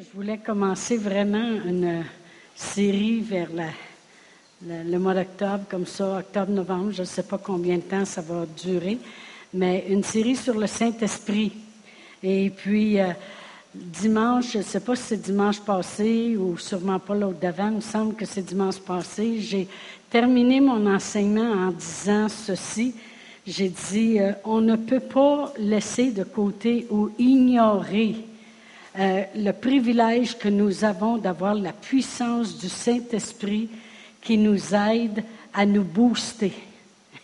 je 0.00 0.16
voulais 0.16 0.38
commencer 0.38 0.96
vraiment 0.96 1.56
une 1.66 2.04
série 2.54 3.20
vers 3.20 3.48
le 4.62 4.98
mois 4.98 5.14
d'octobre, 5.14 5.64
comme 5.68 5.86
ça, 5.86 6.18
octobre-novembre, 6.18 6.92
je 6.92 7.00
ne 7.00 7.06
sais 7.06 7.24
pas 7.24 7.38
combien 7.38 7.76
de 7.76 7.82
temps 7.82 8.04
ça 8.04 8.20
va 8.20 8.46
durer, 8.62 8.98
mais 9.52 9.86
une 9.88 10.04
série 10.04 10.36
sur 10.36 10.56
le 10.56 10.68
Saint-Esprit. 10.68 11.52
Et 12.22 12.50
puis, 12.50 13.00
euh, 13.00 13.08
dimanche, 13.74 14.52
je 14.52 14.58
ne 14.58 14.62
sais 14.62 14.78
pas 14.78 14.94
si 14.94 15.02
c'est 15.02 15.22
dimanche 15.22 15.60
passé 15.60 16.36
ou 16.36 16.56
sûrement 16.58 17.00
pas 17.00 17.16
l'autre 17.16 17.40
d'avant, 17.40 17.68
il 17.68 17.76
me 17.76 17.80
semble 17.80 18.14
que 18.14 18.24
c'est 18.24 18.42
dimanche 18.42 18.78
passé, 18.78 19.40
j'ai 19.40 19.66
terminé 20.10 20.60
mon 20.60 20.86
enseignement 20.86 21.50
en 21.50 21.72
disant 21.72 22.28
ceci. 22.28 22.94
J'ai 23.44 23.70
dit, 23.70 24.20
euh, 24.20 24.32
on 24.44 24.60
ne 24.60 24.76
peut 24.76 25.00
pas 25.00 25.52
laisser 25.58 26.12
de 26.12 26.22
côté 26.22 26.86
ou 26.88 27.10
ignorer 27.18 28.27
euh, 28.98 29.22
le 29.36 29.52
privilège 29.52 30.36
que 30.38 30.48
nous 30.48 30.84
avons 30.84 31.18
d'avoir 31.18 31.54
la 31.54 31.72
puissance 31.72 32.58
du 32.58 32.68
Saint-Esprit 32.68 33.68
qui 34.20 34.36
nous 34.36 34.74
aide 34.74 35.22
à 35.54 35.64
nous 35.64 35.84
booster. 35.84 36.52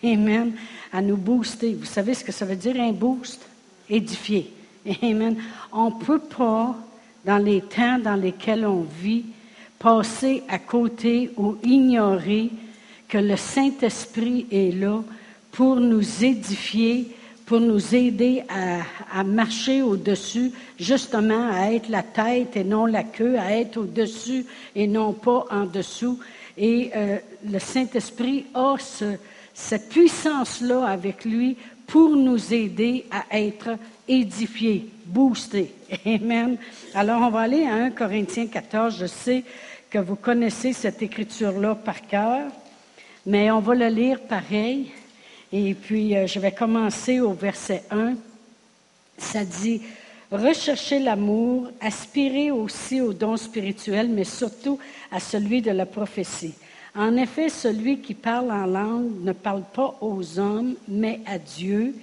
Amen. 0.02 0.52
À 0.92 1.02
nous 1.02 1.16
booster. 1.16 1.74
Vous 1.74 1.84
savez 1.84 2.14
ce 2.14 2.24
que 2.24 2.32
ça 2.32 2.44
veut 2.44 2.56
dire 2.56 2.80
un 2.80 2.92
boost? 2.92 3.46
Édifier. 3.88 4.52
Amen. 5.02 5.36
On 5.72 5.90
ne 5.90 6.04
peut 6.04 6.20
pas, 6.20 6.76
dans 7.24 7.38
les 7.38 7.60
temps 7.62 7.98
dans 7.98 8.14
lesquels 8.14 8.66
on 8.66 8.86
vit, 9.02 9.24
passer 9.78 10.42
à 10.48 10.58
côté 10.58 11.30
ou 11.36 11.56
ignorer 11.62 12.50
que 13.08 13.18
le 13.18 13.36
Saint-Esprit 13.36 14.46
est 14.50 14.74
là 14.74 15.02
pour 15.52 15.76
nous 15.76 16.24
édifier, 16.24 17.08
pour 17.46 17.60
nous 17.60 17.94
aider 17.94 18.42
à, 18.48 19.22
marcher 19.22 19.82
au-dessus, 19.82 20.52
justement 20.78 21.50
à 21.52 21.72
être 21.72 21.88
la 21.88 22.02
tête 22.02 22.56
et 22.56 22.64
non 22.64 22.86
la 22.86 23.04
queue, 23.04 23.38
à 23.38 23.52
être 23.52 23.78
au-dessus 23.78 24.46
et 24.74 24.86
non 24.86 25.12
pas 25.12 25.44
en 25.50 25.64
dessous. 25.64 26.18
Et 26.56 26.90
euh, 26.96 27.18
le 27.50 27.58
Saint-Esprit 27.58 28.46
a 28.54 28.76
cette 29.52 29.88
puissance-là 29.90 30.86
avec 30.86 31.24
lui 31.24 31.56
pour 31.86 32.16
nous 32.16 32.54
aider 32.54 33.04
à 33.10 33.38
être 33.38 33.76
édifiés, 34.08 34.88
boostés. 35.04 35.74
Amen. 36.06 36.56
Alors 36.94 37.22
on 37.22 37.30
va 37.30 37.40
aller 37.40 37.64
à 37.64 37.74
1 37.74 37.90
Corinthiens 37.90 38.46
14. 38.46 38.96
Je 38.98 39.06
sais 39.06 39.44
que 39.90 39.98
vous 39.98 40.16
connaissez 40.16 40.72
cette 40.72 41.02
écriture-là 41.02 41.74
par 41.74 42.06
cœur, 42.06 42.46
mais 43.26 43.50
on 43.50 43.60
va 43.60 43.74
le 43.74 43.88
lire 43.88 44.20
pareil. 44.20 44.90
Et 45.56 45.72
puis, 45.74 46.16
euh, 46.16 46.26
je 46.26 46.40
vais 46.40 46.50
commencer 46.50 47.20
au 47.20 47.32
verset 47.32 47.84
1. 47.88 48.14
Ça 49.16 49.44
dit, 49.44 49.82
recherchez 50.32 50.98
l'amour, 50.98 51.70
aspirez 51.80 52.50
aussi 52.50 53.00
au 53.00 53.12
don 53.12 53.36
spirituel, 53.36 54.08
mais 54.08 54.24
surtout 54.24 54.80
à 55.12 55.20
celui 55.20 55.62
de 55.62 55.70
la 55.70 55.86
prophétie. 55.86 56.54
En 56.96 57.16
effet, 57.16 57.48
celui 57.48 58.00
qui 58.00 58.14
parle 58.14 58.50
en 58.50 58.66
langue 58.66 59.22
ne 59.22 59.30
parle 59.30 59.62
pas 59.72 59.96
aux 60.00 60.40
hommes, 60.40 60.74
mais 60.88 61.20
à 61.24 61.38
Dieu, 61.38 61.94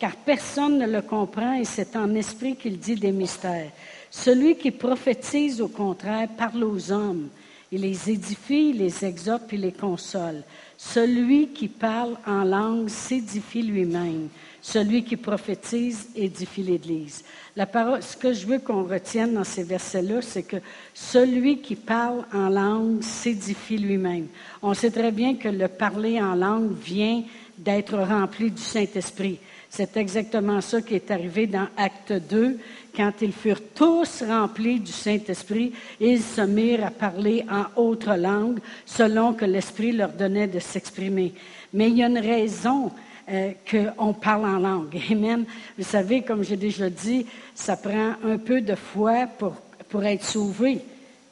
car 0.00 0.16
personne 0.16 0.76
ne 0.76 0.86
le 0.88 1.02
comprend 1.02 1.54
et 1.54 1.64
c'est 1.64 1.94
en 1.94 2.12
esprit 2.16 2.56
qu'il 2.56 2.76
dit 2.76 2.96
des 2.96 3.12
mystères. 3.12 3.70
Celui 4.10 4.56
qui 4.56 4.72
prophétise, 4.72 5.60
au 5.60 5.68
contraire, 5.68 6.26
parle 6.36 6.64
aux 6.64 6.90
hommes. 6.90 7.28
Il 7.70 7.82
les 7.82 8.10
édifie, 8.10 8.70
il 8.70 8.78
les 8.78 9.04
exhorte 9.04 9.52
et 9.52 9.58
les 9.58 9.72
console. 9.72 10.42
Celui 10.76 11.48
qui 11.48 11.68
parle 11.68 12.16
en 12.26 12.44
langue 12.44 12.88
s'édifie 12.88 13.62
lui-même. 13.62 14.28
Celui 14.60 15.04
qui 15.04 15.16
prophétise 15.16 16.08
édifie 16.16 16.62
l'Église. 16.62 17.22
Ce 17.56 18.16
que 18.16 18.32
je 18.32 18.46
veux 18.46 18.58
qu'on 18.58 18.82
retienne 18.82 19.34
dans 19.34 19.44
ces 19.44 19.62
versets-là, 19.62 20.20
c'est 20.22 20.42
que 20.42 20.56
celui 20.92 21.60
qui 21.60 21.76
parle 21.76 22.24
en 22.32 22.48
langue 22.48 23.02
s'édifie 23.02 23.78
lui-même. 23.78 24.26
On 24.62 24.74
sait 24.74 24.90
très 24.90 25.12
bien 25.12 25.36
que 25.36 25.48
le 25.48 25.68
parler 25.68 26.20
en 26.20 26.34
langue 26.34 26.72
vient 26.72 27.22
d'être 27.56 27.96
rempli 27.96 28.50
du 28.50 28.60
Saint-Esprit. 28.60 29.38
C'est 29.70 29.96
exactement 29.96 30.60
ça 30.60 30.82
qui 30.82 30.94
est 30.94 31.10
arrivé 31.10 31.46
dans 31.46 31.68
Acte 31.76 32.12
2, 32.12 32.58
quand 32.96 33.12
ils 33.20 33.32
furent 33.32 33.62
tous 33.74 34.22
remplis 34.26 34.80
du 34.80 34.92
Saint-Esprit, 34.92 35.72
ils 36.00 36.22
se 36.22 36.40
mirent 36.40 36.86
à 36.86 36.90
parler 36.90 37.44
en 37.50 37.80
autre 37.80 38.14
langue, 38.14 38.58
selon 38.86 39.34
que 39.34 39.44
l'Esprit 39.44 39.92
leur 39.92 40.10
donnait 40.10 40.46
de 40.46 40.58
s'exprimer. 40.58 41.34
Mais 41.74 41.90
il 41.90 41.98
y 41.98 42.02
a 42.02 42.06
une 42.06 42.18
raison 42.18 42.90
euh, 43.28 43.52
qu'on 43.70 44.12
parle 44.14 44.46
en 44.46 44.58
langue. 44.58 45.00
Amen. 45.10 45.44
Vous 45.76 45.84
savez, 45.84 46.22
comme 46.22 46.42
j'ai 46.42 46.56
déjà 46.56 46.88
dit, 46.88 47.26
ça 47.54 47.76
prend 47.76 48.14
un 48.24 48.38
peu 48.38 48.60
de 48.60 48.74
foi 48.74 49.26
pour, 49.38 49.54
pour 49.88 50.04
être 50.04 50.24
sauvé. 50.24 50.80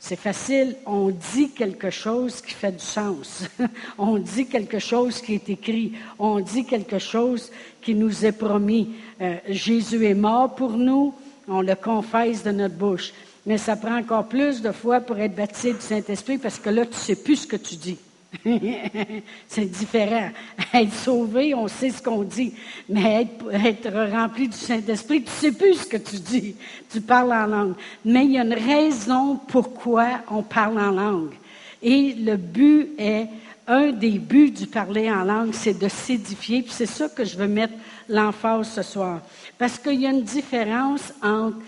C'est 0.06 0.16
facile, 0.16 0.76
on 0.84 1.08
dit 1.08 1.52
quelque 1.52 1.88
chose 1.88 2.42
qui 2.42 2.52
fait 2.52 2.72
du 2.72 2.84
sens. 2.84 3.44
on 3.98 4.18
dit 4.18 4.46
quelque 4.46 4.78
chose 4.78 5.22
qui 5.22 5.32
est 5.32 5.48
écrit. 5.48 5.92
On 6.18 6.40
dit 6.40 6.66
quelque 6.66 6.98
chose 6.98 7.50
qui 7.80 7.94
nous 7.94 8.26
est 8.26 8.32
promis. 8.32 8.90
Euh, 9.22 9.36
Jésus 9.48 10.04
est 10.04 10.12
mort 10.12 10.54
pour 10.54 10.72
nous, 10.72 11.14
on 11.48 11.60
le 11.60 11.74
confesse 11.74 12.42
de 12.42 12.50
notre 12.50 12.74
bouche. 12.74 13.12
Mais 13.46 13.58
ça 13.58 13.76
prend 13.76 13.98
encore 13.98 14.26
plus 14.26 14.62
de 14.62 14.72
foi 14.72 15.00
pour 15.00 15.18
être 15.18 15.34
baptisé 15.34 15.74
du 15.74 15.80
Saint-Esprit 15.80 16.38
parce 16.38 16.58
que 16.58 16.70
là, 16.70 16.86
tu 16.86 16.92
ne 16.92 16.96
sais 16.96 17.16
plus 17.16 17.36
ce 17.36 17.46
que 17.46 17.56
tu 17.56 17.76
dis. 17.76 17.98
c'est 19.48 19.66
différent. 19.66 20.30
Être 20.74 20.92
sauvé, 20.92 21.54
on 21.54 21.68
sait 21.68 21.90
ce 21.90 22.02
qu'on 22.02 22.22
dit. 22.22 22.52
Mais 22.88 23.28
être, 23.52 24.10
rempli 24.10 24.48
du 24.48 24.56
Saint-Esprit, 24.56 25.22
tu 25.22 25.30
ne 25.30 25.52
sais 25.52 25.56
plus 25.56 25.74
ce 25.74 25.86
que 25.86 25.96
tu 25.96 26.16
dis. 26.16 26.56
Tu 26.90 27.00
parles 27.00 27.32
en 27.32 27.46
langue. 27.46 27.74
Mais 28.04 28.24
il 28.24 28.32
y 28.32 28.38
a 28.38 28.44
une 28.44 28.54
raison 28.54 29.36
pourquoi 29.36 30.20
on 30.30 30.42
parle 30.42 30.80
en 30.80 30.90
langue. 30.90 31.34
Et 31.82 32.14
le 32.14 32.36
but 32.36 32.88
est, 32.98 33.28
un 33.66 33.92
des 33.92 34.18
buts 34.18 34.50
du 34.50 34.66
parler 34.66 35.10
en 35.10 35.24
langue, 35.24 35.52
c'est 35.52 35.78
de 35.78 35.88
s'édifier. 35.88 36.62
Puis 36.62 36.72
c'est 36.72 36.86
ça 36.86 37.08
que 37.08 37.24
je 37.24 37.36
veux 37.36 37.46
mettre 37.46 37.74
l'emphase 38.08 38.68
ce 38.68 38.82
soir. 38.82 39.20
Parce 39.58 39.78
qu'il 39.78 40.00
y 40.00 40.06
a 40.06 40.10
une 40.10 40.22
différence 40.22 41.12
entre 41.22 41.58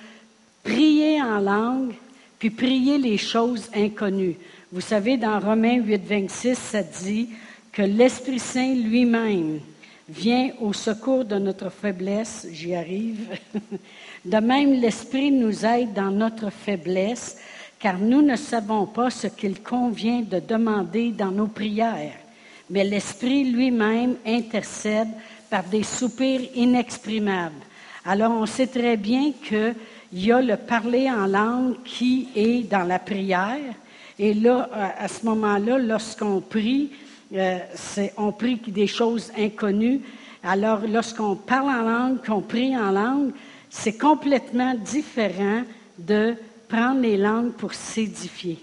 prier 0.63 1.23
en 1.23 1.39
langue 1.39 1.95
puis 2.39 2.51
prier 2.51 2.99
les 2.99 3.17
choses 3.17 3.71
inconnues. 3.75 4.37
Vous 4.73 4.81
savez, 4.81 5.17
dans 5.17 5.39
Romains 5.41 5.81
8, 5.81 6.03
26, 6.05 6.59
ça 6.59 6.83
dit 6.83 7.31
que 7.73 7.83
l'Esprit 7.83 8.39
Saint 8.39 8.75
lui-même 8.75 9.61
vient 10.09 10.51
au 10.61 10.73
secours 10.73 11.25
de 11.25 11.37
notre 11.37 11.71
faiblesse. 11.71 12.47
J'y 12.53 12.75
arrive. 12.75 13.39
De 14.25 14.39
même, 14.39 14.73
l'Esprit 14.73 15.31
nous 15.31 15.65
aide 15.65 15.93
dans 15.93 16.11
notre 16.11 16.51
faiblesse, 16.51 17.39
car 17.79 17.97
nous 17.99 18.23
ne 18.23 18.35
savons 18.35 18.87
pas 18.87 19.09
ce 19.09 19.29
qu'il 19.29 19.63
convient 19.63 20.23
de 20.23 20.41
demander 20.41 21.13
dans 21.13 21.31
nos 21.31 21.47
prières. 21.47 22.19
Mais 22.69 22.83
l'Esprit 22.83 23.45
lui-même 23.45 24.17
intercède 24.27 25.09
par 25.51 25.65
des 25.65 25.83
soupirs 25.83 26.43
inexprimables. 26.55 27.55
Alors, 28.05 28.33
on 28.33 28.47
sait 28.47 28.67
très 28.67 28.97
bien 28.97 29.33
qu'il 29.33 29.75
y 30.13 30.31
a 30.31 30.41
le 30.41 30.57
parler 30.57 31.11
en 31.11 31.27
langue 31.27 31.83
qui 31.85 32.29
est 32.37 32.63
dans 32.71 32.85
la 32.85 32.99
prière. 32.99 33.75
Et 34.19 34.33
là, 34.33 34.71
à 34.99 35.09
ce 35.09 35.25
moment-là, 35.27 35.79
lorsqu'on 35.79 36.41
prie, 36.41 36.91
euh, 37.35 37.59
on 38.17 38.33
prie 38.33 38.57
des 38.57 38.87
choses 38.87 39.33
inconnues. 39.37 40.01
Alors, 40.43 40.81
lorsqu'on 40.87 41.35
parle 41.35 41.69
en 41.69 41.83
langue, 41.83 42.25
qu'on 42.25 42.41
prie 42.41 42.77
en 42.77 42.93
langue, 42.93 43.33
c'est 43.69 43.99
complètement 43.99 44.75
différent 44.75 45.63
de 45.99 46.35
prendre 46.69 47.01
les 47.01 47.17
langues 47.17 47.53
pour 47.53 47.75
s'édifier. 47.75 48.59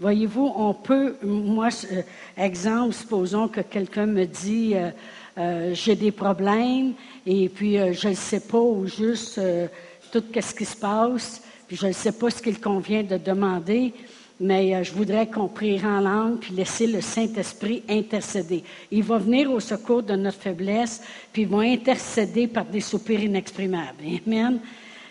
Voyez-vous, 0.00 0.52
on 0.56 0.72
peut, 0.72 1.16
moi, 1.22 1.68
euh, 1.92 2.02
exemple, 2.38 2.94
supposons 2.94 3.48
que 3.48 3.60
quelqu'un 3.60 4.06
me 4.06 4.24
dit, 4.24 4.72
euh, 4.74 4.90
euh, 5.40 5.74
j'ai 5.74 5.96
des 5.96 6.12
problèmes 6.12 6.92
et 7.24 7.48
puis 7.48 7.78
euh, 7.78 7.94
je 7.94 8.08
ne 8.08 8.14
sais 8.14 8.40
pas 8.40 8.60
ou 8.60 8.86
juste 8.86 9.38
euh, 9.38 9.68
tout 10.12 10.22
ce 10.38 10.54
qui 10.54 10.66
se 10.66 10.76
passe, 10.76 11.42
puis 11.66 11.76
je 11.76 11.86
ne 11.86 11.92
sais 11.92 12.12
pas 12.12 12.28
ce 12.28 12.42
qu'il 12.42 12.60
convient 12.60 13.02
de 13.02 13.16
demander, 13.16 13.94
mais 14.38 14.84
je 14.84 14.92
voudrais 14.92 15.28
qu'on 15.28 15.48
prie 15.48 15.80
en 15.82 16.00
langue 16.00 16.40
puis 16.40 16.52
laisser 16.52 16.86
le 16.86 17.00
Saint-Esprit 17.00 17.82
intercéder. 17.88 18.64
Il 18.90 19.02
va 19.02 19.16
venir 19.16 19.50
au 19.50 19.60
secours 19.60 20.02
de 20.02 20.14
notre 20.14 20.38
faiblesse, 20.38 21.00
puis 21.32 21.42
il 21.42 21.48
va 21.48 21.60
intercéder 21.60 22.46
par 22.46 22.66
des 22.66 22.80
soupirs 22.80 23.22
inexprimables. 23.22 24.02
Amen. 24.26 24.60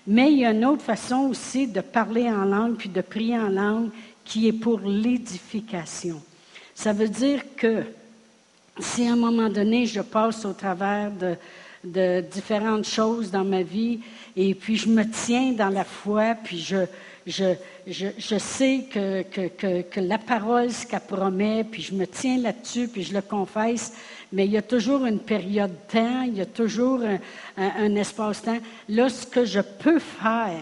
Mais 0.06 0.32
il 0.32 0.40
y 0.40 0.46
a 0.46 0.52
une 0.52 0.66
autre 0.66 0.84
façon 0.84 1.30
aussi 1.30 1.68
de 1.68 1.82
parler 1.82 2.30
en 2.30 2.46
langue 2.46 2.76
puis 2.76 2.90
de 2.90 3.02
prier 3.02 3.38
en 3.38 3.50
langue 3.50 3.90
qui 4.26 4.48
est 4.48 4.54
pour 4.54 4.80
l'édification. 4.82 6.22
Ça 6.76 6.94
veut 6.94 7.10
dire 7.10 7.42
que 7.56 7.84
si 8.80 9.08
à 9.08 9.14
un 9.14 9.16
moment 9.16 9.50
donné, 9.50 9.86
je 9.86 10.02
passe 10.02 10.46
au 10.46 10.54
travers 10.54 11.12
de, 11.12 12.22
différentes 12.22 12.86
choses 12.86 13.32
dans 13.32 13.44
ma 13.44 13.62
vie, 13.62 14.00
et 14.36 14.54
puis 14.54 14.76
je 14.76 14.90
me 14.90 15.04
tiens 15.10 15.52
dans 15.52 15.70
la 15.70 15.84
foi, 15.84 16.36
puis 16.44 16.58
je, 16.58 17.56
sais 18.38 18.86
que, 18.92 20.00
la 20.00 20.18
parole, 20.18 20.72
ce 20.72 20.86
qu'elle 20.86 21.00
promet, 21.02 21.64
puis 21.64 21.82
je 21.82 21.94
me 21.94 22.06
tiens 22.06 22.38
là-dessus, 22.38 22.88
puis 22.88 23.04
je 23.04 23.14
le 23.14 23.22
confesse, 23.22 23.94
mais 24.32 24.46
il 24.46 24.52
y 24.52 24.58
a 24.58 24.62
toujours 24.62 25.06
une 25.06 25.20
période 25.20 25.72
de 25.72 25.92
temps, 25.92 26.22
il 26.24 26.38
y 26.38 26.42
a 26.42 26.46
toujours 26.46 27.02
un, 27.02 27.20
un 27.58 27.96
espace-temps. 27.96 28.60
Là, 28.90 29.10
ce 29.10 29.26
que 29.26 29.46
je 29.46 29.62
peux 29.62 30.00
faire, 30.00 30.62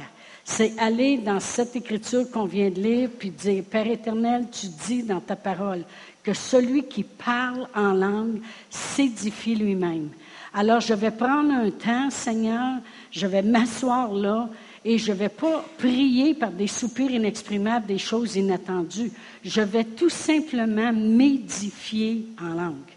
c'est 0.49 0.79
aller 0.79 1.17
dans 1.17 1.41
cette 1.41 1.75
écriture 1.75 2.31
qu'on 2.31 2.45
vient 2.45 2.69
de 2.69 2.79
lire, 2.79 3.09
puis 3.19 3.31
dire, 3.31 3.63
Père 3.69 3.87
éternel, 3.87 4.45
tu 4.49 4.67
dis 4.87 5.03
dans 5.03 5.19
ta 5.19 5.35
parole 5.35 5.83
que 6.27 6.33
celui 6.33 6.83
qui 6.83 7.03
parle 7.03 7.69
en 7.73 7.93
langue 7.93 8.41
s'édifie 8.69 9.55
lui-même. 9.55 10.09
Alors 10.53 10.81
je 10.81 10.93
vais 10.93 11.11
prendre 11.11 11.53
un 11.53 11.71
temps, 11.71 12.09
Seigneur, 12.09 12.79
je 13.11 13.25
vais 13.27 13.41
m'asseoir 13.41 14.11
là 14.11 14.49
et 14.83 14.97
je 14.97 15.13
ne 15.13 15.17
vais 15.17 15.29
pas 15.29 15.63
prier 15.77 16.33
par 16.33 16.51
des 16.51 16.67
soupirs 16.67 17.11
inexprimables, 17.11 17.85
des 17.85 17.97
choses 17.97 18.35
inattendues. 18.35 19.09
Je 19.45 19.61
vais 19.61 19.85
tout 19.85 20.09
simplement 20.09 20.91
m'édifier 20.91 22.25
en 22.41 22.49
langue. 22.49 22.91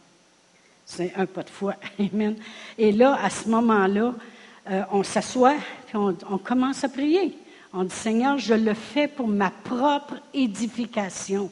C'est 0.84 1.14
un 1.14 1.26
pas 1.26 1.44
de 1.44 1.50
foi. 1.50 1.76
Amen. 2.00 2.34
Et 2.76 2.90
là, 2.90 3.16
à 3.22 3.30
ce 3.30 3.48
moment-là, 3.48 4.12
euh, 4.72 4.82
on 4.90 5.04
s'assoit 5.04 5.54
on, 5.94 6.16
on 6.28 6.38
commence 6.38 6.82
à 6.82 6.88
prier. 6.88 7.38
On 7.72 7.84
dit, 7.84 7.94
Seigneur, 7.94 8.38
je 8.38 8.54
le 8.54 8.74
fais 8.74 9.06
pour 9.06 9.28
ma 9.28 9.50
propre 9.50 10.14
édification. 10.34 11.48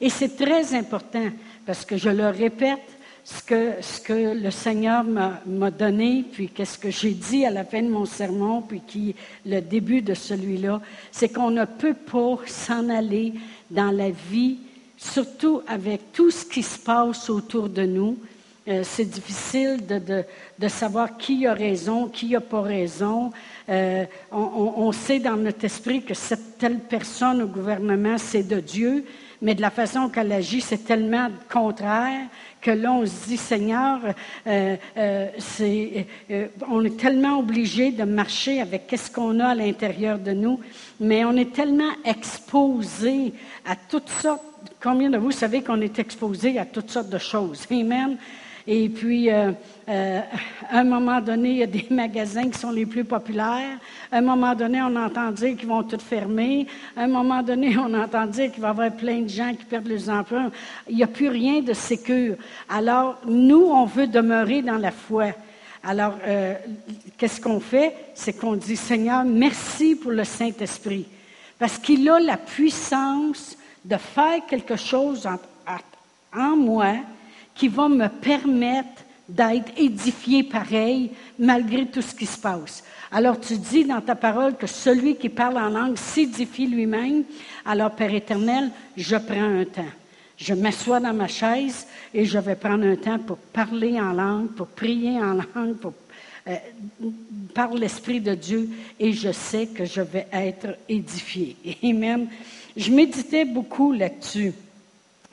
Et 0.00 0.10
c'est 0.10 0.36
très 0.36 0.74
important 0.74 1.30
parce 1.64 1.84
que 1.84 1.96
je 1.96 2.10
le 2.10 2.28
répète, 2.28 2.80
ce 3.24 4.00
que, 4.00 4.34
le 4.34 4.50
Seigneur 4.52 5.02
m'a 5.04 5.70
donné, 5.70 6.24
puis 6.30 6.48
qu'est-ce 6.48 6.78
que 6.78 6.90
j'ai 6.90 7.10
dit 7.10 7.44
à 7.44 7.50
la 7.50 7.64
fin 7.64 7.82
de 7.82 7.88
mon 7.88 8.04
sermon, 8.04 8.62
puis 8.62 8.82
qui 8.86 9.16
le 9.44 9.60
début 9.60 10.00
de 10.00 10.14
celui-là, 10.14 10.80
c'est 11.10 11.30
qu'on 11.30 11.50
ne 11.50 11.64
peut 11.64 11.94
pas 11.94 12.38
s'en 12.46 12.88
aller 12.88 13.32
dans 13.70 13.90
la 13.90 14.10
vie, 14.10 14.58
surtout 14.96 15.62
avec 15.66 16.12
tout 16.12 16.30
ce 16.30 16.44
qui 16.44 16.62
se 16.62 16.78
passe 16.78 17.28
autour 17.28 17.68
de 17.68 17.82
nous. 17.82 18.16
Euh, 18.68 18.82
c'est 18.84 19.04
difficile 19.04 19.78
de, 19.86 20.68
savoir 20.68 21.16
qui 21.16 21.46
a 21.46 21.54
raison, 21.54 22.08
qui 22.08 22.30
n'a 22.30 22.40
pas 22.40 22.62
raison. 22.62 23.30
Euh, 23.68 24.04
on, 24.32 24.90
sait 24.90 25.20
dans 25.20 25.36
notre 25.36 25.64
esprit 25.64 26.02
que 26.02 26.14
cette 26.14 26.58
telle 26.58 26.80
personne 26.80 27.42
au 27.42 27.46
gouvernement, 27.46 28.18
c'est 28.18 28.42
de 28.42 28.58
Dieu, 28.58 29.04
mais 29.42 29.54
de 29.54 29.60
la 29.60 29.70
façon 29.70 30.08
qu'elle 30.08 30.32
agit, 30.32 30.60
c'est 30.60 30.84
tellement 30.84 31.28
contraire 31.50 32.26
que 32.60 32.70
là, 32.72 32.92
on 32.92 33.06
se 33.06 33.28
dit, 33.28 33.36
Seigneur, 33.36 34.00
euh, 34.46 34.76
euh, 34.96 35.28
euh, 35.60 36.46
on 36.68 36.84
est 36.84 36.96
tellement 36.96 37.38
obligé 37.38 37.92
de 37.92 38.02
marcher 38.02 38.60
avec 38.60 38.88
qu'est-ce 38.88 39.10
qu'on 39.10 39.38
a 39.38 39.48
à 39.48 39.54
l'intérieur 39.54 40.18
de 40.18 40.32
nous, 40.32 40.58
mais 40.98 41.24
on 41.24 41.36
est 41.36 41.52
tellement 41.52 41.92
exposé 42.04 43.32
à 43.64 43.76
toutes 43.76 44.08
sortes. 44.08 44.42
Combien 44.82 45.10
de 45.10 45.18
vous 45.18 45.30
savez 45.30 45.62
qu'on 45.62 45.80
est 45.80 45.98
exposé 45.98 46.58
à 46.58 46.64
toutes 46.64 46.90
sortes 46.90 47.10
de 47.10 47.18
choses? 47.18 47.66
Amen. 47.70 48.16
Et 48.68 48.88
puis, 48.88 49.30
euh, 49.30 49.52
euh, 49.88 50.20
à 50.68 50.78
un 50.78 50.84
moment 50.84 51.20
donné, 51.20 51.50
il 51.50 51.56
y 51.58 51.62
a 51.62 51.68
des 51.68 51.86
magasins 51.90 52.50
qui 52.50 52.58
sont 52.58 52.72
les 52.72 52.84
plus 52.84 53.04
populaires. 53.04 53.78
À 54.10 54.16
un 54.16 54.20
moment 54.20 54.54
donné, 54.56 54.82
on 54.82 54.96
entend 54.96 55.30
dire 55.30 55.56
qu'ils 55.56 55.68
vont 55.68 55.84
tout 55.84 56.00
fermer. 56.00 56.66
À 56.96 57.02
un 57.02 57.06
moment 57.06 57.42
donné, 57.42 57.76
on 57.78 57.94
entend 57.94 58.26
dire 58.26 58.50
qu'il 58.50 58.62
va 58.62 58.68
y 58.68 58.70
avoir 58.70 58.90
plein 58.90 59.20
de 59.20 59.28
gens 59.28 59.54
qui 59.54 59.64
perdent 59.64 59.86
leurs 59.86 60.08
emplois. 60.08 60.50
Il 60.88 60.96
n'y 60.96 61.04
a 61.04 61.06
plus 61.06 61.28
rien 61.28 61.60
de 61.60 61.72
sécure. 61.72 62.34
Alors, 62.68 63.18
nous, 63.24 63.66
on 63.66 63.84
veut 63.84 64.08
demeurer 64.08 64.62
dans 64.62 64.78
la 64.78 64.90
foi. 64.90 65.26
Alors, 65.84 66.14
euh, 66.26 66.54
qu'est-ce 67.16 67.40
qu'on 67.40 67.60
fait? 67.60 67.94
C'est 68.14 68.32
qu'on 68.32 68.56
dit, 68.56 68.76
Seigneur, 68.76 69.22
merci 69.24 69.94
pour 69.94 70.10
le 70.10 70.24
Saint-Esprit. 70.24 71.06
Parce 71.56 71.78
qu'il 71.78 72.08
a 72.08 72.18
la 72.18 72.36
puissance 72.36 73.56
de 73.84 73.96
faire 73.96 74.44
quelque 74.48 74.74
chose 74.74 75.24
en, 75.24 75.38
en 76.36 76.56
moi 76.56 76.96
qui 77.56 77.68
va 77.68 77.88
me 77.88 78.08
permettre 78.08 79.02
d'être 79.28 79.72
édifié 79.76 80.44
pareil 80.44 81.10
malgré 81.38 81.86
tout 81.86 82.02
ce 82.02 82.14
qui 82.14 82.26
se 82.26 82.38
passe. 82.38 82.84
Alors 83.10 83.40
tu 83.40 83.56
dis 83.56 83.84
dans 83.84 84.00
ta 84.00 84.14
parole 84.14 84.56
que 84.56 84.66
celui 84.66 85.16
qui 85.16 85.28
parle 85.28 85.58
en 85.58 85.68
langue 85.68 85.96
s'édifie 85.96 86.66
lui-même. 86.66 87.24
Alors 87.64 87.90
Père 87.90 88.14
éternel, 88.14 88.70
je 88.96 89.16
prends 89.16 89.60
un 89.60 89.64
temps. 89.64 89.92
Je 90.36 90.54
m'assois 90.54 91.00
dans 91.00 91.14
ma 91.14 91.28
chaise 91.28 91.86
et 92.12 92.24
je 92.24 92.38
vais 92.38 92.56
prendre 92.56 92.84
un 92.84 92.96
temps 92.96 93.18
pour 93.18 93.38
parler 93.38 93.98
en 94.00 94.12
langue, 94.12 94.48
pour 94.48 94.66
prier 94.66 95.18
en 95.18 95.32
langue, 95.32 95.76
pour, 95.80 95.94
euh, 96.46 96.56
par 97.54 97.72
l'Esprit 97.72 98.20
de 98.20 98.34
Dieu 98.34 98.68
et 99.00 99.12
je 99.12 99.32
sais 99.32 99.66
que 99.66 99.86
je 99.86 100.02
vais 100.02 100.26
être 100.30 100.76
édifié. 100.88 101.56
Amen. 101.82 102.28
Je 102.76 102.90
méditais 102.90 103.46
beaucoup 103.46 103.92
là-dessus. 103.92 104.52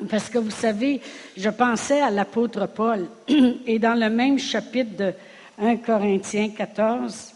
Parce 0.10 0.30
que 0.30 0.40
vous 0.40 0.52
savez, 0.52 1.02
je 1.38 1.50
pensais 1.50 2.02
à 2.02 2.10
l'apôtre 2.10 2.68
Paul, 2.68 3.08
et 3.68 3.80
dans 3.80 3.94
le 3.94 4.10
même 4.10 4.40
chapitre 4.40 4.98
de 4.98 5.14
1 5.60 5.78
Corinthiens 5.78 6.50
14, 6.50 7.34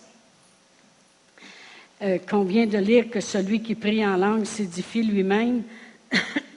euh, 2.02 2.18
qu'on 2.30 2.44
vient 2.44 2.66
de 2.66 2.78
lire 2.78 3.10
que 3.10 3.22
celui 3.22 3.62
qui 3.62 3.76
prie 3.76 4.06
en 4.06 4.18
langue 4.18 4.46
s'édifie 4.46 5.04
lui-même, 5.04 5.64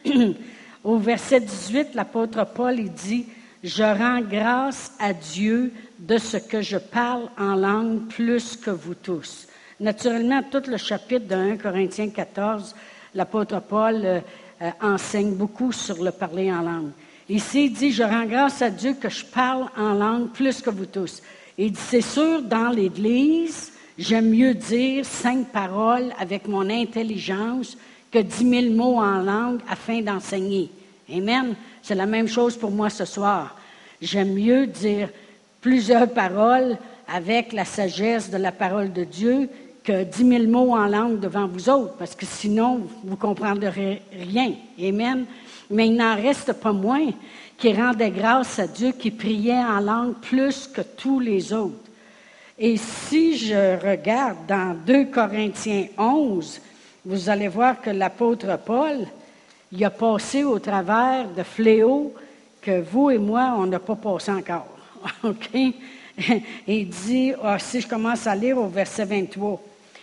au 0.85 0.97
verset 0.97 1.41
18, 1.41 1.95
l'apôtre 1.95 2.47
Paul 2.47 2.83
dit, 2.91 3.27
Je 3.63 3.83
rends 3.83 4.23
grâce 4.23 4.93
à 4.99 5.13
Dieu 5.13 5.73
de 5.99 6.17
ce 6.17 6.39
que 6.39 6.63
je 6.63 6.79
parle 6.79 7.29
en 7.39 7.55
langue 7.55 8.09
plus 8.09 8.57
que 8.57 8.71
vous 8.71 8.95
tous. 8.95 9.47
Naturellement, 9.79 10.43
tout 10.51 10.63
le 10.67 10.79
chapitre 10.79 11.27
de 11.27 11.35
1 11.35 11.57
Corinthiens 11.59 12.11
14, 12.11 12.75
l'apôtre 13.15 13.61
Paul 13.61 14.23
euh, 14.63 14.71
enseigne 14.81 15.35
beaucoup 15.35 15.73
sur 15.73 16.03
le 16.03 16.11
parler 16.11 16.53
en 16.53 16.63
langue. 16.63 16.91
Ici, 17.29 17.67
il 17.67 17.73
dit, 17.73 17.93
je 17.93 18.03
rends 18.03 18.27
grâce 18.27 18.61
à 18.61 18.71
Dieu 18.71 18.95
que 18.95 19.09
je 19.09 19.25
parle 19.25 19.67
en 19.77 19.95
langue 19.95 20.31
plus 20.31 20.61
que 20.61 20.71
vous 20.71 20.87
tous. 20.87 21.23
Il 21.57 21.73
dit, 21.73 21.81
c'est 21.81 22.01
sûr, 22.01 22.43
dans 22.43 22.71
l'Église, 22.71 23.73
j'aime 23.97 24.31
mieux 24.31 24.55
dire 24.55 25.05
cinq 25.05 25.47
paroles 25.49 26.13
avec 26.19 26.49
mon 26.49 26.69
intelligence 26.69 27.77
que 28.11 28.19
dix 28.19 28.45
mille 28.45 28.75
mots 28.75 28.99
en 28.99 29.23
langue 29.23 29.61
afin 29.69 30.03
d'enseigner. 30.03 30.71
Amen. 31.13 31.55
C'est 31.83 31.95
la 31.95 32.07
même 32.07 32.29
chose 32.29 32.57
pour 32.57 32.71
moi 32.71 32.91
ce 32.91 33.05
soir. 33.05 33.57
J'aime 34.03 34.35
mieux 34.35 34.67
dire 34.67 35.09
plusieurs 35.61 36.11
paroles 36.11 36.77
avec 37.07 37.53
la 37.53 37.65
sagesse 37.65 38.31
de 38.31 38.37
la 38.37 38.53
parole 38.53 38.93
de 38.93 39.05
Dieu 39.05 39.49
que 39.91 40.05
dix 40.05 40.23
mille 40.23 40.49
mots 40.49 40.73
en 40.73 40.87
langue 40.87 41.19
devant 41.19 41.49
vous 41.49 41.69
autres, 41.69 41.95
parce 41.97 42.15
que 42.15 42.25
sinon, 42.25 42.83
vous 43.03 43.11
ne 43.11 43.17
comprendrez 43.17 44.03
rien. 44.13 44.53
Amen. 44.81 45.27
Mais 45.69 45.89
il 45.89 45.97
n'en 45.97 46.15
reste 46.15 46.53
pas 46.53 46.73
moins 46.73 47.09
qui 47.59 47.73
rendait 47.73 48.13
grâce 48.13 48.61
à 48.61 48.69
Dieu, 48.69 48.93
qui 48.93 49.11
priait 49.11 49.65
en 49.65 49.81
langue 49.81 50.15
plus 50.21 50.69
que 50.69 50.83
tous 50.83 51.19
les 51.19 51.53
autres. 51.53 51.91
Et 52.57 52.77
si 52.77 53.37
je 53.37 53.85
regarde 53.85 54.37
dans 54.47 54.77
2 54.87 55.07
Corinthiens 55.07 55.87
11, 55.99 56.61
vous 57.05 57.29
allez 57.29 57.49
voir 57.49 57.81
que 57.81 57.91
l'apôtre 57.91 58.61
Paul, 58.65 59.09
il 59.73 59.85
a 59.85 59.91
passé 59.91 60.45
au 60.45 60.61
travers 60.61 61.27
de 61.37 61.43
fléaux 61.43 62.15
que 62.63 62.81
vous 62.81 63.11
et 63.11 63.19
moi, 63.19 63.57
on 63.59 63.67
n'a 63.67 63.81
pas 63.81 63.97
passé 63.97 64.31
encore. 64.31 64.69
OK? 65.25 65.51
il 66.69 66.89
dit, 66.89 67.33
ah, 67.43 67.59
si 67.59 67.81
je 67.81 67.89
commence 67.89 68.29
à 68.29 68.37
lire 68.37 68.57
au 68.57 68.69
verset 68.69 69.05
23, 69.05 69.61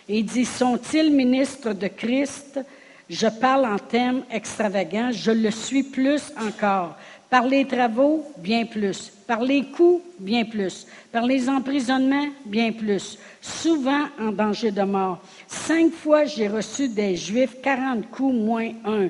il 0.08 0.24
dit, 0.24 0.44
sont-ils 0.44 1.12
ministres 1.12 1.72
de 1.72 1.88
Christ? 1.88 2.60
Je 3.08 3.26
parle 3.26 3.66
en 3.66 3.78
termes 3.78 4.22
extravagants, 4.30 5.10
je 5.12 5.30
le 5.30 5.50
suis 5.50 5.82
plus 5.82 6.32
encore. 6.38 6.96
Par 7.30 7.44
les 7.46 7.66
travaux, 7.66 8.24
bien 8.38 8.64
plus. 8.64 9.12
Par 9.26 9.42
les 9.42 9.64
coups, 9.64 10.02
bien 10.18 10.44
plus. 10.44 10.86
Par 11.12 11.26
les 11.26 11.48
emprisonnements, 11.48 12.28
bien 12.46 12.72
plus. 12.72 13.18
Souvent 13.40 14.06
en 14.18 14.32
danger 14.32 14.70
de 14.70 14.82
mort. 14.82 15.20
Cinq 15.46 15.92
fois, 15.92 16.24
j'ai 16.24 16.48
reçu 16.48 16.88
des 16.88 17.16
Juifs 17.16 17.60
quarante 17.62 18.08
coups 18.10 18.34
moins 18.34 18.70
un. 18.86 19.08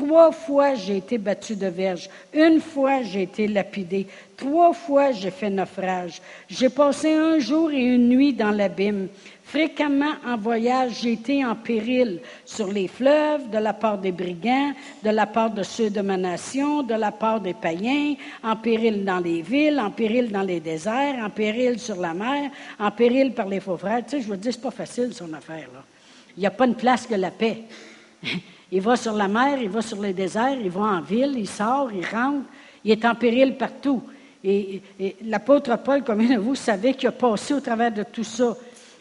Trois 0.00 0.32
fois, 0.32 0.76
j'ai 0.76 0.96
été 0.96 1.18
battu 1.18 1.54
de 1.54 1.66
verge. 1.66 2.08
Une 2.32 2.58
fois, 2.58 3.02
j'ai 3.02 3.24
été 3.24 3.46
lapidé. 3.46 4.06
Trois 4.34 4.72
fois, 4.72 5.12
j'ai 5.12 5.30
fait 5.30 5.50
naufrage. 5.50 6.22
J'ai 6.48 6.70
passé 6.70 7.12
un 7.12 7.38
jour 7.38 7.70
et 7.70 7.82
une 7.82 8.08
nuit 8.08 8.32
dans 8.32 8.50
l'abîme. 8.50 9.08
Fréquemment 9.44 10.14
en 10.26 10.38
voyage, 10.38 11.00
j'ai 11.02 11.12
été 11.12 11.44
en 11.44 11.54
péril 11.54 12.20
sur 12.46 12.72
les 12.72 12.88
fleuves, 12.88 13.50
de 13.50 13.58
la 13.58 13.74
part 13.74 13.98
des 13.98 14.10
brigands, 14.10 14.72
de 15.04 15.10
la 15.10 15.26
part 15.26 15.50
de 15.50 15.62
ceux 15.62 15.90
de 15.90 16.00
ma 16.00 16.16
nation, 16.16 16.82
de 16.82 16.94
la 16.94 17.12
part 17.12 17.42
des 17.42 17.52
païens, 17.52 18.14
en 18.42 18.56
péril 18.56 19.04
dans 19.04 19.18
les 19.18 19.42
villes, 19.42 19.78
en 19.78 19.90
péril 19.90 20.32
dans 20.32 20.40
les 20.40 20.60
déserts, 20.60 21.22
en 21.22 21.28
péril 21.28 21.78
sur 21.78 21.96
la 21.96 22.14
mer, 22.14 22.50
en 22.78 22.90
péril 22.90 23.34
par 23.34 23.48
les 23.48 23.60
faux 23.60 23.76
frères. 23.76 24.02
Tu 24.04 24.12
sais, 24.12 24.22
je 24.22 24.28
vous 24.28 24.36
dis, 24.36 24.50
c'est 24.50 24.62
pas 24.62 24.70
facile 24.70 25.12
son 25.12 25.30
affaire, 25.34 25.68
là. 25.74 25.84
Il 26.38 26.40
n'y 26.40 26.46
a 26.46 26.50
pas 26.52 26.64
une 26.64 26.76
place 26.76 27.06
que 27.06 27.16
la 27.16 27.30
paix. 27.30 27.64
il 28.72 28.80
va 28.80 28.96
sur 28.96 29.14
la 29.14 29.28
mer, 29.28 29.58
il 29.60 29.68
va 29.68 29.82
sur 29.82 30.00
les 30.00 30.12
déserts, 30.12 30.58
il 30.60 30.70
va 30.70 30.80
en 30.80 31.00
ville, 31.00 31.34
il 31.36 31.48
sort, 31.48 31.90
il 31.92 32.04
rentre, 32.04 32.46
il 32.84 32.92
est 32.92 33.04
en 33.04 33.14
péril 33.14 33.56
partout. 33.56 34.02
Et, 34.42 34.80
l'apôtre 35.26 35.76
Paul, 35.78 36.02
comme 36.02 36.24
vous 36.36 36.54
savez, 36.54 36.94
qu'il 36.94 37.08
a 37.08 37.12
passé 37.12 37.54
au 37.54 37.60
travers 37.60 37.92
de 37.92 38.04
tout 38.04 38.24
ça? 38.24 38.56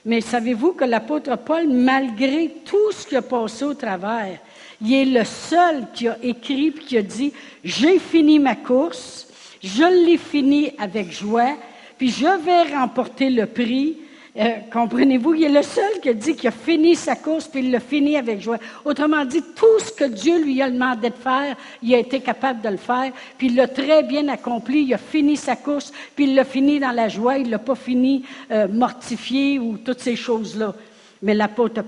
Mais 0.05 0.21
savez-vous 0.21 0.73
que 0.73 0.85
l'apôtre 0.85 1.37
Paul, 1.37 1.67
malgré 1.67 2.55
tout 2.65 2.91
ce 2.91 3.05
qui 3.05 3.15
a 3.15 3.21
passé 3.21 3.63
au 3.63 3.73
travers, 3.73 4.39
il 4.81 4.93
est 4.93 5.05
le 5.05 5.23
seul 5.23 5.87
qui 5.93 6.07
a 6.07 6.17
écrit 6.23 6.67
et 6.67 6.71
qui 6.73 6.97
a 6.97 7.01
dit, 7.01 7.33
j'ai 7.63 7.99
fini 7.99 8.39
ma 8.39 8.55
course, 8.55 9.27
je 9.61 10.05
l'ai 10.05 10.17
fini 10.17 10.71
avec 10.77 11.11
joie, 11.11 11.55
puis 11.97 12.09
je 12.09 12.25
vais 12.25 12.75
remporter 12.75 13.29
le 13.29 13.45
prix 13.45 13.97
Euh, 14.39 14.59
comprenez-vous, 14.71 15.33
il 15.33 15.43
est 15.43 15.49
le 15.49 15.63
seul 15.63 15.99
qui 16.01 16.07
a 16.07 16.13
dit 16.13 16.33
qu'il 16.33 16.47
a 16.47 16.51
fini 16.51 16.95
sa 16.95 17.17
course, 17.17 17.49
puis 17.49 17.59
il 17.59 17.71
l'a 17.71 17.81
fini 17.81 18.15
avec 18.15 18.39
joie. 18.39 18.57
Autrement 18.85 19.25
dit, 19.25 19.43
tout 19.53 19.79
ce 19.79 19.91
que 19.91 20.05
Dieu 20.05 20.41
lui 20.41 20.61
a 20.61 20.69
demandé 20.69 21.09
de 21.09 21.15
faire, 21.15 21.57
il 21.83 21.93
a 21.93 21.97
été 21.97 22.21
capable 22.21 22.61
de 22.61 22.69
le 22.69 22.77
faire, 22.77 23.11
puis 23.37 23.47
il 23.47 23.55
l'a 23.55 23.67
très 23.67 24.01
bien 24.03 24.29
accompli. 24.29 24.83
Il 24.83 24.93
a 24.93 24.97
fini 24.97 25.35
sa 25.35 25.57
course, 25.57 25.91
puis 26.15 26.23
il 26.23 26.35
l'a 26.35 26.45
fini 26.45 26.79
dans 26.79 26.91
la 26.91 27.09
joie. 27.09 27.37
Il 27.37 27.49
l'a 27.49 27.59
pas 27.59 27.75
fini 27.75 28.23
euh, 28.49 28.69
mortifié 28.69 29.59
ou 29.59 29.77
toutes 29.77 29.99
ces 29.99 30.15
choses-là. 30.15 30.73
Mais 31.21 31.33
l'apôtre 31.33 31.81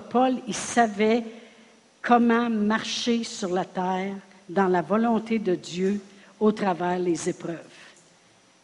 Paul, 0.00 0.34
il 0.48 0.54
savait 0.54 1.22
comment 2.02 2.50
marcher 2.50 3.22
sur 3.22 3.50
la 3.50 3.64
terre 3.64 4.14
dans 4.48 4.66
la 4.66 4.82
volonté 4.82 5.38
de 5.38 5.54
Dieu 5.54 6.00
au 6.40 6.50
travers 6.50 6.98
des 6.98 7.28
épreuves. 7.28 7.58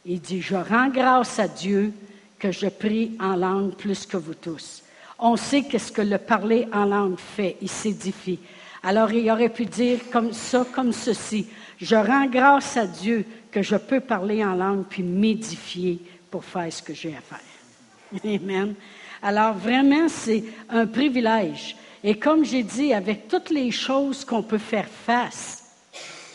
Il 0.04 0.20
dit, 0.20 0.42
je 0.42 0.56
rends 0.56 0.88
grâce 0.88 1.38
à 1.38 1.46
Dieu 1.46 1.92
que 2.38 2.52
je 2.52 2.66
prie 2.66 3.12
en 3.21 3.37
langue 3.37 3.75
plus 3.75 4.07
que 4.07 4.16
vous 4.16 4.35
tous. 4.35 4.83
On 5.19 5.37
sait 5.37 5.62
qu'est-ce 5.62 5.93
que 5.93 6.02
le 6.02 6.19
parler 6.19 6.69
en 6.73 6.85
langue 6.85 7.19
fait, 7.19 7.57
il 7.62 7.71
s'édifie. 7.71 8.38
Alors 8.83 9.12
il 9.12 9.31
aurait 9.31 9.49
pu 9.49 9.64
dire 9.64 9.99
comme 10.12 10.33
ça, 10.33 10.66
comme 10.73 10.93
ceci, 10.93 11.47
je 11.81 11.97
rends 11.97 12.26
grâce 12.26 12.76
à 12.76 12.87
Dieu 12.87 13.25
que 13.50 13.62
je 13.62 13.76
peux 13.76 14.00
parler 14.00 14.45
en 14.45 14.55
langue 14.55 14.85
puis 14.88 15.02
m'édifier 15.02 15.99
pour 16.31 16.45
faire 16.45 16.73
ce 16.73 16.83
que 16.83 16.95
j'ai 16.95 17.16
à 17.16 17.21
faire. 17.21 18.23
Amen. 18.25 18.75
Alors 19.23 19.55
vraiment, 19.55 20.09
c'est 20.09 20.45
un 20.69 20.87
privilège. 20.87 21.76
Et 22.05 22.19
comme 22.19 22.45
j'ai 22.45 22.62
dit, 22.62 22.93
avec 22.93 23.28
toutes 23.28 23.50
les 23.50 23.71
choses 23.71 24.25
qu'on 24.25 24.43
peut 24.43 24.59
faire 24.59 24.87
face, 24.88 25.64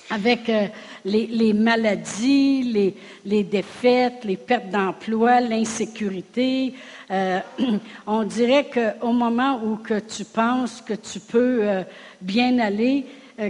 avec 0.09 0.49
euh, 0.49 0.67
les, 1.05 1.53
maladies, 1.53 2.93
les, 3.25 3.43
défaites, 3.43 4.23
les 4.23 4.37
pertes 4.37 4.69
d'emploi, 4.69 5.41
l'insécurité. 5.41 6.73
Euh, 7.09 7.39
on 8.07 8.23
dirait 8.23 8.69
qu'au 8.69 9.11
moment 9.11 9.61
où 9.63 9.77
que 9.77 9.99
tu 9.99 10.25
penses 10.25 10.81
que 10.81 10.93
tu 10.93 11.19
peux 11.19 11.59
euh, 11.61 11.83
bien 12.21 12.59
aller, 12.59 13.05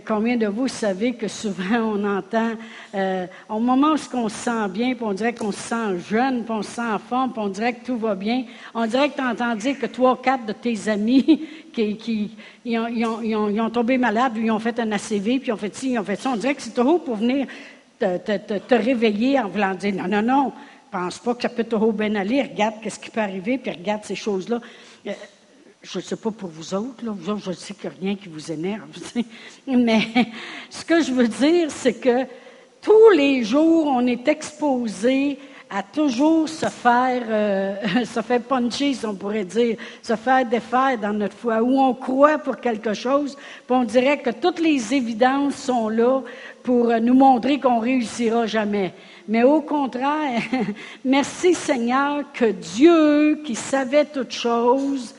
combien 0.06 0.38
de 0.38 0.48
vous 0.48 0.68
savez 0.68 1.14
que 1.14 1.28
souvent 1.28 1.78
on 1.78 2.18
entend, 2.18 2.52
euh, 2.96 3.26
au 3.50 3.60
moment 3.60 3.94
où 3.94 4.18
on 4.18 4.30
se 4.30 4.36
sent 4.36 4.68
bien, 4.70 4.94
puis 4.94 5.04
on 5.04 5.14
dirait 5.14 5.34
qu'on 5.34 5.52
se 5.52 5.60
sent 5.60 6.00
jeune, 6.10 6.44
puis 6.44 6.54
on 6.54 6.62
se 6.62 6.72
sent 6.72 6.82
en 6.82 7.00
forme, 7.00 7.32
puis 7.32 7.42
on 7.42 7.50
dirait 7.50 7.74
que 7.74 7.86
tout 7.86 7.98
va 7.98 8.16
bien, 8.16 8.46
on 8.74 8.86
dirait 8.86 9.10
que 9.10 9.16
tu 9.16 9.22
entends 9.22 9.56
dire 9.56 9.80
que 9.80 9.86
trois, 9.86 10.22
quatre 10.22 10.46
de 10.46 10.54
tes 10.54 10.88
amis 10.90 11.48
qui, 11.74 11.98
qui 11.98 12.32
ils 12.66 12.78
ont, 12.78 12.86
ont, 12.86 13.60
ont, 13.60 13.70
tombé 13.70 13.98
malades, 13.98 14.38
ou 14.38 14.42
ils 14.42 14.52
ont 14.52 14.60
fait 14.60 14.80
un 14.80 14.92
ACV, 14.92 15.40
puis 15.40 15.52
ont 15.52 15.58
fait 15.58 15.76
ci, 15.76 15.92
ils 15.92 16.00
ont 16.00 16.04
fait 16.04 16.20
ça. 16.20 16.30
On 16.30 16.38
dirait 16.38 16.56
que 16.56 16.62
c'est 16.62 16.74
trop 16.74 17.00
pour 17.00 17.16
venir 17.16 17.48
te, 18.00 18.18
te, 18.18 18.58
te, 18.58 18.76
réveiller 18.76 19.40
en 19.40 19.48
voulant 19.48 19.76
dire 19.76 19.94
non, 19.94 20.08
non, 20.08 20.22
non, 20.22 20.54
pense 20.92 21.20
pas 21.20 21.36
que 21.36 21.44
ça 21.44 21.50
peut 21.50 21.64
trop 21.64 21.92
bien 21.92 22.16
aller, 22.16 22.42
regarde 22.42 22.76
qu'est-ce 22.82 23.00
qui 23.00 23.10
peut 23.10 23.22
arriver, 23.22 23.58
puis 23.58 23.72
regarde 23.72 24.04
ces 24.04 24.16
choses-là. 24.16 24.60
Euh, 25.82 25.88
je 25.88 26.00
ne 26.00 26.04
sais 26.04 26.16
pas 26.16 26.32
pour 26.32 26.50
vous 26.50 26.74
autres, 26.74 27.06
là, 27.06 27.12
vous 27.12 27.30
autres, 27.30 27.44
je 27.46 27.52
sais 27.52 27.74
qu'il 27.74 27.90
n'y 27.90 27.96
a 27.96 28.00
rien 28.00 28.16
qui 28.16 28.30
vous 28.30 28.52
énerve, 28.52 28.88
mais 29.68 30.08
ce 30.70 30.86
que 30.86 31.02
je 31.02 31.12
veux 31.12 31.28
dire, 31.28 31.70
c'est 31.70 32.00
que 32.00 32.26
tous 32.82 33.10
les 33.16 33.44
jours, 33.44 33.88
on 33.88 34.06
est 34.08 34.28
exposé 34.28 35.38
à 35.70 35.84
toujours 35.84 36.50
se 36.50 36.66
faire, 36.66 37.24
euh, 37.30 37.76
se 38.06 38.22
faire 38.22 38.42
puncher, 38.42 38.94
on 39.06 39.16
pourrait 39.16 39.46
dire, 39.46 39.78
se 40.02 40.16
faire 40.16 40.46
défaire 40.46 40.98
dans 40.98 41.14
notre 41.14 41.38
foi, 41.38 41.62
où 41.62 41.80
on 41.80 41.94
croit 41.94 42.38
pour 42.38 42.58
quelque 42.60 42.94
chose, 42.94 43.36
puis 43.36 43.76
on 43.76 43.84
dirait 43.84 44.20
que 44.20 44.32
toutes 44.32 44.60
les 44.60 44.94
évidences 44.94 45.56
sont 45.56 45.88
là 45.88 46.22
pour 46.64 46.88
nous 47.00 47.14
montrer 47.14 47.60
qu'on 47.60 47.80
réussira 47.80 48.46
jamais. 48.48 48.94
Mais 49.28 49.44
au 49.44 49.62
contraire, 49.62 50.42
merci 51.06 51.54
Seigneur 51.54 52.26
que 52.34 52.52
Dieu, 52.52 53.42
qui 53.46 53.56
savait 53.56 54.06
toutes 54.06 54.34
choses, 54.34 55.16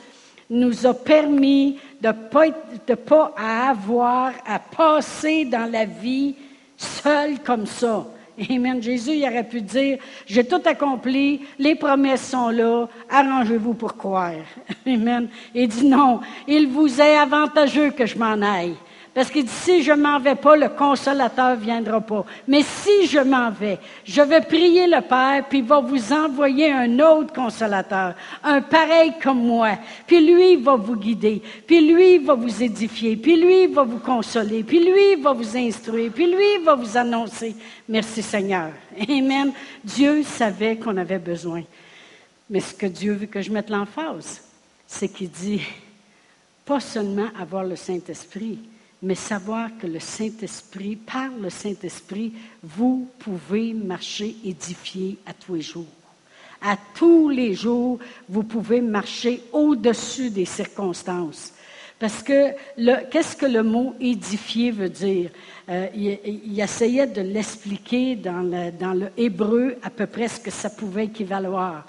nous 0.53 0.85
a 0.85 0.93
permis 0.93 1.77
de 2.01 2.07
ne 2.07 2.13
pas, 2.13 2.95
pas 2.95 3.33
avoir 3.37 4.33
à 4.45 4.59
passer 4.59 5.45
dans 5.45 5.69
la 5.71 5.85
vie 5.85 6.35
seul 6.77 7.39
comme 7.39 7.65
ça. 7.65 8.05
Amen. 8.49 8.81
Jésus, 8.81 9.11
il 9.15 9.23
aurait 9.23 9.47
pu 9.47 9.61
dire, 9.61 9.99
j'ai 10.25 10.43
tout 10.43 10.61
accompli, 10.65 11.41
les 11.59 11.75
promesses 11.75 12.29
sont 12.29 12.49
là, 12.49 12.87
arrangez-vous 13.09 13.75
pour 13.75 13.95
croire. 13.95 14.33
Amen. 14.87 15.27
Il 15.53 15.67
dit 15.67 15.85
non, 15.85 16.19
il 16.47 16.67
vous 16.67 16.99
est 16.99 17.17
avantageux 17.17 17.91
que 17.91 18.05
je 18.05 18.17
m'en 18.17 18.41
aille. 18.41 18.75
Parce 19.13 19.29
qu'il 19.29 19.45
dit, 19.45 19.51
si 19.51 19.83
je 19.83 19.91
m'en 19.91 20.19
vais 20.19 20.33
pas, 20.33 20.55
le 20.55 20.69
consolateur 20.69 21.55
viendra 21.55 22.01
pas. 22.01 22.25
Mais 22.47 22.63
si 22.63 23.05
je 23.05 23.19
m'en 23.19 23.51
vais, 23.51 23.77
je 24.03 24.21
vais 24.23 24.41
prier 24.41 24.87
le 24.87 25.01
Père, 25.01 25.45
puis 25.47 25.59
il 25.59 25.65
va 25.65 25.81
vous 25.81 26.11
envoyer 26.11 26.71
un 26.71 26.99
autre 26.99 27.31
consolateur, 27.31 28.15
un 28.43 28.61
pareil 28.61 29.13
comme 29.21 29.45
moi. 29.45 29.77
Puis 30.07 30.25
lui, 30.25 30.55
va 30.55 30.75
vous 30.75 30.95
guider. 30.95 31.43
Puis 31.67 31.81
lui, 31.81 32.17
va 32.17 32.33
vous 32.33 32.63
édifier. 32.63 33.15
Puis 33.15 33.35
lui, 33.39 33.67
va 33.67 33.83
vous 33.83 33.99
consoler. 33.99 34.63
Puis 34.63 34.79
lui, 34.79 35.21
va 35.21 35.31
vous 35.31 35.57
instruire. 35.57 36.11
Puis 36.11 36.25
lui, 36.25 36.63
va 36.63 36.73
vous 36.73 36.97
annoncer. 36.97 37.55
Merci 37.87 38.23
Seigneur. 38.23 38.71
Amen. 39.07 39.51
Dieu 39.83 40.23
savait 40.23 40.77
qu'on 40.77 40.97
avait 40.97 41.19
besoin. 41.19 41.61
Mais 42.49 42.61
ce 42.61 42.73
que 42.73 42.87
Dieu 42.87 43.13
veut 43.13 43.27
que 43.27 43.41
je 43.43 43.51
mette 43.51 43.69
l'emphase, 43.69 44.41
c'est 44.87 45.07
qu'il 45.07 45.29
dit, 45.29 45.61
pas 46.65 46.79
seulement 46.79 47.27
avoir 47.39 47.63
le 47.63 47.75
Saint-Esprit, 47.75 48.59
mais 49.03 49.15
savoir 49.15 49.69
que 49.77 49.85
le 49.85 49.99
Saint-Esprit, 49.99 50.95
par 50.95 51.29
le 51.29 51.49
Saint-Esprit, 51.49 52.31
vous 52.63 53.09
pouvez 53.19 53.73
marcher 53.73 54.33
édifié 54.45 55.17
à 55.25 55.33
tous 55.33 55.55
les 55.55 55.61
jours. 55.61 55.85
À 56.61 56.77
tous 56.95 57.27
les 57.27 57.53
jours, 57.53 57.99
vous 58.29 58.43
pouvez 58.43 58.79
marcher 58.79 59.43
au-dessus 59.51 60.29
des 60.29 60.45
circonstances. 60.45 61.53
Parce 61.99 62.23
que 62.23 62.51
qu'est-ce 63.11 63.35
que 63.35 63.45
le 63.45 63.61
mot 63.61 63.93
édifier 63.99 64.71
veut 64.71 64.89
dire? 64.89 65.31
Euh, 65.67 65.87
il, 65.93 66.59
essayait 66.59 67.07
de 67.07 67.21
l'expliquer 67.21 68.15
dans 68.15 68.41
le, 68.41 69.07
hébreu 69.17 69.75
à 69.83 69.89
peu 69.89 70.07
près 70.07 70.29
ce 70.29 70.39
que 70.39 70.51
ça 70.51 70.69
pouvait 70.69 71.05
équivaloir. 71.05 71.85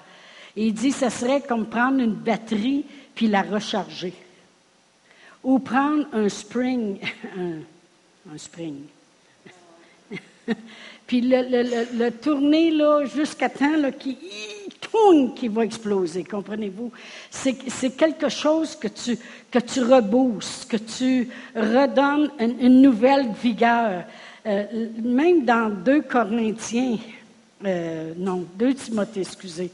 Et 0.57 0.67
il 0.67 0.73
dit, 0.73 0.91
ce 0.91 1.09
serait 1.09 1.41
comme 1.41 1.67
prendre 1.67 2.01
une 2.01 2.13
batterie 2.13 2.83
puis 3.13 3.27
la 3.27 3.41
recharger. 3.41 4.13
Ou 5.45 5.59
prendre 5.59 6.05
un 6.11 6.27
spring, 6.27 6.99
un, 7.37 8.37
spring, 8.37 8.81
puis 11.07 11.21
le, 11.21 12.09
tourner 12.09 12.71
là, 12.71 13.05
jusqu'à 13.05 13.47
temps 13.47 13.77
là, 13.77 13.91
qui 13.91 14.17
qui 15.35 15.47
va 15.47 15.65
exploser, 15.65 16.23
comprenez-vous? 16.23 16.91
C'est 17.29 17.95
quelque 17.95 18.29
chose 18.29 18.75
que 18.75 18.87
tu, 18.87 19.17
que 19.51 19.59
tu 19.59 19.81
reboostes, 19.81 20.69
que 20.69 20.77
tu 20.77 21.29
redonnes 21.55 22.29
une, 22.39 22.81
nouvelle 22.81 23.27
vigueur. 23.41 24.03
Euh, 24.45 24.65
même 25.01 25.43
dans 25.43 25.69
2 25.69 26.03
Corinthiens, 26.03 26.97
euh, 27.65 28.13
non, 28.17 28.45
2 28.57 28.73
Timothée, 28.75 29.21
excusez, 29.21 29.71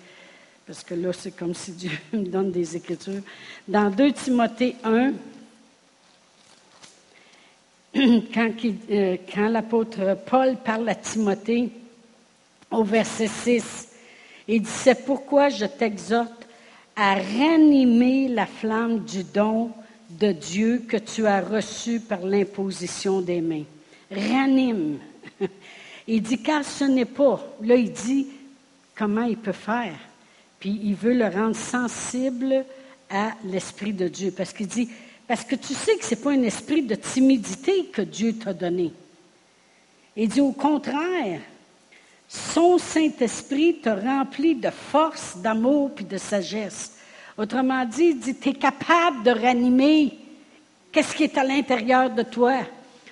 parce 0.66 0.84
que 0.84 0.94
là, 0.94 1.12
c'est 1.12 1.32
comme 1.32 1.54
si 1.54 1.72
Dieu 1.72 1.92
me 2.14 2.26
donne 2.26 2.52
des 2.52 2.76
écritures. 2.76 3.22
Dans 3.68 3.90
2 3.90 4.12
Timothée 4.14 4.76
1, 4.84 5.12
Euh, 7.98 9.18
quand, 9.34 9.50
l'apôtre 9.50 10.18
Paul 10.26 10.56
parle 10.64 10.88
à 10.88 10.96
Timothée 10.96 11.70
au 12.70 12.84
verset 12.84 13.28
6, 13.28 13.90
il 14.48 14.62
dit, 14.62 14.70
c'est 14.70 15.06
pourquoi 15.06 15.50
je 15.50 15.66
t'exhorte 15.66 16.48
à 16.96 17.16
ranimer 17.16 18.28
la 18.30 18.46
flamme 18.46 19.00
du 19.00 19.24
don 19.24 19.72
de 20.10 20.32
Dieu 20.32 20.84
que 20.88 20.98
tu 20.98 21.26
as 21.26 21.42
reçu 21.42 22.00
par 22.00 22.22
l'imposition 22.22 23.22
des 23.22 23.42
mains. 23.42 23.64
Ranime. 24.10 25.00
Il 26.08 26.22
dit, 26.22 26.42
car 26.42 26.66
ce 26.66 26.84
n'est 26.84 27.06
pas. 27.06 27.40
Là, 27.62 27.76
il 27.76 27.92
dit 27.92 28.28
comment 28.96 29.24
il 29.24 29.38
peut 29.38 29.52
faire. 29.52 29.94
Puis 30.60 30.80
il 30.84 30.96
veut 30.96 31.14
le 31.14 31.28
rendre 31.28 31.56
sensible 31.56 32.66
à 33.10 33.34
l'Esprit 33.46 33.94
de 33.94 34.08
Dieu. 34.08 34.34
Parce 34.36 34.52
qu'il 34.52 34.68
dit, 34.68 34.90
parce 35.32 35.46
que 35.46 35.56
tu 35.56 35.74
sais 35.74 35.96
que 35.96 36.04
ce 36.04 36.14
n'est 36.14 36.20
pas 36.20 36.32
un 36.32 36.44
esprit 36.44 36.82
de 36.82 36.94
timidité 36.94 37.86
que 37.86 38.02
Dieu 38.02 38.34
t'a 38.34 38.52
donné. 38.52 38.92
Il 40.18 40.28
dit 40.28 40.42
au 40.42 40.52
contraire, 40.52 41.40
son 42.28 42.78
Saint-Esprit 42.78 43.78
te 43.82 43.88
remplit 43.88 44.56
de 44.56 44.70
force, 44.70 45.38
d'amour 45.38 45.92
et 45.98 46.04
de 46.04 46.18
sagesse. 46.18 46.98
Autrement 47.38 47.86
dit, 47.86 48.08
il 48.08 48.20
dit, 48.20 48.36
tu 48.36 48.50
es 48.50 48.54
capable 48.56 49.24
de 49.24 49.32
ranimer 49.32 50.18
qu'est-ce 50.92 51.16
qui 51.16 51.24
est 51.24 51.38
à 51.38 51.46
l'intérieur 51.46 52.10
de 52.10 52.24
toi. 52.24 52.56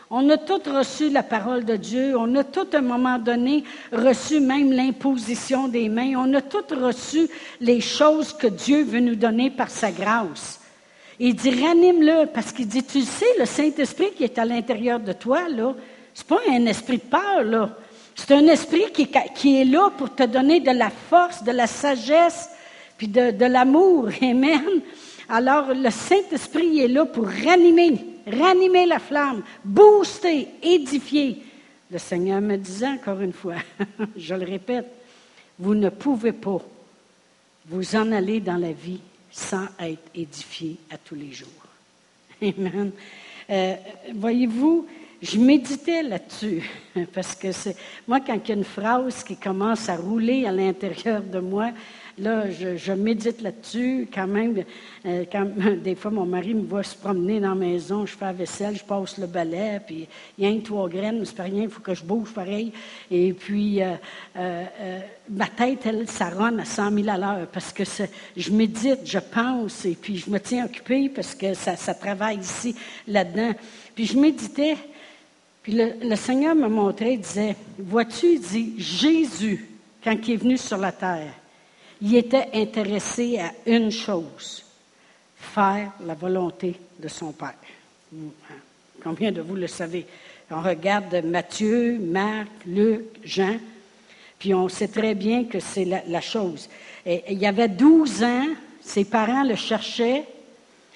On 0.10 0.30
a 0.30 0.38
tous 0.38 0.70
reçu 0.70 1.10
la 1.10 1.24
parole 1.24 1.64
de 1.64 1.78
Dieu. 1.78 2.18
On 2.18 2.36
a 2.36 2.44
tout, 2.44 2.68
à 2.74 2.80
un 2.80 2.82
moment 2.82 3.18
donné, 3.18 3.64
reçu 3.94 4.42
même 4.42 4.74
l'imposition 4.74 5.70
des 5.70 5.88
mains. 5.88 6.16
On 6.18 6.34
a 6.34 6.42
tous 6.42 6.76
reçu 6.76 7.30
les 7.62 7.80
choses 7.80 8.34
que 8.34 8.48
Dieu 8.48 8.84
veut 8.84 9.00
nous 9.00 9.16
donner 9.16 9.50
par 9.50 9.70
sa 9.70 9.90
grâce. 9.90 10.60
Il 11.20 11.36
dit, 11.36 11.50
ranime-le, 11.50 12.28
parce 12.28 12.54
qu'il 12.54 12.68
dit, 12.68 12.84
tu 12.84 13.02
sais, 13.02 13.26
le 13.38 13.46
Saint-Esprit 13.46 14.12
qui 14.16 14.24
est 14.24 14.38
à 14.38 14.46
l'intérieur 14.46 15.00
de 15.00 15.12
toi, 15.12 15.50
là, 15.50 15.76
c'est 16.14 16.26
pas 16.26 16.40
un 16.50 16.66
esprit 16.66 16.98
de 16.98 17.04
peur, 17.04 17.44
là. 17.44 17.78
C'est 18.16 18.34
un 18.34 18.48
esprit 18.48 18.86
qui, 18.92 19.60
est 19.60 19.66
là 19.66 19.90
pour 19.98 20.14
te 20.14 20.24
donner 20.24 20.60
de 20.60 20.72
la 20.72 20.90
force, 20.90 21.44
de 21.44 21.52
la 21.52 21.68
sagesse, 21.68 22.50
puis 22.98 23.08
de, 23.08 23.32
de 23.32 23.46
l'amour. 23.46 24.10
Amen. 24.22 24.82
Alors, 25.30 25.74
le 25.74 25.90
Saint-Esprit 25.90 26.80
est 26.80 26.88
là 26.88 27.06
pour 27.06 27.28
ranimer, 27.28 27.98
ranimer 28.26 28.86
la 28.86 29.00
flamme, 29.00 29.44
booster, 29.64 30.48
édifier. 30.62 31.44
Le 31.92 31.98
Seigneur 31.98 32.42
me 32.42 32.58
disait 32.58 32.88
encore 32.88 33.20
une 33.22 33.34
fois, 33.34 33.56
je 34.18 34.36
le 34.36 34.46
répète, 34.46 34.88
vous 35.58 35.76
ne 35.76 35.90
pouvez 35.90 36.32
pas 36.32 36.62
vous 37.68 37.96
en 37.96 38.12
aller 38.12 38.40
dans 38.40 38.58
la 38.58 38.72
vie 38.72 39.02
sans 39.32 39.66
être 39.80 40.10
édifié 40.16 40.78
à 40.90 40.98
tous 40.98 41.16
les 41.16 41.32
jours. 41.32 41.50
Amen. 42.42 42.92
Euh, 43.50 43.76
voyez-vous, 44.16 44.88
je 45.22 45.38
méditais 45.38 46.04
là-dessus, 46.04 46.64
parce 47.14 47.36
que 47.36 47.48
moi, 48.08 48.20
quand 48.20 48.36
il 48.36 48.50
y 48.50 48.52
a 48.52 48.56
une 48.56 48.64
phrase 48.64 49.24
qui 49.24 49.36
commence 49.36 49.90
à 49.90 49.96
rouler 49.96 50.46
à 50.46 50.52
l'intérieur 50.52 51.22
de 51.22 51.40
moi, 51.40 51.72
Là, 52.20 52.46
je, 52.52 52.92
médite 52.92 53.42
là-dessus. 53.42 54.08
Quand 54.14 54.28
même, 54.28 54.64
euh, 55.06 55.24
quand, 55.32 55.46
des 55.84 55.96
fois, 55.96 56.12
mon 56.12 56.26
mari 56.26 56.54
me 56.54 56.66
voit 56.66 56.84
se 56.84 56.96
promener 56.96 57.40
dans 57.40 57.50
la 57.50 57.56
maison, 57.56 58.06
je 58.06 58.16
fais 58.16 58.26
la 58.26 58.34
vaisselle, 58.34 58.76
je 58.76 58.84
passe 58.84 59.18
le 59.18 59.28
balai, 59.28 59.80
puis 59.86 60.08
il 60.38 60.44
y 60.44 60.48
a 60.48 60.50
une 60.50 60.62
trois 60.62 60.90
graines, 60.90 61.20
mais 61.20 61.26
c'est 61.26 61.36
pas 61.36 61.44
rien, 61.44 61.64
il 61.64 61.70
faut 61.70 61.80
que 61.80 61.94
je 61.94 62.04
bouge 62.04 62.34
pareil. 62.34 62.74
Et 63.10 63.32
puis, 63.32 63.82
euh, 63.82 63.94
euh, 64.38 65.00
ma 65.30 65.48
tête, 65.48 65.86
elle, 65.86 66.10
ça 66.10 66.30
ronne 66.30 66.60
à 66.60 66.66
100 66.66 66.92
000 66.92 67.10
à 67.10 67.18
l'heure 67.18 67.48
parce 67.48 67.72
que 67.72 67.84
je 68.36 68.52
médite, 68.52 69.00
je 69.06 69.20
pense, 69.20 69.86
et 69.86 69.98
puis 70.00 70.18
je 70.18 70.30
me 70.30 70.40
tiens 70.40 70.66
occupée 70.66 71.08
parce 71.08 71.34
que 71.34 71.54
ça, 71.54 71.94
travaille 71.94 72.40
ici, 72.40 72.76
là-dedans. 73.08 73.54
Puis 73.96 74.06
je 74.08 74.20
méditais, 74.20 74.76
puis 75.64 75.72
le, 75.72 75.94
le 76.02 76.16
Seigneur 76.18 76.54
me 76.54 76.68
montrait, 76.68 77.14
il 77.14 77.22
disait, 77.22 77.56
vois-tu, 77.78 78.34
il 78.34 78.42
dit, 78.42 78.74
Jésus, 78.78 79.70
quand 80.04 80.16
il 80.28 80.34
est 80.34 80.38
venu 80.38 80.58
sur 80.58 80.78
la 80.78 80.92
terre, 80.92 81.34
il 82.02 82.16
était 82.16 82.50
intéressé 82.54 83.40
à 83.40 83.52
une 83.66 83.92
chose, 83.92 84.64
faire 85.36 85.92
la 86.06 86.14
volonté 86.14 86.76
de 87.00 87.08
son 87.08 87.32
Père. 87.32 87.56
Combien 89.04 89.32
de 89.32 89.42
vous 89.42 89.56
le 89.56 89.68
savez? 89.68 90.06
On 90.52 90.62
regarde 90.62 91.24
Matthieu, 91.24 92.00
Marc, 92.00 92.48
Luc, 92.66 93.06
Jean, 93.24 93.58
puis 94.40 94.54
on 94.54 94.68
sait 94.70 94.88
très 94.88 95.14
bien 95.14 95.44
que 95.44 95.60
c'est 95.60 95.86
la, 95.86 96.22
chose. 96.22 96.70
Il 97.06 97.38
y 97.38 97.46
avait 97.46 97.68
12 97.68 98.24
ans, 98.24 98.48
ses 98.82 99.06
parents 99.06 99.44
le 99.44 99.56
cherchaient, 99.56 100.24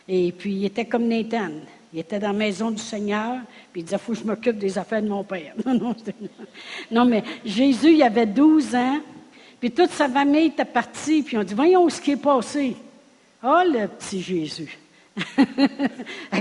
et 0.07 0.31
puis 0.31 0.53
il 0.53 0.65
était 0.65 0.85
comme 0.85 1.07
Nathan. 1.07 1.51
Il 1.93 1.99
était 1.99 2.17
dans 2.17 2.31
la 2.31 2.33
maison 2.33 2.71
du 2.71 2.81
Seigneur, 2.81 3.35
puis 3.71 3.81
il 3.81 3.83
disait, 3.83 3.99
faut 3.99 4.13
que 4.13 4.19
je 4.19 4.23
m'occupe 4.23 4.57
des 4.57 4.77
affaires 4.77 5.03
de 5.03 5.09
mon 5.09 5.23
père. 5.23 5.53
Non, 5.65 5.75
non, 5.75 5.95
non, 6.89 7.05
mais 7.05 7.23
Jésus, 7.45 7.93
il 7.93 8.01
avait 8.01 8.25
12 8.25 8.73
ans, 8.73 8.99
puis 9.63 9.71
toute 9.71 9.91
sa 9.91 10.09
famille 10.09 10.47
était 10.47 10.65
partie, 10.65 11.23
puis 11.23 11.37
on 11.37 11.43
dit, 11.43 11.53
voyons 11.53 11.87
ce 11.87 12.01
qui 12.01 12.11
est 12.11 12.17
passé. 12.17 12.75
Oh, 13.41 13.61
le 13.63 13.87
petit 13.87 14.21
Jésus. 14.21 14.77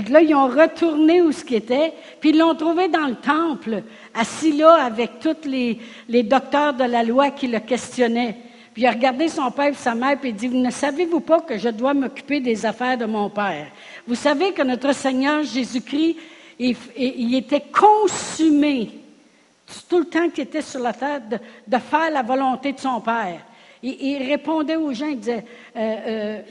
là, 0.09 0.21
ils 0.21 0.35
ont 0.35 0.49
retourné 0.49 1.21
où 1.21 1.31
ce 1.31 1.45
qui 1.45 1.55
était, 1.55 1.93
puis 2.19 2.31
ils 2.31 2.37
l'ont 2.37 2.53
trouvé 2.53 2.89
dans 2.89 3.07
le 3.07 3.15
temple, 3.15 3.83
assis 4.13 4.51
là 4.51 4.73
avec 4.73 5.21
tous 5.21 5.47
les, 5.47 5.79
les 6.09 6.23
docteurs 6.23 6.73
de 6.73 6.83
la 6.83 7.01
loi 7.01 7.31
qui 7.31 7.47
le 7.47 7.61
questionnaient. 7.61 8.35
Puis 8.73 8.83
il 8.83 8.87
a 8.87 8.91
regardé 8.91 9.29
son 9.29 9.49
père 9.51 9.69
et 9.69 9.73
sa 9.73 9.95
mère, 9.95 10.19
puis 10.19 10.31
il 10.31 10.35
dit, 10.35 10.49
ne 10.49 10.69
savez-vous 10.69 11.21
pas 11.21 11.39
que 11.39 11.57
je 11.57 11.69
dois 11.69 11.93
m'occuper 11.93 12.41
des 12.41 12.65
affaires 12.65 12.97
de 12.97 13.05
mon 13.05 13.29
père? 13.29 13.67
Vous 14.05 14.15
savez 14.15 14.51
que 14.51 14.63
notre 14.63 14.93
Seigneur 14.93 15.43
Jésus-Christ, 15.43 16.17
il 16.59 17.35
était 17.35 17.63
consumé 17.71 18.89
tout 19.81 19.99
le 19.99 20.05
temps 20.05 20.29
qu'il 20.29 20.43
était 20.43 20.61
sur 20.61 20.79
la 20.79 20.93
terre, 20.93 21.21
de, 21.27 21.77
faire 21.77 22.11
la 22.11 22.21
volonté 22.21 22.73
de 22.73 22.79
son 22.79 23.01
Père. 23.01 23.41
Il, 23.85 24.23
répondait 24.23 24.77
aux 24.77 24.93
gens, 24.93 25.07
il 25.07 25.19
disait, 25.19 25.43
euh, 25.75 25.95
euh, 26.07 26.41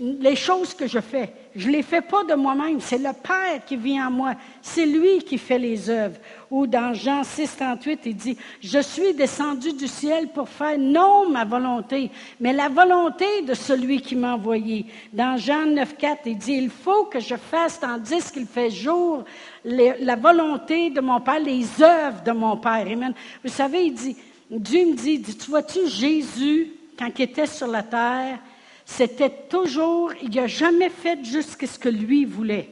les 0.00 0.34
choses 0.34 0.72
que 0.72 0.86
je 0.86 1.00
fais, 1.00 1.34
je 1.54 1.68
ne 1.68 1.72
les 1.72 1.82
fais 1.82 2.00
pas 2.00 2.24
de 2.24 2.32
moi-même, 2.32 2.80
c'est 2.80 2.96
le 2.96 3.12
Père 3.12 3.62
qui 3.66 3.76
vit 3.76 4.00
en 4.00 4.10
moi, 4.10 4.32
c'est 4.62 4.86
lui 4.86 5.18
qui 5.18 5.36
fait 5.36 5.58
les 5.58 5.90
œuvres. 5.90 6.16
Ou 6.50 6.66
dans 6.66 6.94
Jean 6.94 7.24
6, 7.24 7.56
38, 7.58 8.00
il 8.06 8.16
dit, 8.16 8.38
je 8.62 8.78
suis 8.78 9.12
descendu 9.12 9.74
du 9.74 9.86
ciel 9.86 10.28
pour 10.28 10.48
faire 10.48 10.78
non 10.78 11.28
ma 11.28 11.44
volonté, 11.44 12.10
mais 12.40 12.54
la 12.54 12.70
volonté 12.70 13.42
de 13.42 13.52
celui 13.52 14.00
qui 14.00 14.16
m'a 14.16 14.36
envoyé. 14.36 14.86
Dans 15.12 15.36
Jean 15.36 15.66
9, 15.66 15.94
4, 15.94 16.20
il 16.24 16.38
dit, 16.38 16.54
il 16.54 16.70
faut 16.70 17.04
que 17.04 17.20
je 17.20 17.34
fasse, 17.34 17.80
tandis 17.80 18.32
qu'il 18.32 18.46
fait 18.46 18.70
jour, 18.70 19.24
la 19.62 20.16
volonté 20.16 20.88
de 20.88 21.02
mon 21.02 21.20
Père, 21.20 21.38
les 21.38 21.66
œuvres 21.82 22.22
de 22.24 22.32
mon 22.32 22.56
Père. 22.56 22.86
Amen. 22.90 23.12
Vous 23.44 23.50
savez, 23.50 23.84
il 23.84 23.92
dit, 23.92 24.16
Dieu 24.50 24.86
me 24.86 24.94
dit, 24.94 25.20
tu 25.22 25.50
vois-tu, 25.50 25.86
Jésus, 25.86 26.77
quand 26.98 27.10
il 27.18 27.22
était 27.22 27.46
sur 27.46 27.68
la 27.68 27.82
terre, 27.82 28.38
c'était 28.84 29.30
toujours, 29.48 30.12
il 30.22 30.34
n'a 30.34 30.46
jamais 30.46 30.88
fait 30.88 31.22
juste 31.22 31.64
ce 31.64 31.78
que 31.78 31.88
lui 31.88 32.24
voulait. 32.24 32.70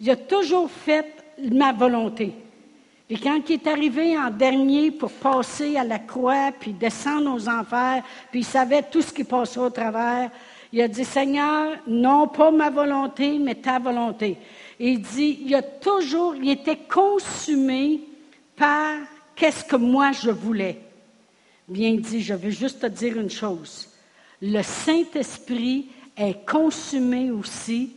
Il 0.00 0.10
a 0.10 0.16
toujours 0.16 0.70
fait 0.70 1.14
ma 1.38 1.72
volonté. 1.72 2.32
Et 3.08 3.18
quand 3.18 3.40
il 3.48 3.54
est 3.54 3.66
arrivé 3.66 4.16
en 4.16 4.30
dernier 4.30 4.90
pour 4.90 5.12
passer 5.12 5.76
à 5.76 5.84
la 5.84 5.98
croix, 5.98 6.50
puis 6.58 6.72
descendre 6.72 7.34
aux 7.34 7.48
enfers, 7.48 8.02
puis 8.30 8.40
il 8.40 8.44
savait 8.44 8.82
tout 8.82 9.02
ce 9.02 9.12
qui 9.12 9.22
passait 9.22 9.60
au 9.60 9.70
travers, 9.70 10.30
il 10.72 10.80
a 10.80 10.88
dit, 10.88 11.04
Seigneur, 11.04 11.76
non 11.86 12.26
pas 12.28 12.50
ma 12.50 12.70
volonté, 12.70 13.38
mais 13.38 13.56
ta 13.56 13.78
volonté. 13.78 14.38
Et 14.80 14.92
il 14.92 15.02
dit, 15.02 15.40
il 15.44 15.54
a 15.54 15.62
toujours, 15.62 16.34
il 16.34 16.50
était 16.50 16.78
consumé 16.88 18.00
par 18.56 18.96
qu'est-ce 19.36 19.64
que 19.64 19.76
moi 19.76 20.12
je 20.12 20.30
voulais. 20.30 20.80
Bien 21.72 21.94
dit, 21.94 22.20
je 22.20 22.34
veux 22.34 22.50
juste 22.50 22.80
te 22.80 22.86
dire 22.86 23.18
une 23.18 23.30
chose. 23.30 23.88
Le 24.42 24.60
Saint-Esprit 24.60 25.88
est 26.14 26.46
consumé 26.46 27.30
aussi, 27.30 27.94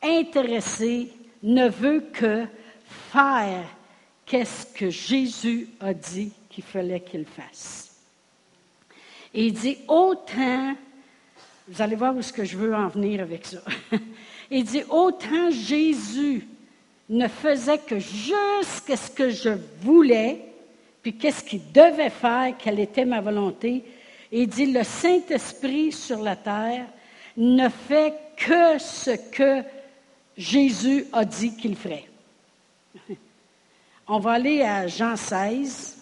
intéressé, 0.00 1.10
ne 1.42 1.68
veut 1.68 2.04
que 2.12 2.44
faire 3.10 3.64
qu'est-ce 4.24 4.64
que 4.64 4.90
Jésus 4.90 5.70
a 5.80 5.92
dit 5.92 6.30
qu'il 6.48 6.62
fallait 6.62 7.00
qu'il 7.00 7.24
fasse. 7.24 7.96
Et 9.34 9.46
il 9.46 9.54
dit, 9.54 9.78
autant, 9.88 10.76
vous 11.66 11.82
allez 11.82 11.96
voir 11.96 12.14
où 12.14 12.22
ce 12.22 12.32
que 12.32 12.44
je 12.44 12.56
veux 12.56 12.72
en 12.72 12.86
venir 12.86 13.22
avec 13.22 13.44
ça. 13.44 13.58
il 14.52 14.62
dit, 14.62 14.84
autant 14.88 15.50
Jésus 15.50 16.46
ne 17.08 17.26
faisait 17.26 17.78
que 17.78 17.98
juste 17.98 18.94
ce 18.94 19.10
que 19.10 19.30
je 19.30 19.50
voulais, 19.82 20.49
puis 21.02 21.16
qu'est-ce 21.16 21.42
qu'il 21.42 21.72
devait 21.72 22.10
faire, 22.10 22.54
quelle 22.58 22.80
était 22.80 23.04
ma 23.04 23.20
volonté? 23.20 23.84
il 24.32 24.48
dit, 24.48 24.66
le 24.66 24.84
Saint-Esprit 24.84 25.92
sur 25.92 26.20
la 26.20 26.36
terre 26.36 26.86
ne 27.36 27.68
fait 27.68 28.14
que 28.36 28.78
ce 28.78 29.10
que 29.30 29.62
Jésus 30.36 31.06
a 31.12 31.24
dit 31.24 31.56
qu'il 31.56 31.76
ferait. 31.76 32.06
On 34.06 34.18
va 34.18 34.32
aller 34.32 34.62
à 34.62 34.86
Jean 34.86 35.16
16. 35.16 35.96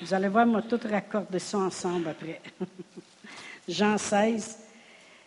Vous 0.00 0.14
allez 0.14 0.28
voir, 0.28 0.46
moi, 0.46 0.62
tout 0.62 0.80
raccorder 0.84 1.38
ça 1.38 1.58
ensemble 1.58 2.08
après. 2.08 2.40
Jean 3.68 3.98
16. 3.98 4.58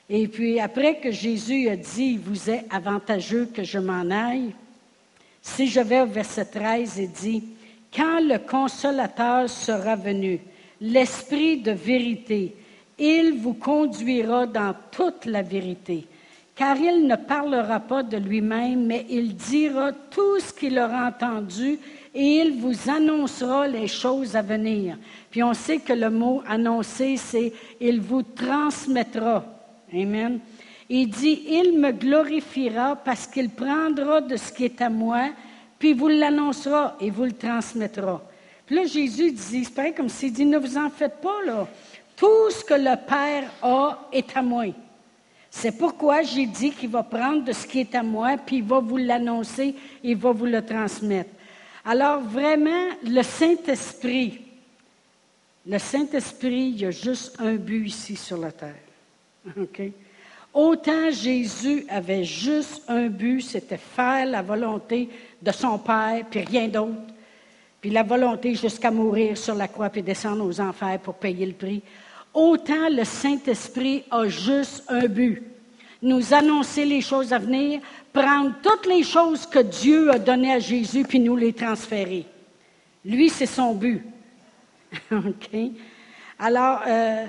Et 0.09 0.27
puis, 0.27 0.59
après 0.59 0.99
que 0.99 1.11
Jésus 1.11 1.69
a 1.69 1.75
dit, 1.75 2.13
il 2.13 2.19
vous 2.19 2.49
est 2.49 2.65
avantageux 2.69 3.45
que 3.53 3.63
je 3.63 3.79
m'en 3.79 4.09
aille, 4.09 4.53
si 5.41 5.67
je 5.67 5.79
vais 5.79 6.01
au 6.01 6.05
verset 6.05 6.45
13 6.45 6.99
et 6.99 7.07
dit, 7.07 7.43
quand 7.95 8.19
le 8.21 8.37
consolateur 8.37 9.49
sera 9.49 9.95
venu, 9.95 10.39
l'esprit 10.79 11.57
de 11.57 11.71
vérité, 11.71 12.55
il 12.97 13.39
vous 13.39 13.55
conduira 13.55 14.45
dans 14.45 14.75
toute 14.91 15.25
la 15.25 15.41
vérité, 15.41 16.05
car 16.55 16.77
il 16.77 17.07
ne 17.07 17.15
parlera 17.15 17.79
pas 17.79 18.03
de 18.03 18.17
lui-même, 18.17 18.85
mais 18.85 19.05
il 19.09 19.35
dira 19.35 19.91
tout 19.91 20.39
ce 20.39 20.53
qu'il 20.53 20.77
aura 20.77 21.07
entendu 21.07 21.79
et 22.13 22.37
il 22.37 22.59
vous 22.59 22.89
annoncera 22.89 23.67
les 23.67 23.87
choses 23.87 24.35
à 24.35 24.41
venir. 24.41 24.97
Puis 25.29 25.41
on 25.41 25.53
sait 25.53 25.79
que 25.79 25.93
le 25.93 26.09
mot 26.09 26.43
annoncer, 26.47 27.17
c'est 27.17 27.53
il 27.79 28.01
vous 28.01 28.21
transmettra. 28.21 29.45
Amen. 29.93 30.39
Il 30.93 31.07
dit, 31.07 31.43
il 31.47 31.79
me 31.79 31.93
glorifiera 31.93 32.97
parce 32.97 33.25
qu'il 33.25 33.49
prendra 33.49 34.19
de 34.19 34.35
ce 34.35 34.51
qui 34.51 34.65
est 34.65 34.81
à 34.81 34.89
moi, 34.89 35.29
puis 35.79 35.93
vous 35.93 36.09
l'annoncera 36.09 36.97
et 36.99 37.09
vous 37.09 37.23
le 37.23 37.31
transmettra. 37.31 38.21
Puis 38.65 38.75
là, 38.75 38.83
Jésus 38.83 39.31
dit, 39.31 39.63
c'est 39.63 39.73
pareil 39.73 39.93
comme 39.93 40.09
s'il 40.09 40.33
dit, 40.33 40.43
ne 40.43 40.57
vous 40.57 40.77
en 40.77 40.89
faites 40.89 41.21
pas, 41.21 41.45
là. 41.45 41.65
Tout 42.17 42.49
ce 42.49 42.65
que 42.65 42.73
le 42.73 42.97
Père 43.07 43.49
a 43.61 44.09
est 44.11 44.35
à 44.35 44.41
moi. 44.41 44.65
C'est 45.49 45.77
pourquoi 45.77 46.23
j'ai 46.23 46.45
dit 46.45 46.71
qu'il 46.71 46.89
va 46.89 47.03
prendre 47.03 47.45
de 47.45 47.53
ce 47.53 47.65
qui 47.65 47.79
est 47.79 47.95
à 47.95 48.03
moi, 48.03 48.35
puis 48.45 48.57
il 48.57 48.63
va 48.63 48.81
vous 48.81 48.97
l'annoncer, 48.97 49.73
il 50.03 50.17
va 50.17 50.33
vous 50.33 50.45
le 50.45 50.61
transmettre. 50.61 51.29
Alors 51.85 52.19
vraiment, 52.19 52.89
le 53.05 53.23
Saint-Esprit, 53.23 54.41
le 55.65 55.79
Saint-Esprit, 55.79 56.73
il 56.75 56.81
y 56.81 56.85
a 56.85 56.91
juste 56.91 57.37
un 57.39 57.55
but 57.55 57.85
ici 57.85 58.17
sur 58.17 58.35
la 58.35 58.51
terre. 58.51 58.75
OK? 59.57 59.83
Autant 60.53 61.11
Jésus 61.11 61.85
avait 61.89 62.25
juste 62.25 62.83
un 62.89 63.07
but, 63.07 63.41
c'était 63.41 63.77
faire 63.77 64.25
la 64.25 64.41
volonté 64.41 65.09
de 65.41 65.51
son 65.51 65.77
Père, 65.77 66.25
puis 66.29 66.41
rien 66.41 66.67
d'autre. 66.67 67.13
Puis 67.79 67.89
la 67.89 68.03
volonté 68.03 68.53
jusqu'à 68.55 68.91
mourir 68.91 69.37
sur 69.37 69.55
la 69.55 69.67
croix, 69.67 69.89
puis 69.89 70.03
descendre 70.03 70.45
aux 70.45 70.59
enfers 70.59 70.99
pour 70.99 71.15
payer 71.15 71.45
le 71.45 71.53
prix. 71.53 71.81
autant 72.33 72.89
le 72.89 73.03
Saint-Esprit 73.03 74.03
a 74.11 74.27
juste 74.27 74.83
un 74.89 75.07
but. 75.07 75.41
Nous 76.01 76.33
annoncer 76.33 76.83
les 76.85 77.01
choses 77.01 77.31
à 77.31 77.37
venir, 77.37 77.79
prendre 78.11 78.53
toutes 78.61 78.87
les 78.87 79.03
choses 79.03 79.45
que 79.45 79.59
Dieu 79.59 80.11
a 80.11 80.19
données 80.19 80.53
à 80.53 80.59
Jésus, 80.59 81.03
puis 81.03 81.19
nous 81.19 81.35
les 81.35 81.53
transférer. 81.53 82.25
Lui, 83.05 83.29
c'est 83.29 83.45
son 83.45 83.73
but. 83.73 84.03
OK? 85.11 85.57
Alors, 86.37 86.81
euh, 86.87 87.25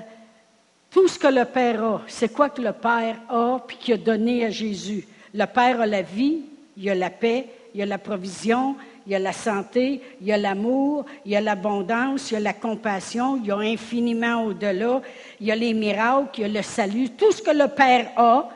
tout 0.93 1.07
ce 1.07 1.17
que 1.17 1.27
le 1.27 1.45
Père 1.45 1.83
a, 1.83 2.01
c'est 2.07 2.31
quoi 2.31 2.49
que 2.49 2.61
le 2.61 2.71
Père 2.71 3.17
a, 3.27 3.57
puis 3.65 3.77
qu'il 3.77 3.95
a 3.95 3.97
donné 3.97 4.45
à 4.45 4.51
Jésus? 4.51 5.07
Le 5.33 5.45
Père 5.45 5.81
a 5.81 5.87
la 5.87 6.03
vie, 6.03 6.43
il 6.77 6.87
a 6.87 6.93
la 6.93 7.09
paix, 7.09 7.47
il 7.73 7.81
a 7.81 7.85
la 7.87 7.97
provision, 7.97 8.75
il 9.07 9.11
y 9.11 9.15
a 9.15 9.19
la 9.19 9.33
santé, 9.33 10.01
il 10.21 10.27
y 10.27 10.31
a 10.31 10.37
l'amour, 10.37 11.05
il 11.25 11.31
y 11.31 11.35
a 11.35 11.41
l'abondance, 11.41 12.29
il 12.29 12.35
y 12.35 12.37
a 12.37 12.39
la 12.39 12.53
compassion, 12.53 13.37
il 13.37 13.47
y 13.47 13.51
a 13.51 13.57
infiniment 13.57 14.43
au-delà, 14.43 15.01
il 15.41 15.47
y 15.47 15.51
a 15.51 15.55
les 15.55 15.73
miracles, 15.73 16.29
il 16.37 16.41
y 16.41 16.45
a 16.45 16.47
le 16.47 16.61
salut, 16.61 17.09
tout 17.09 17.31
ce 17.31 17.41
que 17.41 17.51
le 17.51 17.67
Père 17.69 18.11
a. 18.15 18.49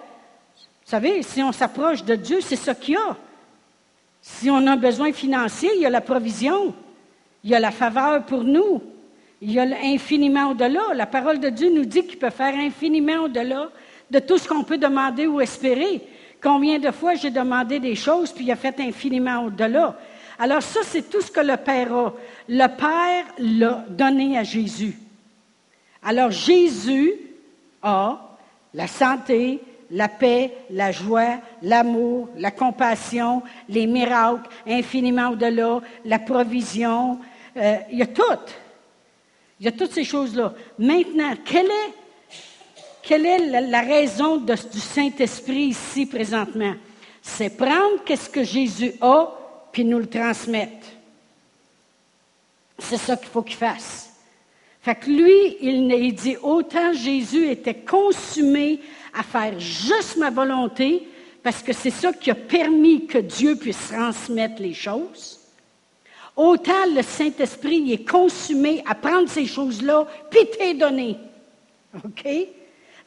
Vous 0.86 0.92
savez, 0.92 1.24
si 1.24 1.42
on 1.42 1.52
s'approche 1.52 2.04
de 2.04 2.14
Dieu, 2.14 2.40
c'est 2.42 2.56
ce 2.56 2.72
qu'il 2.72 2.94
y 2.94 2.98
a. 2.98 3.18
Si 4.22 4.52
on 4.52 4.68
a 4.68 4.76
besoin 4.76 5.12
financier, 5.12 5.72
il 5.76 5.82
y 5.82 5.86
a 5.88 5.90
la 5.90 6.02
provision, 6.02 6.76
il 7.44 7.50
y 7.50 7.56
a 7.56 7.60
la 7.60 7.72
faveur 7.72 8.24
pour 8.26 8.44
nous, 8.44 8.84
il 9.42 9.52
y 9.52 9.60
a 9.60 9.66
l'infiniment 9.66 10.52
au-delà. 10.52 10.82
La 10.96 11.06
parole 11.06 11.40
de 11.40 11.50
Dieu 11.50 11.72
nous 11.74 11.86
dit 11.86 12.06
qu'il 12.06 12.18
peut 12.18 12.30
faire 12.30 12.56
infiniment 12.56 13.24
au-delà 13.24 13.70
de 14.10 14.20
tout 14.20 14.38
ce 14.38 14.48
qu'on 14.48 14.64
peut 14.64 14.78
demander 14.78 15.28
ou 15.28 15.42
espérer. 15.42 16.02
Combien 16.42 16.80
de 16.80 16.92
fois 16.92 17.16
j'ai 17.16 17.30
demandé 17.30 17.80
des 17.80 17.96
choses, 17.96 18.32
puis 18.32 18.46
il 18.46 18.52
a 18.52 18.56
fait 18.56 18.80
infiniment 18.80 19.46
au-delà. 19.46 19.98
Alors 20.40 20.62
ça, 20.62 20.82
c'est 20.84 21.10
tout 21.10 21.22
ce 21.22 21.32
que 21.32 21.40
le 21.40 21.58
Père 21.58 21.94
a. 21.94 22.14
Le 22.48 22.68
Père 22.68 23.26
l'a 23.40 23.86
donné 23.90 24.38
à 24.38 24.44
Jésus. 24.44 24.98
Alors 26.04 26.32
Jésus 26.32 27.14
a 27.82 28.22
la 28.74 28.88
santé, 28.88 29.60
la 29.92 30.08
paix, 30.08 30.54
la 30.70 30.92
joie, 30.92 31.38
l'amour, 31.62 32.30
la 32.38 32.52
compassion, 32.52 33.42
les 33.70 33.88
miracles, 33.88 34.50
infiniment 34.68 35.30
au-delà, 35.30 35.82
la 36.06 36.20
provision. 36.20 37.20
Euh, 37.56 37.78
il 37.92 37.98
y 38.00 38.02
a 38.04 38.08
tout. 38.08 38.24
Il 39.60 39.66
y 39.66 39.70
a 39.70 39.72
toutes 39.72 39.94
ces 39.94 40.04
choses-là. 40.04 40.54
Maintenant, 40.78 41.34
quelle 41.44 43.26
est, 43.26 43.62
la, 43.62 43.82
raison 43.82 44.38
du 44.38 44.80
Saint-Esprit 44.80 45.68
ici 45.70 46.06
présentement? 46.06 46.76
C'est 47.22 47.58
prendre 47.58 48.04
qu'est-ce 48.06 48.30
que 48.30 48.44
Jésus 48.44 48.94
a 49.02 49.34
puis 49.72 49.84
nous 49.84 50.00
le 50.00 50.08
transmettre. 50.08 50.88
C'est 52.80 52.98
ça 52.98 53.18
qu'il 53.18 53.28
faut 53.28 53.42
qu'il 53.42 53.58
fasse. 53.58 54.12
Fait 54.82 54.96
que 54.96 55.10
lui, 55.10 55.58
il, 55.62 56.14
dit 56.14 56.38
autant 56.42 56.94
Jésus 56.94 57.50
était 57.50 57.76
consumé 57.76 58.80
à 59.14 59.24
faire 59.24 59.60
juste 59.60 60.18
ma 60.18 60.30
volonté, 60.30 61.08
parce 61.44 61.62
que 61.62 61.74
c'est 61.74 61.92
ça 61.92 62.14
qui 62.14 62.32
a 62.32 62.36
permis 62.36 63.06
que 63.06 63.18
Dieu 63.18 63.56
puisse 63.56 63.90
transmettre 63.90 64.62
les 64.62 64.74
choses. 64.74 65.37
Autant 66.38 66.86
le 66.96 67.02
Saint-Esprit 67.02 67.92
est 67.92 68.08
consumé 68.08 68.84
à 68.86 68.94
prendre 68.94 69.28
ces 69.28 69.48
choses-là, 69.48 70.06
puis 70.30 70.42
t'es 70.56 70.76
donné. 70.76 71.18
OK? 72.06 72.26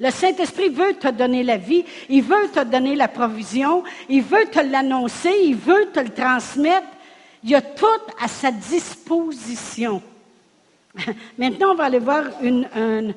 Le 0.01 0.11
Saint-Esprit 0.11 0.71
veut 0.71 0.95
te 0.95 1.09
donner 1.09 1.45
la 1.45 1.57
vie, 1.57 1.85
il 2.09 2.23
veut 2.23 2.49
te 2.53 2.65
donner 2.65 2.97
la 2.97 3.07
provision, 3.07 3.85
il 4.09 4.23
veut 4.23 4.47
te 4.51 4.59
l'annoncer, 4.59 5.31
il 5.45 5.55
veut 5.55 5.91
te 5.93 6.01
le 6.01 6.09
transmettre. 6.09 6.89
Il 7.45 7.55
a 7.55 7.63
tout 7.63 7.87
à 8.21 8.27
sa 8.27 8.51
disposition. 8.51 10.03
Maintenant, 11.39 11.73
on 11.73 11.75
va 11.75 11.85
aller 11.85 11.99
voir 11.99 12.25
une, 12.43 13.15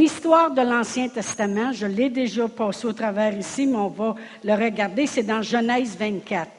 histoire 0.00 0.50
de 0.50 0.62
l'Ancien 0.62 1.08
Testament. 1.08 1.72
Je 1.72 1.86
l'ai 1.86 2.10
déjà 2.10 2.48
passé 2.48 2.86
au 2.86 2.92
travers 2.92 3.36
ici, 3.36 3.66
mais 3.66 3.76
on 3.76 3.88
va 3.88 4.14
le 4.42 4.54
regarder. 4.54 5.06
C'est 5.06 5.22
dans 5.22 5.42
Genèse 5.42 5.96
24. 5.98 6.50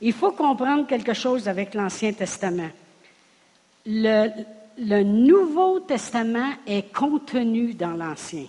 Il 0.00 0.12
faut 0.12 0.32
comprendre 0.32 0.86
quelque 0.86 1.12
chose 1.12 1.48
avec 1.48 1.74
l'Ancien 1.74 2.12
Testament. 2.12 2.70
le 3.86 5.02
Nouveau 5.02 5.80
Testament 5.80 6.52
est 6.66 6.92
contenu 6.92 7.74
dans 7.74 7.92
l'Ancien. 7.92 8.46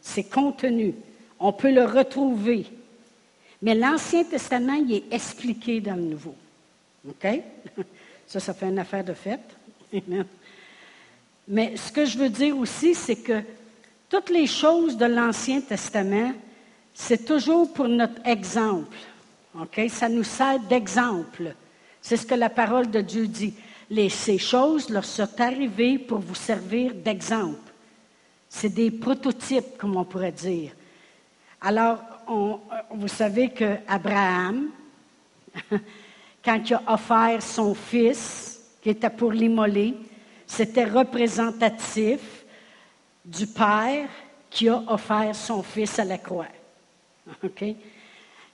C'est 0.00 0.24
contenu. 0.24 0.94
On 1.38 1.52
peut 1.52 1.72
le 1.72 1.84
retrouver. 1.84 2.66
Mais 3.62 3.74
l'Ancien 3.74 4.24
Testament, 4.24 4.74
il 4.74 4.92
est 4.94 5.04
expliqué 5.10 5.80
dans 5.80 5.96
le 5.96 6.02
Nouveau. 6.02 6.34
OK? 7.08 7.26
Ça, 8.26 8.40
ça 8.40 8.52
fait 8.52 8.68
une 8.68 8.78
affaire 8.78 9.04
de 9.04 9.14
fête. 9.14 9.56
Mais 11.48 11.76
ce 11.78 11.90
que 11.90 12.04
je 12.04 12.18
veux 12.18 12.28
dire 12.28 12.58
aussi, 12.58 12.94
c'est 12.94 13.16
que 13.16 13.40
toutes 14.10 14.28
les 14.28 14.46
choses 14.46 14.98
de 14.98 15.06
l'Ancien 15.06 15.62
Testament, 15.62 16.34
c'est 16.92 17.24
toujours 17.24 17.72
pour 17.72 17.88
notre 17.88 18.20
exemple. 18.26 18.94
Ça 19.88 20.08
nous 20.08 20.24
sert 20.24 20.60
d'exemple. 20.60 21.54
C'est 22.00 22.16
ce 22.16 22.26
que 22.26 22.34
la 22.34 22.50
parole 22.50 22.90
de 22.90 23.00
Dieu 23.00 23.26
dit. 23.26 23.54
Ces 24.10 24.38
choses 24.38 24.90
leur 24.90 25.04
sont 25.04 25.40
arrivées 25.40 25.98
pour 25.98 26.18
vous 26.18 26.34
servir 26.34 26.94
d'exemple. 26.94 27.72
C'est 28.48 28.68
des 28.68 28.90
prototypes, 28.90 29.76
comme 29.78 29.96
on 29.96 30.04
pourrait 30.04 30.32
dire. 30.32 30.72
Alors, 31.60 31.98
vous 32.90 33.08
savez 33.08 33.50
qu'Abraham, 33.50 34.68
quand 36.44 36.60
il 36.64 36.74
a 36.74 36.82
offert 36.86 37.42
son 37.42 37.74
fils, 37.74 38.60
qui 38.80 38.90
était 38.90 39.10
pour 39.10 39.32
l'immoler, 39.32 39.94
c'était 40.46 40.84
représentatif 40.84 42.20
du 43.24 43.46
Père 43.46 44.08
qui 44.48 44.68
a 44.68 44.82
offert 44.86 45.34
son 45.34 45.62
fils 45.62 45.98
à 45.98 46.04
la 46.04 46.18
croix. 46.18 46.46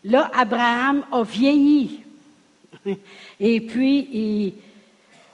Là, 0.04 0.30
Abraham 0.34 1.04
a 1.10 1.22
vieilli. 1.22 2.00
Et 3.40 3.60
puis, 3.60 4.08
il, 4.12 4.54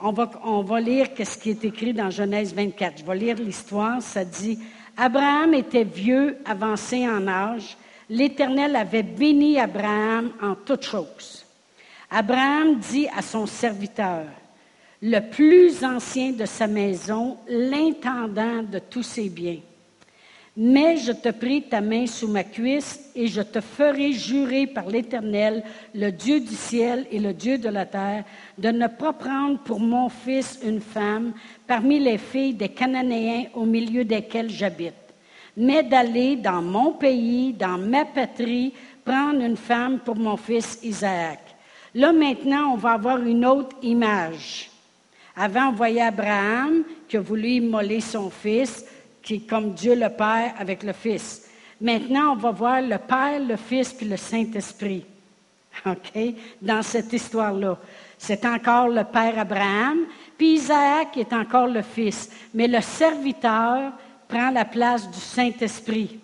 on 0.01 0.61
va, 0.63 0.79
lire 0.79 1.07
ce 1.17 1.37
qui 1.37 1.51
est 1.51 1.65
écrit 1.65 1.93
dans 1.93 2.09
Genèse 2.09 2.53
24. 2.53 2.99
Je 2.99 3.05
vais 3.05 3.15
lire 3.15 3.35
l'histoire. 3.35 4.01
Ça 4.01 4.23
dit 4.23 4.57
Abraham 4.97 5.53
était 5.53 5.83
vieux, 5.83 6.37
avancé 6.45 7.07
en 7.07 7.27
âge. 7.27 7.77
L'Éternel 8.09 8.75
avait 8.75 9.03
béni 9.03 9.59
Abraham 9.59 10.31
en 10.41 10.55
toutes 10.55 10.85
choses. 10.85 11.45
Abraham 12.09 12.77
dit 12.77 13.07
à 13.15 13.21
son 13.21 13.45
serviteur, 13.45 14.25
le 15.01 15.19
plus 15.19 15.83
ancien 15.83 16.31
de 16.31 16.45
sa 16.45 16.67
maison, 16.67 17.37
l'intendant 17.47 18.63
de 18.63 18.79
tous 18.79 19.03
ses 19.03 19.29
biens. 19.29 19.59
Mais 20.57 20.97
je 20.97 21.13
te 21.13 21.29
prie 21.29 21.61
ta 21.61 21.79
main 21.79 22.05
sous 22.05 22.27
ma 22.27 22.43
cuisse 22.43 23.09
et 23.15 23.27
je 23.27 23.41
te 23.41 23.61
ferai 23.61 24.11
jurer 24.11 24.67
par 24.67 24.87
l'Éternel, 24.87 25.63
le 25.95 26.11
Dieu 26.11 26.41
du 26.41 26.53
ciel 26.53 27.07
et 27.09 27.19
le 27.19 27.33
Dieu 27.33 27.57
de 27.57 27.69
la 27.69 27.85
terre, 27.85 28.25
de 28.57 28.69
ne 28.69 28.87
pas 28.87 29.13
prendre 29.13 29.59
pour 29.59 29.79
mon 29.79 30.09
fils 30.09 30.59
une 30.61 30.81
femme 30.81 31.31
parmi 31.65 31.99
les 31.99 32.17
filles 32.17 32.53
des 32.53 32.67
Cananéens 32.67 33.45
au 33.53 33.63
milieu 33.63 34.03
desquels 34.03 34.49
j'habite, 34.49 34.93
mais 35.55 35.83
d'aller 35.83 36.35
dans 36.35 36.61
mon 36.61 36.91
pays, 36.91 37.53
dans 37.53 37.77
ma 37.77 38.03
patrie, 38.03 38.73
prendre 39.05 39.41
une 39.41 39.57
femme 39.57 39.99
pour 39.99 40.17
mon 40.17 40.35
fils 40.35 40.79
Isaac. 40.83 41.39
Là 41.95 42.11
maintenant, 42.11 42.73
on 42.73 42.77
va 42.77 42.91
avoir 42.91 43.21
une 43.21 43.45
autre 43.45 43.77
image. 43.83 44.69
Avant, 45.33 45.69
on 45.69 45.73
voyait 45.73 46.01
Abraham 46.01 46.83
qui 47.07 47.15
a 47.15 47.21
voulu 47.21 47.51
immoler 47.51 48.01
son 48.01 48.29
fils 48.29 48.85
qui 49.21 49.35
est 49.35 49.49
comme 49.49 49.73
Dieu 49.73 49.95
le 49.95 50.09
Père 50.09 50.53
avec 50.57 50.83
le 50.83 50.93
Fils. 50.93 51.49
Maintenant, 51.79 52.33
on 52.33 52.35
va 52.35 52.51
voir 52.51 52.81
le 52.81 52.97
Père, 52.97 53.39
le 53.39 53.55
Fils 53.55 53.93
puis 53.93 54.07
le 54.07 54.17
Saint-Esprit. 54.17 55.05
OK? 55.85 56.35
Dans 56.61 56.81
cette 56.81 57.11
histoire-là. 57.13 57.77
C'est 58.17 58.45
encore 58.45 58.87
le 58.87 59.03
Père 59.03 59.39
Abraham, 59.39 60.05
puis 60.37 60.53
Isaac 60.53 61.17
est 61.17 61.33
encore 61.33 61.67
le 61.67 61.81
Fils. 61.81 62.29
Mais 62.53 62.67
le 62.67 62.81
serviteur 62.81 63.91
prend 64.27 64.51
la 64.51 64.65
place 64.65 65.09
du 65.09 65.19
Saint-Esprit. 65.19 66.19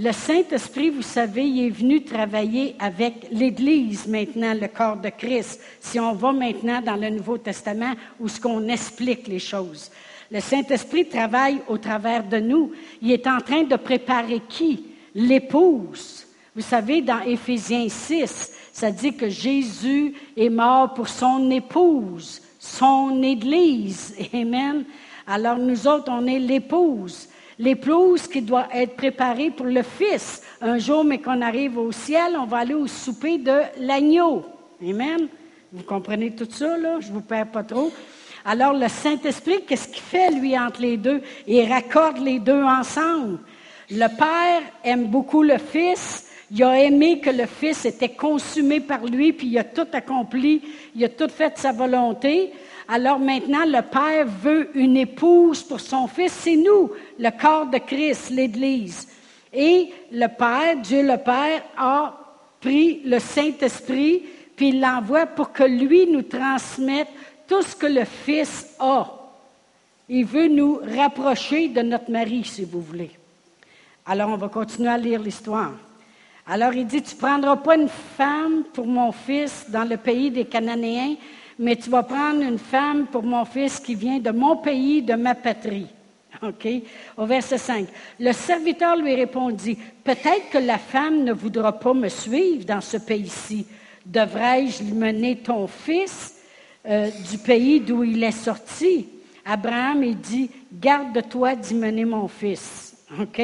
Le 0.00 0.12
Saint-Esprit, 0.12 0.90
vous 0.90 1.02
savez, 1.02 1.44
il 1.44 1.66
est 1.66 1.70
venu 1.70 2.04
travailler 2.04 2.76
avec 2.78 3.26
l'Église 3.32 4.06
maintenant, 4.06 4.54
le 4.54 4.68
corps 4.68 4.96
de 4.96 5.08
Christ. 5.08 5.60
Si 5.80 5.98
on 5.98 6.12
va 6.12 6.32
maintenant 6.32 6.80
dans 6.80 6.94
le 6.94 7.10
Nouveau 7.10 7.36
Testament 7.36 7.94
où 8.20 8.28
ce 8.28 8.40
qu'on 8.40 8.68
explique 8.68 9.26
les 9.26 9.40
choses. 9.40 9.90
Le 10.30 10.40
Saint-Esprit 10.40 11.08
travaille 11.08 11.60
au 11.68 11.78
travers 11.78 12.22
de 12.22 12.38
nous. 12.38 12.72
Il 13.00 13.10
est 13.12 13.26
en 13.26 13.40
train 13.40 13.62
de 13.62 13.76
préparer 13.76 14.42
qui? 14.48 14.84
L'épouse. 15.14 16.26
Vous 16.54 16.62
savez, 16.62 17.00
dans 17.00 17.20
Éphésiens 17.20 17.88
6, 17.88 18.52
ça 18.72 18.90
dit 18.90 19.14
que 19.14 19.28
Jésus 19.28 20.14
est 20.36 20.50
mort 20.50 20.92
pour 20.92 21.08
son 21.08 21.50
épouse, 21.50 22.42
son 22.58 23.22
Église. 23.22 24.14
Amen. 24.34 24.84
Alors 25.26 25.56
nous 25.56 25.86
autres, 25.86 26.10
on 26.10 26.26
est 26.26 26.38
l'épouse. 26.38 27.28
L'épouse 27.58 28.28
qui 28.28 28.42
doit 28.42 28.68
être 28.72 28.96
préparée 28.96 29.50
pour 29.50 29.66
le 29.66 29.82
Fils. 29.82 30.42
Un 30.60 30.78
jour, 30.78 31.04
mais 31.04 31.18
qu'on 31.18 31.40
arrive 31.42 31.78
au 31.78 31.90
ciel, 31.90 32.36
on 32.38 32.46
va 32.46 32.58
aller 32.58 32.74
au 32.74 32.86
souper 32.86 33.38
de 33.38 33.60
l'agneau. 33.80 34.44
Amen. 34.82 35.28
Vous 35.72 35.82
comprenez 35.82 36.30
tout 36.34 36.48
ça, 36.50 36.76
là? 36.76 37.00
Je 37.00 37.08
ne 37.08 37.14
vous 37.14 37.20
perds 37.20 37.50
pas 37.50 37.64
trop. 37.64 37.90
Alors 38.50 38.72
le 38.72 38.88
Saint-Esprit, 38.88 39.60
qu'est-ce 39.68 39.88
qu'il 39.88 40.02
fait, 40.02 40.30
lui, 40.30 40.58
entre 40.58 40.80
les 40.80 40.96
deux? 40.96 41.20
Il 41.46 41.70
raccorde 41.70 42.16
les 42.16 42.38
deux 42.38 42.62
ensemble. 42.62 43.40
Le 43.90 44.06
Père 44.16 44.62
aime 44.82 45.04
beaucoup 45.08 45.42
le 45.42 45.58
Fils. 45.58 46.24
Il 46.50 46.64
a 46.64 46.82
aimé 46.82 47.20
que 47.20 47.28
le 47.28 47.44
Fils 47.44 47.84
était 47.84 48.08
consumé 48.08 48.80
par 48.80 49.04
lui, 49.04 49.34
puis 49.34 49.48
il 49.48 49.58
a 49.58 49.64
tout 49.64 49.86
accompli, 49.92 50.62
il 50.96 51.04
a 51.04 51.10
tout 51.10 51.28
fait 51.28 51.58
sa 51.58 51.72
volonté. 51.72 52.54
Alors 52.88 53.18
maintenant, 53.18 53.66
le 53.66 53.82
Père 53.82 54.26
veut 54.26 54.70
une 54.74 54.96
épouse 54.96 55.62
pour 55.62 55.80
son 55.80 56.06
Fils. 56.06 56.32
C'est 56.32 56.56
nous, 56.56 56.90
le 57.18 57.28
corps 57.38 57.66
de 57.66 57.76
Christ, 57.76 58.30
l'Église. 58.30 59.08
Et 59.52 59.92
le 60.10 60.26
Père, 60.26 60.74
Dieu 60.82 61.02
le 61.02 61.18
Père, 61.18 61.64
a 61.76 62.18
pris 62.62 63.02
le 63.04 63.18
Saint-Esprit, 63.18 64.22
puis 64.56 64.70
il 64.70 64.80
l'envoie 64.80 65.26
pour 65.26 65.52
que 65.52 65.64
lui 65.64 66.06
nous 66.06 66.22
transmette 66.22 67.08
tout 67.48 67.62
ce 67.62 67.74
que 67.74 67.86
le 67.86 68.04
Fils 68.04 68.76
a. 68.78 69.06
Il 70.08 70.24
veut 70.24 70.48
nous 70.48 70.80
rapprocher 70.96 71.68
de 71.68 71.82
notre 71.82 72.10
mari, 72.10 72.44
si 72.44 72.64
vous 72.64 72.80
voulez. 72.80 73.10
Alors, 74.06 74.30
on 74.30 74.36
va 74.36 74.48
continuer 74.48 74.88
à 74.88 74.98
lire 74.98 75.20
l'histoire. 75.20 75.72
Alors, 76.46 76.72
il 76.72 76.86
dit, 76.86 77.02
tu 77.02 77.14
ne 77.14 77.20
prendras 77.20 77.56
pas 77.56 77.76
une 77.76 77.88
femme 77.88 78.64
pour 78.72 78.86
mon 78.86 79.12
fils 79.12 79.66
dans 79.68 79.84
le 79.84 79.96
pays 79.98 80.30
des 80.30 80.46
Cananéens, 80.46 81.16
mais 81.58 81.76
tu 81.76 81.90
vas 81.90 82.02
prendre 82.02 82.40
une 82.40 82.58
femme 82.58 83.06
pour 83.06 83.22
mon 83.22 83.44
fils 83.44 83.80
qui 83.80 83.94
vient 83.94 84.18
de 84.18 84.30
mon 84.30 84.56
pays, 84.56 85.02
de 85.02 85.14
ma 85.14 85.34
patrie. 85.34 85.88
OK? 86.42 86.68
Au 87.16 87.26
verset 87.26 87.58
5. 87.58 87.88
Le 88.20 88.32
serviteur 88.32 88.96
lui 88.96 89.14
répondit, 89.14 89.76
peut-être 90.04 90.50
que 90.50 90.58
la 90.58 90.78
femme 90.78 91.24
ne 91.24 91.32
voudra 91.32 91.72
pas 91.72 91.92
me 91.92 92.08
suivre 92.08 92.64
dans 92.64 92.80
ce 92.80 92.96
pays-ci. 92.96 93.66
Devrais-je 94.06 94.84
lui 94.84 94.92
mener 94.92 95.36
ton 95.36 95.66
fils 95.66 96.37
euh, 96.86 97.10
du 97.30 97.38
pays 97.38 97.80
d'où 97.80 98.04
il 98.04 98.22
est 98.22 98.30
sorti? 98.30 99.08
Abraham, 99.44 100.04
il 100.04 100.18
dit, 100.18 100.50
garde-toi 100.72 101.56
d'y 101.56 101.74
mener 101.74 102.04
mon 102.04 102.28
fils. 102.28 102.96
OK? 103.18 103.40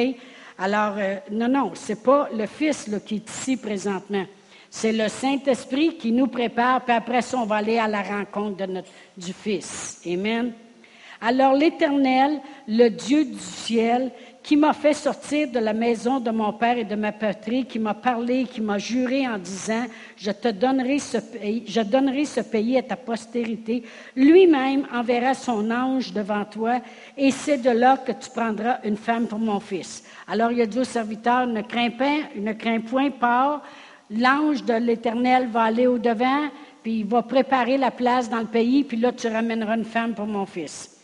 Alors, 0.57 0.95
euh, 0.97 1.15
non, 1.31 1.47
non, 1.47 1.71
c'est 1.73 2.03
pas 2.03 2.29
le 2.33 2.45
fils 2.45 2.89
qui 3.05 3.15
est 3.15 3.29
ici 3.29 3.57
présentement. 3.57 4.25
C'est 4.69 4.91
le 4.91 5.07
Saint-Esprit 5.07 5.97
qui 5.97 6.11
nous 6.11 6.27
prépare, 6.27 6.83
puis 6.83 6.93
après 6.93 7.21
ça, 7.21 7.37
on 7.37 7.45
va 7.45 7.55
aller 7.55 7.77
à 7.77 7.87
la 7.87 8.01
rencontre 8.01 8.57
de 8.57 8.73
notre, 8.73 8.89
du 9.17 9.31
Fils. 9.31 10.01
Amen. 10.05 10.51
Alors 11.21 11.53
l'Éternel, 11.53 12.41
le 12.67 12.89
Dieu 12.89 13.25
du 13.25 13.39
ciel, 13.39 14.11
qui 14.45 14.57
m'a 14.57 14.73
fait 14.73 14.93
sortir 14.93 15.49
de 15.49 15.57
la 15.57 15.73
maison 15.73 16.19
de 16.19 16.29
mon 16.29 16.53
père 16.53 16.77
et 16.77 16.83
de 16.83 16.93
ma 16.93 17.11
patrie, 17.11 17.65
qui 17.65 17.79
m'a 17.79 17.95
parlé, 17.95 18.43
qui 18.43 18.61
m'a 18.61 18.77
juré 18.77 19.27
en 19.27 19.39
disant, 19.39 19.85
je 20.15 20.29
te 20.29 20.49
donnerai 20.49 20.99
ce 20.99 22.41
pays, 22.41 22.77
à 22.77 22.83
ta 22.83 22.95
postérité, 22.95 23.81
lui-même 24.15 24.85
enverra 24.93 25.33
son 25.33 25.71
ange 25.71 26.13
devant 26.13 26.45
toi, 26.45 26.79
et 27.17 27.31
c'est 27.31 27.57
de 27.57 27.71
là 27.71 27.97
que 27.97 28.11
tu 28.11 28.29
prendras 28.29 28.77
une 28.83 28.97
femme 28.97 29.25
pour 29.25 29.39
mon 29.39 29.59
fils. 29.59 30.03
Alors 30.27 30.51
il 30.51 30.61
a 30.61 30.67
dit 30.67 30.77
au 30.77 30.83
serviteur, 30.83 31.47
ne 31.47 31.63
crains 31.63 31.89
pas, 31.89 32.17
ne 32.35 32.53
crains 32.53 32.81
point, 32.81 33.09
pars, 33.09 33.63
l'ange 34.11 34.63
de 34.63 34.75
l'Éternel 34.75 35.47
va 35.47 35.63
aller 35.63 35.87
au-devant, 35.87 36.49
puis 36.83 36.99
il 36.99 37.05
va 37.07 37.23
préparer 37.23 37.79
la 37.79 37.89
place 37.89 38.29
dans 38.29 38.41
le 38.41 38.45
pays, 38.45 38.83
puis 38.83 38.97
là, 38.97 39.11
tu 39.11 39.27
ramèneras 39.27 39.75
une 39.75 39.85
femme 39.85 40.13
pour 40.13 40.27
mon 40.27 40.45
fils. 40.45 40.94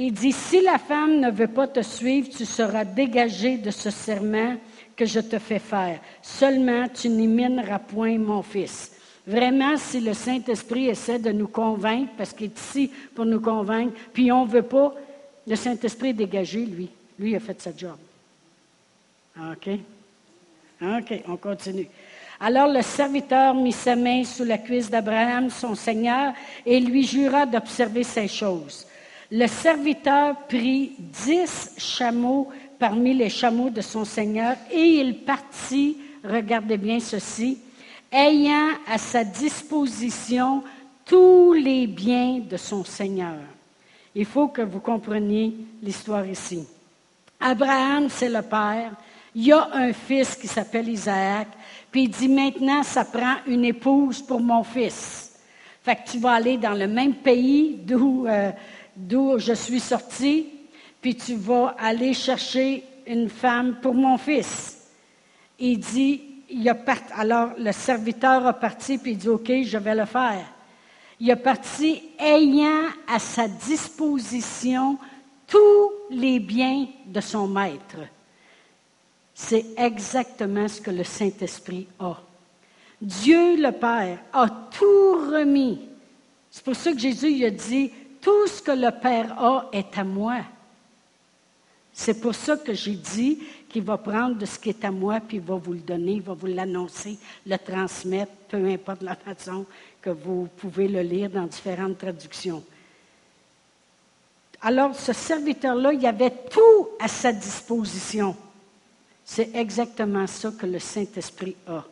Il 0.00 0.12
dit, 0.12 0.30
si 0.30 0.60
la 0.60 0.78
femme 0.78 1.18
ne 1.18 1.28
veut 1.28 1.48
pas 1.48 1.66
te 1.66 1.82
suivre, 1.82 2.28
tu 2.28 2.44
seras 2.44 2.84
dégagé 2.84 3.58
de 3.58 3.72
ce 3.72 3.90
serment 3.90 4.54
que 4.94 5.04
je 5.04 5.18
te 5.18 5.40
fais 5.40 5.58
faire. 5.58 5.98
Seulement, 6.22 6.86
tu 6.88 7.08
n'imineras 7.08 7.80
point 7.80 8.16
mon 8.16 8.42
fils. 8.42 8.92
Vraiment, 9.26 9.76
si 9.76 9.98
le 9.98 10.14
Saint-Esprit 10.14 10.86
essaie 10.86 11.18
de 11.18 11.32
nous 11.32 11.48
convaincre, 11.48 12.12
parce 12.16 12.32
qu'il 12.32 12.46
est 12.46 12.60
ici 12.60 12.92
pour 13.12 13.26
nous 13.26 13.40
convaincre, 13.40 13.92
puis 14.12 14.30
on 14.30 14.46
ne 14.46 14.50
veut 14.50 14.62
pas, 14.62 14.94
le 15.48 15.56
Saint-Esprit 15.56 16.10
est 16.10 16.12
dégagé, 16.12 16.64
lui. 16.64 16.88
Lui 17.18 17.34
a 17.34 17.40
fait 17.40 17.60
sa 17.60 17.76
job. 17.76 17.96
OK? 19.36 19.68
OK, 20.80 21.22
on 21.26 21.36
continue. 21.38 21.88
Alors 22.38 22.68
le 22.68 22.82
serviteur 22.82 23.52
mit 23.52 23.72
sa 23.72 23.96
main 23.96 24.22
sous 24.22 24.44
la 24.44 24.58
cuisse 24.58 24.88
d'Abraham, 24.88 25.50
son 25.50 25.74
Seigneur, 25.74 26.34
et 26.64 26.78
lui 26.78 27.04
jura 27.04 27.46
d'observer 27.46 28.04
ces 28.04 28.28
choses. 28.28 28.86
Le 29.30 29.46
serviteur 29.46 30.36
prit 30.48 30.92
dix 30.98 31.74
chameaux 31.76 32.48
parmi 32.78 33.12
les 33.12 33.28
chameaux 33.28 33.68
de 33.68 33.82
son 33.82 34.04
Seigneur, 34.04 34.56
et 34.70 35.00
il 35.00 35.18
partit, 35.18 35.98
regardez 36.24 36.78
bien 36.78 36.98
ceci, 36.98 37.58
ayant 38.10 38.70
à 38.86 38.96
sa 38.96 39.24
disposition 39.24 40.62
tous 41.04 41.52
les 41.52 41.86
biens 41.86 42.38
de 42.38 42.56
son 42.56 42.84
Seigneur. 42.84 43.40
Il 44.14 44.24
faut 44.24 44.48
que 44.48 44.62
vous 44.62 44.80
compreniez 44.80 45.54
l'histoire 45.82 46.26
ici. 46.26 46.66
Abraham, 47.38 48.08
c'est 48.08 48.30
le 48.30 48.42
Père, 48.42 48.92
il 49.34 49.44
y 49.44 49.52
a 49.52 49.68
un 49.74 49.92
fils 49.92 50.36
qui 50.36 50.48
s'appelle 50.48 50.88
Isaac, 50.88 51.48
puis 51.90 52.04
il 52.04 52.10
dit 52.10 52.28
maintenant, 52.28 52.82
ça 52.82 53.04
prend 53.04 53.36
une 53.46 53.66
épouse 53.66 54.22
pour 54.22 54.40
mon 54.40 54.62
fils. 54.62 55.38
Fait 55.82 55.96
que 55.96 56.10
tu 56.10 56.18
vas 56.18 56.32
aller 56.32 56.56
dans 56.56 56.74
le 56.74 56.86
même 56.86 57.14
pays 57.14 57.78
d'où 57.82 58.26
euh, 58.26 58.50
je 59.38 59.52
suis 59.54 59.80
sorti, 59.80 60.46
puis 61.00 61.14
tu 61.16 61.34
vas 61.34 61.74
aller 61.78 62.12
chercher 62.12 62.84
une 63.06 63.28
femme 63.28 63.78
pour 63.80 63.94
mon 63.94 64.18
fils. 64.18 64.88
Il 65.58 65.78
dit, 65.78 66.22
il 66.50 66.68
a 66.68 66.76
alors 67.16 67.50
le 67.58 67.72
serviteur 67.72 68.46
a 68.46 68.52
parti, 68.52 68.98
puis 68.98 69.12
il 69.12 69.18
dit, 69.18 69.28
OK, 69.28 69.50
je 69.62 69.78
vais 69.78 69.94
le 69.94 70.04
faire. 70.04 70.46
Il 71.20 71.30
a 71.30 71.36
parti 71.36 72.02
ayant 72.18 72.88
à 73.06 73.18
sa 73.18 73.48
disposition 73.48 74.98
tous 75.46 75.90
les 76.10 76.38
biens 76.38 76.86
de 77.06 77.20
son 77.20 77.48
maître. 77.48 77.98
C'est 79.34 79.66
exactement 79.76 80.68
ce 80.68 80.80
que 80.80 80.90
le 80.90 81.04
Saint-Esprit 81.04 81.88
a. 81.98 82.16
Dieu 83.00 83.56
le 83.56 83.72
Père 83.72 84.18
a 84.32 84.48
tout 84.48 85.12
remis. 85.32 85.80
C'est 86.50 86.64
pour 86.64 86.74
ça 86.74 86.92
que 86.92 86.98
Jésus 86.98 87.44
a 87.44 87.50
dit, 87.50 87.90
tout 88.28 88.46
ce 88.46 88.60
que 88.60 88.72
le 88.72 88.90
Père 88.90 89.42
a 89.42 89.70
est 89.72 89.96
à 89.96 90.04
moi. 90.04 90.40
C'est 91.94 92.20
pour 92.20 92.34
ça 92.34 92.58
que 92.58 92.74
j'ai 92.74 92.94
dit 92.94 93.38
qu'il 93.70 93.82
va 93.84 93.96
prendre 93.96 94.36
de 94.36 94.44
ce 94.44 94.58
qui 94.58 94.68
est 94.68 94.84
à 94.84 94.90
moi, 94.90 95.18
puis 95.18 95.38
il 95.38 95.42
va 95.42 95.54
vous 95.54 95.72
le 95.72 95.78
donner, 95.78 96.12
il 96.12 96.20
va 96.20 96.34
vous 96.34 96.46
l'annoncer, 96.46 97.18
le 97.46 97.56
transmettre, 97.56 98.30
peu 98.50 98.66
importe 98.66 99.00
la 99.00 99.14
façon 99.14 99.64
que 100.02 100.10
vous 100.10 100.46
pouvez 100.58 100.88
le 100.88 101.00
lire 101.00 101.30
dans 101.30 101.46
différentes 101.46 101.96
traductions. 101.96 102.62
Alors, 104.60 104.94
ce 104.94 105.14
serviteur-là, 105.14 105.94
il 105.94 106.06
avait 106.06 106.34
tout 106.50 106.88
à 107.00 107.08
sa 107.08 107.32
disposition. 107.32 108.36
C'est 109.24 109.54
exactement 109.54 110.26
ça 110.26 110.50
que 110.50 110.66
le 110.66 110.78
Saint-Esprit 110.78 111.56
a. 111.66 111.82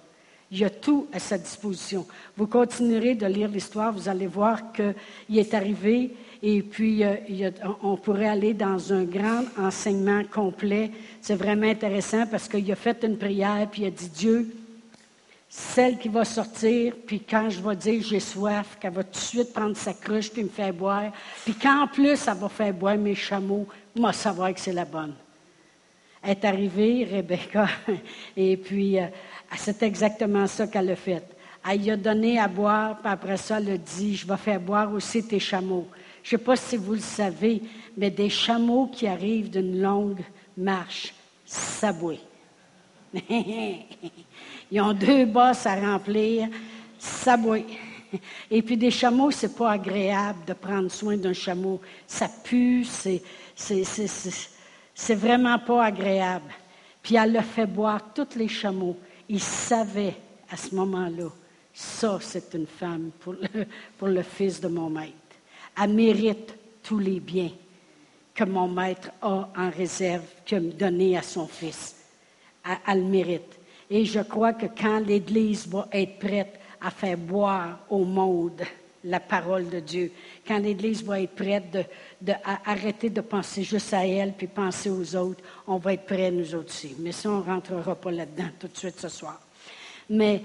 Il 0.51 0.65
a 0.65 0.71
tout 0.71 1.09
à 1.13 1.19
sa 1.19 1.39
disposition. 1.39 2.07
Vous 2.37 2.47
continuerez 2.47 3.15
de 3.15 3.27
lire 3.27 3.49
l'histoire, 3.49 3.93
vous 3.93 4.09
allez 4.09 4.29
voir 4.29 4.73
qu'il 4.73 5.39
est 5.39 5.55
arrivé 5.55 6.15
et 6.43 6.63
puis 6.63 7.03
euh, 7.03 7.51
on 7.83 7.97
pourrait 7.97 8.29
aller 8.29 8.55
dans 8.55 8.93
un 8.93 9.05
grand 9.05 9.43
enseignement 9.59 10.23
complet. 10.25 10.93
C'est 11.21 11.35
vraiment 11.35 11.67
intéressant 11.67 12.27
parce 12.27 12.49
qu'il 12.49 12.71
a 12.71 12.77
fait 12.77 13.03
une 13.03 13.19
prière, 13.19 13.67
puis 13.71 13.83
il 13.83 13.87
a 13.87 13.91
dit 13.91 14.09
Dieu, 14.09 14.55
celle 15.49 15.99
qui 15.99 16.09
va 16.09 16.25
sortir, 16.25 16.95
puis 17.07 17.21
quand 17.21 17.51
je 17.51 17.61
vais 17.61 17.75
dire 17.75 18.03
j'ai 18.03 18.21
soif, 18.21 18.77
qu'elle 18.81 18.93
va 18.93 19.03
tout 19.03 19.13
de 19.13 19.17
suite 19.17 19.53
prendre 19.53 19.77
sa 19.77 19.95
cruche 19.95 20.31
puis 20.31 20.45
me 20.45 20.49
faire 20.49 20.73
boire, 20.73 21.11
puis 21.45 21.55
qu'en 21.55 21.89
plus 21.89 22.29
elle 22.29 22.35
va 22.35 22.49
faire 22.49 22.73
boire 22.73 22.97
mes 22.97 23.15
chameaux, 23.17 23.67
moi 23.97 24.13
savoir 24.13 24.55
que 24.55 24.61
c'est 24.61 24.73
la 24.73 24.85
bonne 24.85 25.15
est 26.27 26.45
arrivée, 26.45 27.07
Rebecca, 27.11 27.69
et 28.37 28.57
puis 28.57 28.99
euh, 28.99 29.07
c'est 29.57 29.83
exactement 29.83 30.47
ça 30.47 30.67
qu'elle 30.67 30.91
a 30.91 30.97
fait. 30.97 31.25
Elle 31.69 31.81
lui 31.81 31.91
a 31.91 31.97
donné 31.97 32.39
à 32.39 32.49
boire, 32.49 32.99
puis 32.99 33.11
après 33.11 33.37
ça, 33.37 33.59
elle 33.59 33.71
a 33.71 33.79
dit, 33.79 34.17
je 34.17 34.27
vais 34.27 34.37
faire 34.37 34.61
boire 34.61 34.93
aussi 34.93 35.27
tes 35.27 35.41
chameaux. 35.41 35.87
Je 36.23 36.35
ne 36.35 36.39
sais 36.39 36.45
pas 36.45 36.57
si 36.57 36.77
vous 36.77 36.95
le 36.95 37.01
savez, 37.01 37.63
mais 37.97 38.11
des 38.11 38.29
chameaux 38.29 38.87
qui 38.87 39.07
arrivent 39.07 39.51
d'une 39.51 39.81
longue 39.81 40.23
marche, 40.57 41.15
ça 41.45 41.93
Ils 44.71 44.81
ont 44.81 44.93
deux 44.93 45.25
bosses 45.27 45.67
à 45.67 45.77
remplir, 45.77 46.49
ça 46.99 47.37
Et 48.51 48.63
puis 48.63 48.77
des 48.77 48.91
chameaux, 48.91 49.31
c'est 49.31 49.57
pas 49.57 49.73
agréable 49.73 50.41
de 50.47 50.53
prendre 50.53 50.91
soin 50.91 51.17
d'un 51.17 51.33
chameau. 51.33 51.81
Ça 52.07 52.29
pue, 52.45 52.85
c'est, 52.85 53.23
c'est, 53.55 55.15
vraiment 55.15 55.59
pas 55.59 55.85
agréable. 55.85 56.53
Puis 57.03 57.17
elle 57.17 57.37
a 57.37 57.43
fait 57.43 57.67
boire 57.67 58.01
tous 58.13 58.37
les 58.37 58.49
chameaux. 58.49 58.97
Il 59.29 59.41
savait 59.41 60.15
à 60.51 60.57
ce 60.57 60.75
moment-là, 60.75 61.29
ça 61.73 62.19
c'est 62.21 62.55
une 62.55 62.67
femme 62.67 63.11
pour 63.99 64.09
le, 64.09 64.23
fils 64.23 64.61
de 64.61 64.69
mon 64.69 64.91
maître. 64.91 65.13
Elle 65.81 65.95
mérite 65.95 66.55
tous 66.83 66.99
les 66.99 67.21
biens 67.21 67.51
que 68.35 68.45
mon 68.45 68.69
maître 68.69 69.11
a 69.23 69.49
en 69.57 69.71
réserve, 69.71 70.25
qu'il 70.45 70.59
a 70.59 70.61
donné 70.61 71.17
à 71.17 71.23
son 71.23 71.47
fils. 71.47 71.97
Elle, 72.65 72.79
elle 72.87 73.05
mérite. 73.05 73.59
Et 73.91 74.05
je 74.05 74.21
crois 74.21 74.53
que 74.53 74.67
quand 74.67 75.01
l'Église 75.01 75.67
va 75.69 75.89
être 75.93 76.19
prête 76.19 76.61
à 76.81 76.91
faire 76.91 77.17
boire 77.17 77.81
au 77.89 78.05
monde 78.05 78.63
la 79.07 79.21
parole 79.21 79.69
de 79.69 79.81
Dieu. 79.81 80.13
Quand 80.47 80.59
l'Église 80.59 81.03
va 81.05 81.21
être 81.21 81.35
prête 81.35 81.71
de, 81.71 81.83
de 82.21 82.33
arrêter 82.65 83.09
de 83.09 83.21
penser 83.21 83.63
juste 83.63 83.95
à 83.95 84.07
elle 84.07 84.33
puis 84.33 84.47
penser 84.47 84.91
aux 84.91 85.17
autres, 85.17 85.43
on 85.67 85.79
va 85.79 85.95
être 85.95 86.07
prêts 86.07 86.31
nous 86.31 86.55
aussi. 86.55 86.95
Mais 86.99 87.13
ça, 87.13 87.31
on 87.31 87.39
ne 87.39 87.43
rentrera 87.43 87.95
pas 87.95 88.11
là-dedans 88.11 88.49
tout 88.59 88.69
de 88.69 88.77
suite 88.77 89.01
ce 89.01 89.09
soir. 89.09 89.41
Mais 90.11 90.43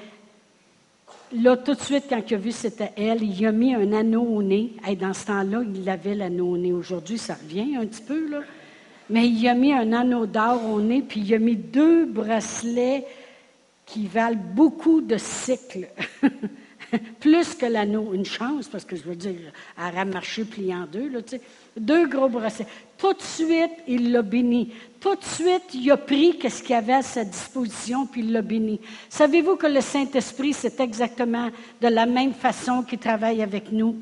là, 1.34 1.58
tout 1.58 1.74
de 1.74 1.82
suite, 1.82 2.06
quand 2.10 2.22
il 2.30 2.34
a 2.34 2.38
vu 2.38 2.52
c'était 2.52 2.92
elle, 2.96 3.24
il 3.24 3.46
a 3.46 3.52
mis 3.52 3.74
un 3.74 3.92
anneau 3.94 4.24
au 4.24 4.44
nez. 4.44 4.74
Et 4.88 4.96
dans 4.96 5.14
ce 5.14 5.26
temps-là, 5.26 5.64
il 5.74 5.90
avait 5.90 6.16
l'anneau 6.16 6.52
au 6.52 6.58
nez. 6.58 6.74
Aujourd'hui, 6.74 7.18
ça 7.18 7.36
revient 7.36 7.76
un 7.76 7.86
petit 7.86 8.04
peu, 8.04 8.30
là. 8.30 8.42
Mais 9.10 9.28
il 9.28 9.46
a 9.48 9.54
mis 9.54 9.74
un 9.74 9.92
anneau 9.92 10.26
d'or 10.26 10.66
au 10.70 10.80
nez, 10.80 11.02
puis 11.02 11.20
il 11.20 11.34
a 11.34 11.40
mis 11.40 11.58
deux 11.58 12.06
bracelets 12.06 13.06
qui 13.86 14.08
valent 14.08 14.40
beaucoup 14.54 15.02
de 15.02 15.18
cycles. 15.18 15.90
Plus 17.20 17.56
que 17.56 17.66
l'anneau. 17.66 18.14
Une 18.14 18.26
chance, 18.26 18.68
parce 18.68 18.86
que 18.86 18.96
je 18.96 19.04
veux 19.04 19.16
dire, 19.16 19.52
a 19.78 20.06
marché 20.06 20.44
plié 20.44 20.76
deux. 20.92 21.12
Deux 21.78 22.08
gros 22.08 22.30
bracelets. 22.30 22.68
Tout 22.98 23.14
de 23.14 23.22
suite, 23.22 23.72
il 23.88 24.12
l'a 24.12 24.22
béni. 24.22 24.74
Tout 25.00 25.16
de 25.16 25.24
suite, 25.24 25.74
il 25.74 25.90
a 25.92 25.98
pris 25.98 26.38
ce 26.42 26.62
qu'il 26.62 26.76
avait 26.76 26.94
à 26.94 27.02
sa 27.02 27.24
disposition, 27.24 28.06
puis 28.06 28.22
il 28.22 28.32
l'a 28.32 28.42
béni. 28.42 28.80
Savez-vous 29.10 29.56
que 29.56 29.68
le 29.68 29.82
Saint-Esprit, 29.82 30.54
c'est 30.54 30.80
exactement 30.80 31.50
de 31.82 31.88
la 31.88 32.06
même 32.06 32.34
façon 32.34 32.84
qu'il 32.84 33.00
travaille 33.00 33.42
avec 33.42 33.72
nous? 33.72 33.98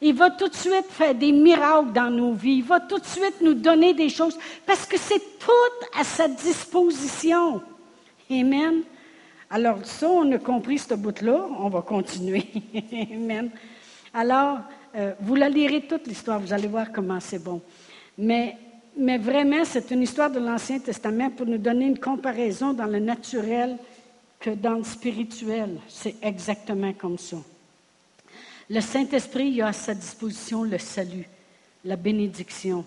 Il 0.00 0.14
va 0.14 0.30
tout 0.30 0.48
de 0.48 0.54
suite 0.54 0.86
faire 0.90 1.14
des 1.14 1.30
miracles 1.30 1.92
dans 1.92 2.10
nos 2.10 2.32
vies. 2.32 2.56
Il 2.56 2.64
va 2.64 2.80
tout 2.80 2.98
de 2.98 3.06
suite 3.06 3.40
nous 3.40 3.54
donner 3.54 3.94
des 3.94 4.08
choses 4.08 4.36
parce 4.66 4.84
que 4.84 4.98
c'est 4.98 5.38
tout 5.38 5.98
à 5.98 6.02
sa 6.02 6.26
disposition. 6.26 7.62
Amen. 8.28 8.82
Alors, 9.54 9.84
ça, 9.84 10.08
on 10.08 10.32
a 10.32 10.38
compris 10.38 10.78
ce 10.78 10.94
bout-là. 10.94 11.46
On 11.58 11.68
va 11.68 11.82
continuer. 11.82 12.46
Amen. 13.12 13.50
Alors, 14.14 14.60
euh, 14.96 15.12
vous 15.20 15.34
la 15.34 15.50
lirez 15.50 15.82
toute 15.82 16.06
l'histoire. 16.06 16.40
Vous 16.40 16.54
allez 16.54 16.68
voir 16.68 16.90
comment 16.90 17.20
c'est 17.20 17.44
bon. 17.44 17.60
Mais, 18.16 18.56
mais 18.96 19.18
vraiment, 19.18 19.62
c'est 19.66 19.90
une 19.90 20.00
histoire 20.00 20.30
de 20.30 20.38
l'Ancien 20.38 20.78
Testament 20.78 21.28
pour 21.28 21.44
nous 21.44 21.58
donner 21.58 21.84
une 21.84 21.98
comparaison 21.98 22.72
dans 22.72 22.86
le 22.86 22.98
naturel 22.98 23.76
que 24.40 24.48
dans 24.48 24.76
le 24.76 24.84
spirituel. 24.84 25.76
C'est 25.86 26.16
exactement 26.22 26.94
comme 26.94 27.18
ça. 27.18 27.36
Le 28.70 28.80
Saint-Esprit 28.80 29.60
a 29.60 29.66
à 29.66 29.72
sa 29.74 29.92
disposition 29.92 30.62
le 30.62 30.78
salut, 30.78 31.28
la 31.84 31.96
bénédiction, 31.96 32.86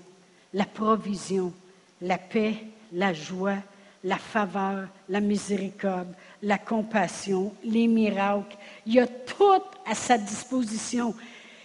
la 0.51 0.65
provision, 0.65 1.53
la 2.01 2.17
paix, 2.17 2.55
la 2.91 3.13
joie, 3.13 3.57
la 4.05 4.17
faveur, 4.17 4.87
la 5.09 5.19
miséricorde, 5.19 6.13
la 6.43 6.59
compassion, 6.59 7.51
les 7.63 7.87
miracles. 7.87 8.55
Il 8.85 8.99
a 8.99 9.07
tout 9.07 9.63
à 9.83 9.95
sa 9.95 10.17
disposition. 10.17 11.15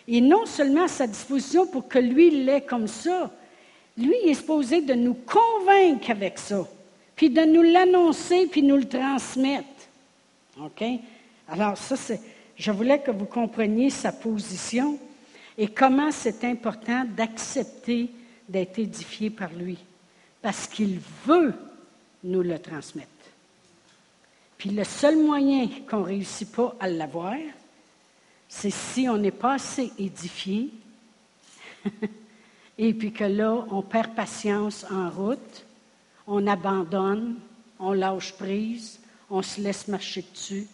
Et 0.09 0.23
non 0.23 0.47
seulement 0.47 0.85
à 0.85 0.89
sa 0.89 1.07
disposition 1.07 1.67
pour 1.67 1.87
que 1.87 1.99
lui 1.99 2.31
l'ait 2.31 2.63
comme 2.63 2.89
ça, 2.89 3.31
lui 3.97 4.15
il 4.25 4.31
est 4.31 4.35
supposé 4.35 4.81
de 4.81 4.95
nous 4.95 5.15
convaincre 5.15 6.11
avec 6.11 6.39
ça, 6.39 6.67
puis 7.15 7.29
de 7.29 7.43
nous 7.43 7.63
l'annoncer, 7.63 8.47
puis 8.47 8.63
nous 8.63 8.79
le 8.79 8.89
transmettre. 8.89 9.67
OK? 10.59 10.83
Alors 11.47 11.77
ça, 11.77 11.95
je 12.57 12.71
voulais 12.73 13.01
que 13.01 13.11
vous 13.11 13.27
compreniez 13.27 13.91
sa 13.91 14.13
position 14.13 14.99
et 15.59 15.69
comment 15.69 16.11
c'est 16.11 16.43
important 16.45 17.05
d'accepter 17.05 18.09
d'être 18.49 18.79
édifié 18.79 19.29
par 19.29 19.53
lui, 19.53 19.77
parce 20.41 20.67
qu'il 20.67 21.01
veut 21.27 21.53
nous 22.25 22.43
le 22.43 22.59
transmettre. 22.59 23.09
Puis 24.59 24.71
le 24.71 24.85
seul 24.85 25.17
moyen 25.17 25.69
qu'on 25.89 26.01
ne 26.01 26.05
réussit 26.05 26.51
pas 26.53 26.77
à 26.81 26.89
l'avoir, 26.89 27.37
c'est 28.49 28.71
si 28.71 29.09
on 29.09 29.17
n'est 29.17 29.31
pas 29.31 29.55
assez 29.55 29.91
édifié, 29.99 30.71
et 32.79 32.93
puis 32.93 33.13
que 33.13 33.25
là, 33.25 33.65
on 33.71 33.83
perd 33.83 34.15
patience 34.15 34.85
en 34.91 35.09
route, 35.09 35.65
on 36.27 36.47
abandonne, 36.47 37.37
on 37.79 37.93
lâche 37.93 38.35
prise, 38.35 39.01
on 39.31 39.41
se 39.41 39.61
laisse 39.61 39.89
marcher 39.89 40.25
dessus, 40.33 40.67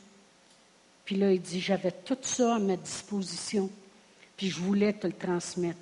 puis 1.07 1.15
là, 1.15 1.33
il 1.33 1.41
dit, 1.41 1.61
j'avais 1.61 1.93
tout 1.93 2.19
ça 2.21 2.57
à 2.57 2.59
ma 2.59 2.77
disposition, 2.77 3.71
puis 4.37 4.49
je 4.49 4.61
voulais 4.61 4.93
te 4.93 5.07
le 5.07 5.13
transmettre. 5.13 5.79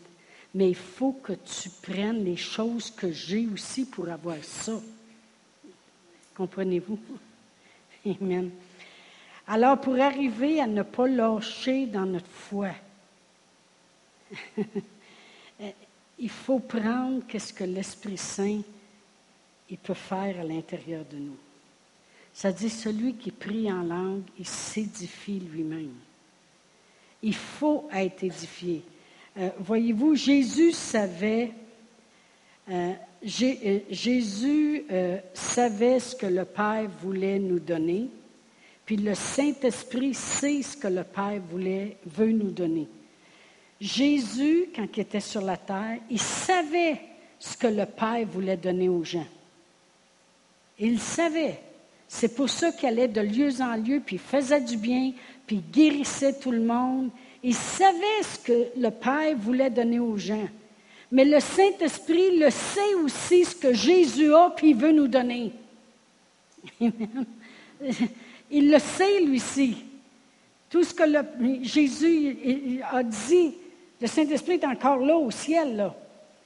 Mais 0.55 0.69
il 0.69 0.77
faut 0.77 1.13
que 1.13 1.33
tu 1.33 1.71
prennes 1.83 2.23
les 2.23 2.37
choses 2.37 2.91
que 2.91 3.11
j'ai 3.11 3.47
aussi 3.47 3.87
pour 3.87 4.11
avoir 4.11 4.37
ça. 4.43 4.79
Comprenez-vous? 6.37 6.99
Amen. 8.07 8.51
Alors, 9.47 9.81
pour 9.81 9.99
arriver 10.01 10.61
à 10.61 10.67
ne 10.67 10.83
pas 10.83 11.07
lâcher 11.07 11.87
dans 11.87 12.07
notre 12.07 12.31
foi, 12.31 12.71
il 16.19 16.31
faut 16.31 16.61
prendre 16.61 17.23
ce 17.37 17.53
que 17.53 17.65
l'Esprit 17.65 18.17
Saint 18.17 18.63
il 19.71 19.79
peut 19.79 19.95
faire 19.95 20.41
à 20.41 20.45
l'intérieur 20.45 21.05
de 21.11 21.17
nous. 21.17 21.37
Ça 22.33 22.53
dit 22.53 22.71
celui 22.71 23.15
qui 23.15 23.31
prie 23.31 23.73
en 23.73 23.83
langue, 23.83 24.23
il 24.39 24.47
s'édifie 24.47 25.41
lui-même. 25.41 25.95
Il 27.23 27.35
faut 27.35 27.89
être 27.93 28.25
édifié. 28.25 28.83
Euh, 29.37 29.51
voyez-vous, 29.59 30.15
Jésus 30.15 30.73
savait, 30.73 31.53
euh, 32.69 32.93
euh, 33.25 33.79
Jésus 33.91 34.85
savait 35.33 35.99
ce 35.99 36.15
que 36.15 36.27
le 36.27 36.45
Père 36.45 36.89
voulait 37.03 37.39
nous 37.39 37.59
donner, 37.59 38.09
puis 38.85 38.97
le 38.97 39.15
Saint-Esprit 39.15 40.15
sait 40.15 40.63
ce 40.63 40.77
que 40.77 40.89
le 40.89 41.05
Père 41.05 41.41
veut 42.07 42.33
nous 42.33 42.51
donner. 42.51 42.87
Jésus, 43.81 44.67
quand 44.75 44.87
il 44.97 45.01
était 45.01 45.21
sur 45.21 45.41
la 45.41 45.57
terre, 45.57 45.99
il 46.11 46.21
savait 46.21 47.01
ce 47.39 47.57
que 47.57 47.67
le 47.67 47.87
Père 47.87 48.27
voulait 48.27 48.57
donner 48.57 48.89
aux 48.89 49.05
gens. 49.05 49.27
Il 50.79 50.99
savait. 50.99 51.61
C'est 52.09 52.35
pour 52.35 52.49
ça 52.49 52.73
qu'il 52.73 52.89
allait 52.89 53.09
de 53.09 53.21
lieu 53.21 53.51
en 53.61 53.77
lieu, 53.77 54.01
puis 54.05 54.19
faisait 54.19 54.61
du 54.61 54.77
bien, 54.77 55.13
puis 55.47 55.63
guérissait 55.73 56.39
tout 56.39 56.51
le 56.51 56.63
monde. 56.63 57.11
Il 57.43 57.55
savait 57.55 58.23
ce 58.23 58.39
que 58.39 58.69
le 58.79 58.91
Père 58.91 59.37
voulait 59.37 59.71
donner 59.71 59.99
aux 59.99 60.17
gens. 60.17 60.49
Mais 61.11 61.25
le 61.25 61.41
Saint-Esprit 61.41 62.39
le 62.39 62.51
sait 62.51 62.95
aussi 63.03 63.45
ce 63.45 63.55
que 63.55 63.73
Jésus 63.73 64.33
a, 64.35 64.51
puis 64.51 64.71
il 64.71 64.77
veut 64.77 64.93
nous 64.93 65.09
donner. 65.09 65.53
Il 68.51 68.71
le 68.71 68.79
sait, 68.79 69.21
lui 69.21 69.37
aussi. 69.39 69.77
Tout 70.71 70.85
ce 70.85 70.95
que 70.95 71.05
Jésus 71.63 72.83
a 72.91 73.03
dit, 73.03 73.55
le 74.01 74.07
Saint-Esprit 74.07 74.55
est 74.55 74.65
encore 74.65 74.99
là 74.99 75.17
au 75.17 75.31
ciel. 75.31 75.91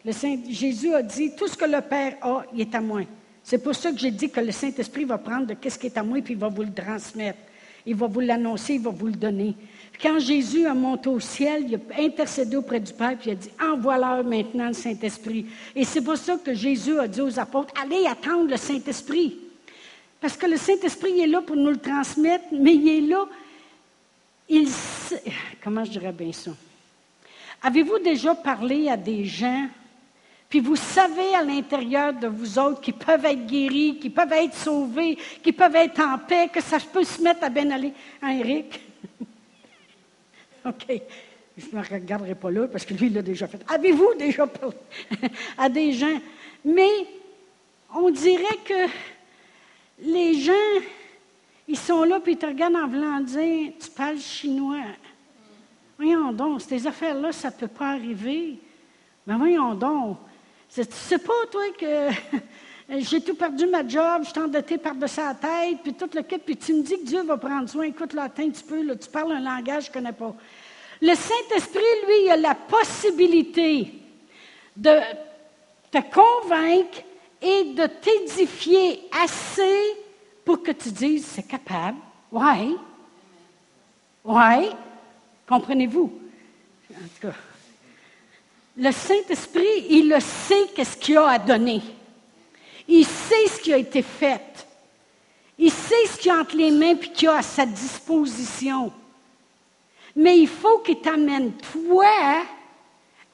Le 0.04 0.12
Saint, 0.12 0.36
Jésus 0.48 0.94
a 0.94 1.02
dit, 1.02 1.32
tout 1.36 1.48
ce 1.48 1.56
que 1.56 1.64
le 1.64 1.80
Père 1.80 2.16
a, 2.22 2.44
il 2.54 2.60
est 2.60 2.74
à 2.74 2.80
moi. 2.80 3.02
C'est 3.42 3.62
pour 3.62 3.74
ça 3.74 3.90
que 3.90 3.98
j'ai 3.98 4.10
dit 4.10 4.30
que 4.30 4.40
le 4.40 4.52
Saint-Esprit 4.52 5.04
va 5.04 5.18
prendre 5.18 5.46
de 5.46 5.56
ce 5.68 5.78
qui 5.78 5.86
est 5.86 5.96
à 5.96 6.02
moi, 6.02 6.20
puis 6.22 6.34
il 6.34 6.40
va 6.40 6.48
vous 6.48 6.62
le 6.62 6.72
transmettre. 6.72 7.38
Il 7.86 7.94
va 7.94 8.06
vous 8.06 8.20
l'annoncer, 8.20 8.74
il 8.74 8.82
va 8.82 8.90
vous 8.90 9.06
le 9.06 9.12
donner. 9.12 9.54
Quand 10.00 10.18
Jésus 10.18 10.66
a 10.66 10.74
monté 10.74 11.08
au 11.08 11.18
ciel, 11.18 11.64
il 11.68 11.74
a 11.74 12.00
intercédé 12.00 12.56
auprès 12.56 12.80
du 12.80 12.92
Père, 12.92 13.16
puis 13.18 13.30
il 13.30 13.32
a 13.32 13.34
dit, 13.36 13.50
envoie-leur 13.60 14.24
maintenant 14.24 14.68
le 14.68 14.72
Saint-Esprit. 14.72 15.46
Et 15.74 15.84
c'est 15.84 16.02
pour 16.02 16.16
ça 16.16 16.36
que 16.36 16.54
Jésus 16.54 16.98
a 16.98 17.08
dit 17.08 17.20
aux 17.20 17.38
apôtres, 17.38 17.74
allez 17.80 18.06
attendre 18.06 18.48
le 18.48 18.56
Saint-Esprit. 18.56 19.36
Parce 20.20 20.36
que 20.36 20.46
le 20.46 20.56
Saint-Esprit 20.56 21.20
est 21.20 21.26
là 21.26 21.42
pour 21.42 21.56
nous 21.56 21.70
le 21.70 21.78
transmettre, 21.78 22.44
mais 22.52 22.74
il 22.74 22.88
est 22.88 23.08
là, 23.08 23.26
il 24.48 24.68
comment 25.62 25.84
je 25.84 25.90
dirais 25.90 26.12
bien 26.12 26.32
ça? 26.32 26.52
Avez-vous 27.62 27.98
déjà 27.98 28.34
parlé 28.34 28.88
à 28.88 28.96
des 28.96 29.24
gens 29.24 29.68
puis 30.48 30.60
vous 30.60 30.76
savez 30.76 31.34
à 31.34 31.44
l'intérieur 31.44 32.14
de 32.14 32.26
vous 32.26 32.58
autres 32.58 32.80
qui 32.80 32.92
peuvent 32.92 33.24
être 33.24 33.46
guéris, 33.46 33.98
qui 34.00 34.08
peuvent 34.08 34.32
être 34.32 34.54
sauvés, 34.54 35.18
qui 35.42 35.52
peuvent 35.52 35.76
être 35.76 36.00
en 36.00 36.16
paix, 36.18 36.48
que 36.50 36.62
ça 36.62 36.78
peut 36.80 37.04
se 37.04 37.20
mettre 37.20 37.44
à 37.44 37.50
bien 37.50 37.70
aller? 37.70 37.92
Hein, 38.22 38.38
Eric? 38.38 38.80
OK. 40.64 41.02
Je 41.56 41.76
ne 41.76 41.82
regarderai 41.82 42.34
pas 42.34 42.50
là 42.50 42.68
parce 42.68 42.84
que 42.84 42.94
lui, 42.94 43.08
il 43.08 43.14
l'a 43.14 43.22
déjà 43.22 43.48
fait. 43.48 43.60
Avez-vous 43.68 44.14
déjà 44.18 44.46
parlé 44.46 44.76
à 45.58 45.68
des 45.68 45.92
gens? 45.92 46.20
Mais 46.64 47.06
on 47.94 48.10
dirait 48.10 48.58
que 48.64 48.90
les 50.00 50.34
gens, 50.34 50.52
ils 51.66 51.78
sont 51.78 52.04
là 52.04 52.20
puis 52.20 52.32
ils 52.32 52.38
te 52.38 52.46
regardent 52.46 52.76
en 52.76 52.86
voulant 52.86 53.20
dire 53.20 53.72
Tu 53.80 53.90
parles 53.90 54.18
chinois. 54.18 54.84
Voyons 55.96 56.32
donc, 56.32 56.62
ces 56.62 56.86
affaires-là, 56.86 57.32
ça 57.32 57.48
ne 57.48 57.54
peut 57.54 57.66
pas 57.66 57.90
arriver. 57.90 58.58
Mais 59.26 59.34
voyons 59.34 59.74
donc, 59.74 60.18
tu 60.72 60.82
sais 60.88 61.18
pas, 61.18 61.46
toi, 61.50 61.62
que 61.76 62.10
j'ai 62.88 63.20
tout 63.20 63.34
perdu 63.34 63.66
ma 63.66 63.86
job, 63.86 64.22
je 64.24 64.30
suis 64.30 64.40
endetté 64.40 64.78
par-dessus 64.78 65.20
la 65.20 65.34
tête, 65.34 65.78
puis 65.82 65.92
tout 65.92 66.08
le 66.14 66.22
kit, 66.22 66.38
puis 66.38 66.56
tu 66.56 66.72
me 66.72 66.82
dis 66.82 66.98
que 66.98 67.04
Dieu 67.04 67.22
va 67.22 67.36
prendre 67.36 67.68
soin. 67.68 67.84
Écoute, 67.84 68.14
là, 68.14 68.24
attends 68.24 68.44
un 68.44 68.50
tu 68.50 69.10
parles 69.10 69.32
un 69.32 69.40
langage 69.40 69.88
que 69.88 69.94
je 69.94 69.98
ne 69.98 70.04
connais 70.04 70.12
pas. 70.12 70.34
Le 71.02 71.14
Saint-Esprit, 71.14 71.80
lui, 72.06 72.24
il 72.24 72.30
a 72.30 72.36
la 72.36 72.54
possibilité 72.54 73.92
de 74.74 74.98
te 75.90 75.98
convaincre 75.98 77.02
et 77.42 77.64
de 77.74 77.86
t'édifier 77.86 79.02
assez 79.22 79.96
pour 80.44 80.62
que 80.62 80.72
tu 80.72 80.90
dises, 80.90 81.26
c'est 81.26 81.46
capable. 81.46 81.98
Oui. 82.32 82.76
Oui. 84.24 84.70
Comprenez-vous? 85.46 86.12
en 86.90 86.94
tout 86.94 87.28
cas, 87.28 87.34
le 88.78 88.92
Saint-Esprit, 88.92 89.86
il 89.90 90.08
le 90.08 90.20
sait 90.20 90.68
qu'est-ce 90.74 90.96
qu'il 90.96 91.18
a 91.18 91.28
à 91.28 91.38
donner. 91.38 91.82
Il 92.88 93.04
sait 93.04 93.46
ce 93.48 93.60
qui 93.60 93.72
a 93.72 93.76
été 93.76 94.02
fait. 94.02 94.66
Il 95.58 95.70
sait 95.70 96.06
ce 96.06 96.18
qu'il 96.18 96.30
a 96.30 96.38
entre 96.38 96.56
les 96.56 96.70
mains 96.70 96.94
et 96.94 96.98
qu'il 96.98 97.28
a 97.28 97.38
à 97.38 97.42
sa 97.42 97.66
disposition. 97.66 98.92
Mais 100.16 100.38
il 100.38 100.48
faut 100.48 100.78
qu'il 100.78 101.00
t'amène 101.00 101.52
toi 101.52 102.06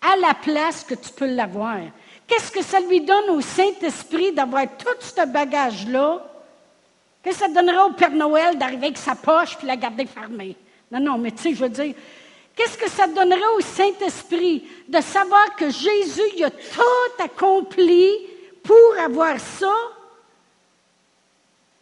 à 0.01 0.17
la 0.17 0.35
place 0.35 0.85
que 0.85 0.95
tu 0.95 1.11
peux 1.11 1.27
l'avoir. 1.27 1.79
Qu'est-ce 2.27 2.51
que 2.51 2.63
ça 2.63 2.81
lui 2.81 3.01
donne 3.01 3.31
au 3.31 3.41
Saint-Esprit 3.41 4.33
d'avoir 4.33 4.65
tout 4.77 4.97
ce 4.99 5.27
bagage-là? 5.27 6.23
Qu'est-ce 7.23 7.39
que 7.39 7.47
ça 7.47 7.53
donnerait 7.53 7.85
au 7.85 7.93
Père 7.93 8.11
Noël 8.11 8.59
d'arriver 8.59 8.87
avec 8.87 8.99
sa 8.99 9.15
poche 9.15 9.57
puis 9.57 9.67
la 9.67 9.77
garder 9.77 10.07
fermée? 10.07 10.57
Non, 10.91 11.01
non, 11.01 11.19
mais 11.19 11.31
tu 11.31 11.43
sais, 11.43 11.55
je 11.55 11.63
veux 11.63 11.71
dire, 11.71 11.95
qu'est-ce 12.55 12.77
que 12.77 12.91
ça 12.91 13.07
donnerait 13.07 13.55
au 13.57 13.61
Saint-Esprit 13.61 14.65
de 14.89 15.01
savoir 15.01 15.55
que 15.57 15.71
Jésus 15.71 16.23
il 16.37 16.45
a 16.45 16.51
tout 16.51 17.23
accompli 17.23 18.11
pour 18.65 18.99
avoir 18.99 19.39
ça? 19.39 19.73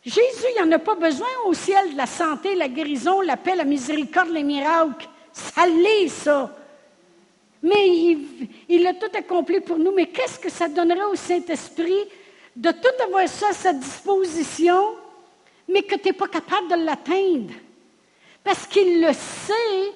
Jésus, 0.05 0.47
il 0.57 0.64
n'en 0.64 0.72
a 0.72 0.78
pas 0.80 0.97
besoin 0.97 1.28
au 1.47 1.55
ciel 1.55 1.93
de 1.93 1.97
la 1.97 2.07
santé, 2.07 2.57
la 2.57 2.68
guérison, 2.68 3.20
la 3.20 3.37
paix, 3.37 3.55
la 3.55 3.64
miséricorde, 3.64 4.30
les 4.30 4.43
miracles. 4.43 5.09
Ça 5.33 5.64
l'est, 5.66 6.09
ça. 6.09 6.55
Mais 7.62 8.16
il, 8.68 8.87
a 8.87 8.95
tout 8.95 9.16
accompli 9.16 9.61
pour 9.61 9.78
nous. 9.78 9.93
Mais 9.95 10.07
qu'est-ce 10.07 10.41
que 10.41 10.51
ça 10.51 10.68
donnerait 10.68 11.05
au 11.05 11.14
Saint-Esprit 11.14 12.09
de 12.57 12.72
tout 12.72 13.03
avoir 13.05 13.28
ça 13.28 13.51
à 13.51 13.53
sa 13.53 13.72
disposition, 13.72 14.97
mais 15.68 15.83
que 15.83 15.95
tu 15.95 16.09
n'es 16.09 16.12
pas 16.12 16.26
capable 16.26 16.68
de 16.68 16.85
l'atteindre? 16.85 17.55
Parce 18.43 18.66
qu'il 18.66 19.01
le 19.01 19.12
sait, 19.12 19.93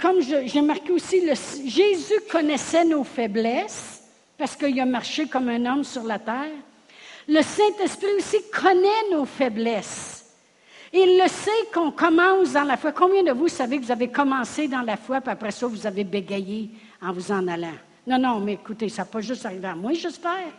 comme 0.00 0.20
j'ai 0.20 0.62
marqué 0.62 0.92
aussi, 0.92 1.20
Jésus 1.66 2.20
connaissait 2.30 2.84
nos 2.84 3.02
faiblesses, 3.02 4.03
parce 4.36 4.56
qu'il 4.56 4.78
a 4.80 4.86
marché 4.86 5.26
comme 5.26 5.48
un 5.48 5.64
homme 5.66 5.84
sur 5.84 6.02
la 6.02 6.18
terre. 6.18 6.52
Le 7.28 7.40
Saint-Esprit 7.42 8.14
aussi 8.18 8.36
connaît 8.52 9.10
nos 9.10 9.24
faiblesses. 9.24 10.24
Il 10.92 11.18
le 11.20 11.28
sait 11.28 11.50
qu'on 11.72 11.90
commence 11.90 12.52
dans 12.52 12.62
la 12.62 12.76
foi. 12.76 12.92
Combien 12.92 13.22
de 13.22 13.32
vous 13.32 13.48
savez 13.48 13.78
que 13.80 13.84
vous 13.84 13.90
avez 13.90 14.08
commencé 14.08 14.68
dans 14.68 14.82
la 14.82 14.96
foi, 14.96 15.20
puis 15.20 15.30
après 15.30 15.50
ça, 15.50 15.66
vous 15.66 15.86
avez 15.86 16.04
bégayé 16.04 16.70
en 17.02 17.12
vous 17.12 17.32
en 17.32 17.48
allant? 17.48 17.74
Non, 18.06 18.18
non, 18.18 18.38
mais 18.38 18.52
écoutez, 18.52 18.88
ça 18.88 19.02
n'a 19.02 19.06
pas 19.06 19.20
juste 19.20 19.44
arrivé 19.44 19.66
à 19.66 19.74
moi, 19.74 19.92
j'espère. 19.94 20.52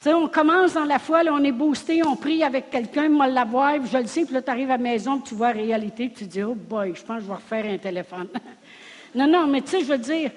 Tu 0.00 0.08
sais, 0.08 0.14
on 0.14 0.28
commence 0.28 0.72
dans 0.72 0.86
la 0.86 0.98
foi, 0.98 1.22
là, 1.22 1.34
on 1.34 1.44
est 1.44 1.52
boosté, 1.52 2.02
on 2.06 2.16
prie 2.16 2.42
avec 2.42 2.70
quelqu'un, 2.70 3.10
moi 3.10 3.26
l'avoir, 3.26 3.74
je 3.84 3.98
le 3.98 4.06
sais, 4.06 4.24
puis 4.24 4.32
là, 4.32 4.40
tu 4.40 4.50
arrives 4.50 4.70
à 4.70 4.78
la 4.78 4.82
maison, 4.82 5.18
puis 5.18 5.28
tu 5.28 5.34
vois 5.34 5.52
la 5.52 5.60
réalité, 5.60 6.08
puis 6.08 6.24
tu 6.24 6.24
dis, 6.24 6.42
oh 6.42 6.54
boy, 6.54 6.94
je 6.94 7.02
pense 7.02 7.16
que 7.18 7.22
je 7.24 7.28
vais 7.28 7.34
refaire 7.34 7.66
un 7.66 7.76
téléphone. 7.76 8.28
non, 9.14 9.26
non, 9.26 9.46
mais 9.46 9.60
tu 9.60 9.72
sais, 9.72 9.80
je 9.80 9.84
veux 9.84 9.98
dire, 9.98 10.30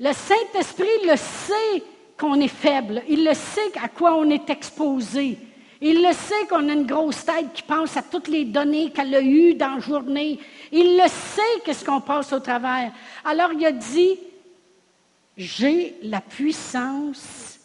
le 0.00 0.12
Saint-Esprit 0.12 1.06
le 1.08 1.16
sait 1.16 1.82
qu'on 2.18 2.40
est 2.40 2.48
faible, 2.48 3.02
il 3.08 3.24
le 3.24 3.34
sait 3.34 3.72
à 3.82 3.88
quoi 3.88 4.14
on 4.14 4.28
est 4.30 4.48
exposé. 4.50 5.38
Il 5.80 6.02
le 6.02 6.12
sait 6.12 6.46
qu'on 6.48 6.68
a 6.68 6.72
une 6.72 6.86
grosse 6.86 7.24
tête 7.24 7.52
qui 7.52 7.62
pense 7.62 7.96
à 7.96 8.02
toutes 8.02 8.28
les 8.28 8.44
données 8.44 8.90
qu'elle 8.90 9.14
a 9.14 9.20
eues 9.20 9.54
dans 9.54 9.74
la 9.74 9.80
journée. 9.80 10.38
Il 10.72 10.96
le 10.96 11.08
sait 11.08 11.60
qu'est-ce 11.64 11.84
qu'on 11.84 12.00
passe 12.00 12.32
au 12.32 12.40
travers. 12.40 12.92
Alors 13.24 13.52
il 13.52 13.64
a 13.66 13.72
dit, 13.72 14.18
j'ai 15.36 15.94
la 16.02 16.20
puissance 16.20 17.58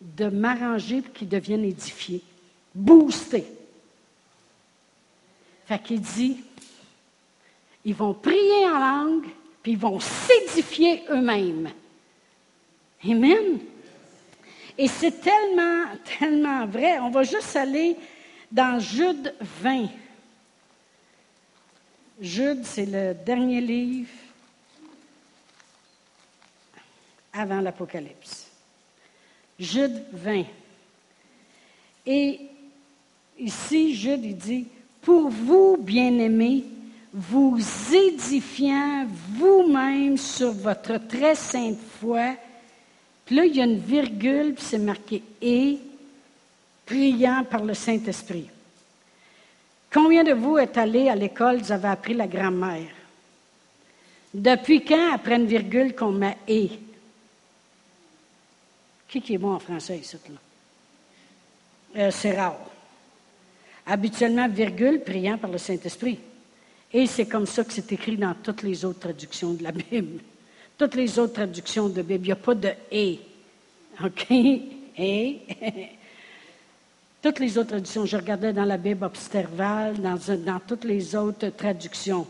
de 0.00 0.28
m'arranger 0.28 1.02
pour 1.02 1.12
qu'ils 1.12 1.28
deviennent 1.28 1.64
édifiés, 1.64 2.22
boostés. 2.74 3.46
Fait 5.66 5.82
qu'il 5.82 6.00
dit, 6.00 6.38
ils 7.84 7.94
vont 7.94 8.14
prier 8.14 8.66
en 8.66 8.78
langue, 8.78 9.26
ils 9.68 9.76
vont 9.76 10.00
s'édifier 10.00 11.04
eux-mêmes. 11.10 11.70
Amen. 13.04 13.58
Et 14.78 14.88
c'est 14.88 15.20
tellement, 15.20 15.84
tellement 16.18 16.66
vrai. 16.66 16.98
On 17.00 17.10
va 17.10 17.22
juste 17.22 17.54
aller 17.54 17.94
dans 18.50 18.80
Jude 18.80 19.34
20. 19.40 19.88
Jude, 22.18 22.64
c'est 22.64 22.86
le 22.86 23.12
dernier 23.12 23.60
livre 23.60 24.08
avant 27.30 27.60
l'Apocalypse. 27.60 28.50
Jude 29.58 30.02
20. 30.12 30.44
Et 32.06 32.40
ici, 33.38 33.94
Jude, 33.94 34.24
il 34.24 34.36
dit, 34.36 34.66
pour 35.02 35.28
vous, 35.28 35.76
bien-aimés, 35.76 36.64
vous 37.18 37.58
édifiant 37.92 39.06
vous-même 39.30 40.16
sur 40.16 40.52
votre 40.52 40.98
très 40.98 41.34
sainte 41.34 41.80
foi, 42.00 42.36
puis 43.26 43.34
là, 43.34 43.44
il 43.44 43.56
y 43.56 43.60
a 43.60 43.64
une 43.64 43.78
virgule, 43.78 44.54
puis 44.54 44.64
c'est 44.64 44.78
marqué 44.78 45.22
et 45.42 45.78
priant 46.86 47.44
par 47.44 47.64
le 47.64 47.74
Saint-Esprit. 47.74 48.48
Combien 49.92 50.22
de 50.22 50.32
vous 50.32 50.58
êtes 50.58 50.78
allés 50.78 51.08
à 51.08 51.16
l'école, 51.16 51.58
vous 51.58 51.72
avez 51.72 51.88
appris 51.88 52.14
la 52.14 52.28
grammaire? 52.28 52.94
Depuis 54.32 54.84
quand, 54.84 55.12
après 55.12 55.36
une 55.36 55.46
virgule, 55.46 55.96
qu'on 55.96 56.12
met 56.12 56.38
et? 56.46 56.70
Qui, 59.08 59.20
qui 59.20 59.34
est 59.34 59.38
bon 59.38 59.54
en 59.54 59.58
français 59.58 59.98
ici, 59.98 60.16
là? 60.28 60.36
Euh, 61.96 62.10
c'est 62.10 62.38
rare. 62.38 62.60
Habituellement, 63.86 64.46
virgule, 64.48 65.00
priant 65.02 65.38
par 65.38 65.50
le 65.50 65.58
Saint-Esprit. 65.58 66.20
Et 66.92 67.06
c'est 67.06 67.26
comme 67.26 67.46
ça 67.46 67.64
que 67.64 67.72
c'est 67.72 67.92
écrit 67.92 68.16
dans 68.16 68.34
toutes 68.42 68.62
les 68.62 68.84
autres 68.84 69.00
traductions 69.00 69.52
de 69.52 69.62
la 69.62 69.72
Bible. 69.72 70.20
Toutes 70.78 70.94
les 70.94 71.18
autres 71.18 71.32
traductions 71.32 71.88
de 71.88 72.02
Bible, 72.02 72.24
il 72.24 72.28
n'y 72.28 72.32
a 72.32 72.36
pas 72.36 72.54
de 72.54 72.70
et. 72.92 73.18
OK? 74.04 74.30
Et? 75.00 75.38
toutes 77.22 77.40
les 77.40 77.58
autres 77.58 77.70
traductions, 77.70 78.06
je 78.06 78.16
regardais 78.16 78.52
dans 78.52 78.64
la 78.64 78.76
Bible 78.76 79.04
observale, 79.04 79.96
dans, 79.98 80.18
dans 80.36 80.60
toutes 80.60 80.84
les 80.84 81.14
autres 81.14 81.48
traductions. 81.50 82.26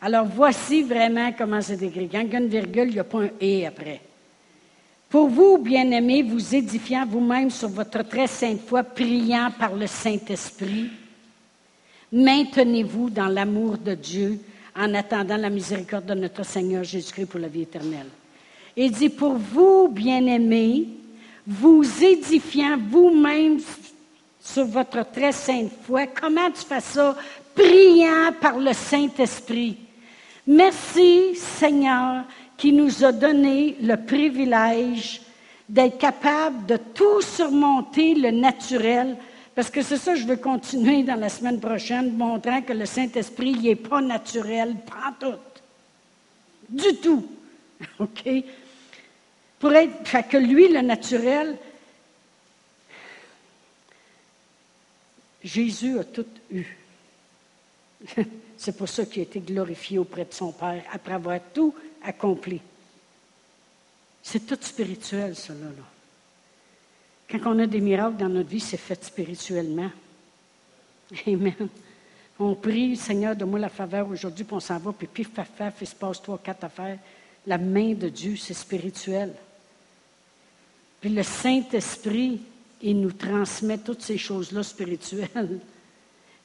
Alors, 0.00 0.26
voici 0.26 0.82
vraiment 0.82 1.32
comment 1.32 1.60
c'est 1.60 1.80
écrit. 1.82 2.08
Quand 2.08 2.20
il 2.20 2.32
y 2.32 2.36
a 2.36 2.38
une 2.38 2.48
virgule, 2.48 2.88
il 2.88 2.94
n'y 2.94 2.98
a 2.98 3.04
pas 3.04 3.22
un 3.22 3.30
et 3.40 3.66
après. 3.66 4.00
Pour 5.08 5.28
vous, 5.28 5.58
bien-aimés, 5.58 6.22
vous 6.22 6.54
édifiant 6.54 7.06
vous-même 7.06 7.48
sur 7.48 7.68
votre 7.68 8.02
très 8.02 8.26
sainte 8.26 8.60
foi, 8.66 8.82
priant 8.82 9.50
par 9.56 9.74
le 9.74 9.86
Saint-Esprit, 9.86 10.90
maintenez-vous 12.14 13.10
dans 13.10 13.26
l'amour 13.26 13.76
de 13.76 13.94
Dieu 13.94 14.38
en 14.76 14.94
attendant 14.94 15.36
la 15.36 15.50
miséricorde 15.50 16.06
de 16.06 16.14
notre 16.14 16.44
Seigneur 16.44 16.84
Jésus-Christ 16.84 17.26
pour 17.26 17.40
la 17.40 17.48
vie 17.48 17.62
éternelle. 17.62 18.06
Il 18.76 18.92
dit, 18.92 19.08
pour 19.08 19.34
vous, 19.34 19.88
bien-aimés, 19.88 20.86
vous 21.44 21.84
édifiant 22.02 22.78
vous-même 22.78 23.58
sur 24.40 24.64
votre 24.64 25.10
très 25.10 25.32
sainte 25.32 25.72
foi. 25.84 26.06
Comment 26.06 26.50
tu 26.50 26.64
fais 26.66 26.80
ça? 26.80 27.16
Priant 27.54 28.32
par 28.40 28.58
le 28.58 28.72
Saint-Esprit. 28.72 29.76
Merci, 30.46 31.34
Seigneur, 31.34 32.24
qui 32.56 32.72
nous 32.72 33.04
a 33.04 33.10
donné 33.10 33.76
le 33.80 33.96
privilège 33.96 35.20
d'être 35.68 35.98
capable 35.98 36.66
de 36.66 36.76
tout 36.76 37.20
surmonter 37.22 38.14
le 38.14 38.30
naturel 38.30 39.16
parce 39.54 39.70
que 39.70 39.82
c'est 39.82 39.98
ça 39.98 40.14
je 40.14 40.24
veux 40.24 40.36
continuer 40.36 41.02
dans 41.02 41.18
la 41.18 41.28
semaine 41.28 41.60
prochaine, 41.60 42.16
montrant 42.16 42.62
que 42.62 42.72
le 42.72 42.86
Saint-Esprit 42.86 43.54
n'est 43.54 43.76
pas 43.76 44.00
naturel, 44.00 44.76
pas 44.86 45.14
tout. 45.18 45.38
Du 46.68 46.96
tout. 46.96 47.26
OK? 47.98 48.28
Pour 49.58 49.72
être, 49.72 50.06
fait 50.06 50.28
que 50.28 50.36
lui, 50.36 50.68
le 50.68 50.80
naturel, 50.80 51.56
Jésus 55.42 55.98
a 55.98 56.04
tout 56.04 56.26
eu. 56.50 56.64
C'est 58.56 58.76
pour 58.76 58.88
ça 58.88 59.04
qu'il 59.04 59.20
a 59.20 59.24
été 59.24 59.40
glorifié 59.40 59.98
auprès 59.98 60.24
de 60.24 60.32
son 60.32 60.52
Père, 60.52 60.82
après 60.92 61.14
avoir 61.14 61.38
tout 61.52 61.74
accompli. 62.02 62.60
C'est 64.22 64.46
tout 64.46 64.58
spirituel, 64.60 65.36
cela. 65.36 65.66
Là. 65.66 65.93
Quand 67.30 67.40
on 67.46 67.58
a 67.58 67.66
des 67.66 67.80
miracles 67.80 68.16
dans 68.16 68.28
notre 68.28 68.48
vie, 68.48 68.60
c'est 68.60 68.76
fait 68.76 69.02
spirituellement. 69.04 69.90
Amen. 71.26 71.68
On 72.38 72.54
prie, 72.54 72.96
Seigneur, 72.96 73.36
donne-moi 73.36 73.60
la 73.60 73.68
faveur 73.68 74.08
aujourd'hui, 74.08 74.44
puis 74.44 74.54
on 74.54 74.60
s'en 74.60 74.78
va, 74.78 74.92
puis 74.92 75.06
pif, 75.06 75.30
paf, 75.30 75.50
paf, 75.50 75.74
il 75.80 75.86
se 75.86 75.94
passe 75.94 76.20
trois, 76.20 76.38
quatre 76.38 76.64
affaires. 76.64 76.98
La 77.46 77.58
main 77.58 77.94
de 77.94 78.08
Dieu, 78.08 78.36
c'est 78.36 78.54
spirituel. 78.54 79.32
Puis 81.00 81.10
le 81.10 81.22
Saint-Esprit, 81.22 82.40
il 82.82 83.00
nous 83.00 83.12
transmet 83.12 83.78
toutes 83.78 84.02
ces 84.02 84.18
choses-là 84.18 84.62
spirituelles. 84.62 85.60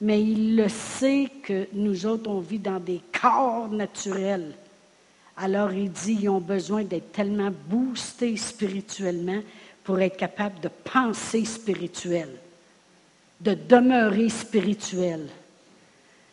Mais 0.01 0.21
il 0.21 0.55
le 0.55 0.69
sait 0.69 1.29
que 1.43 1.67
nous 1.73 2.05
autres, 2.05 2.29
on 2.29 2.39
vit 2.39 2.59
dans 2.59 2.79
des 2.79 3.01
corps 3.19 3.69
naturels. 3.69 4.53
Alors 5.35 5.71
il 5.71 5.91
dit, 5.91 6.17
ils 6.21 6.29
ont 6.29 6.39
besoin 6.41 6.83
d'être 6.83 7.11
tellement 7.11 7.51
boostés 7.69 8.37
spirituellement 8.37 9.41
pour 9.89 9.99
être 10.01 10.17
capable 10.17 10.59
de 10.59 10.67
penser 10.67 11.43
spirituel, 11.45 12.29
de 13.41 13.55
demeurer 13.55 14.29
spirituel. 14.29 15.27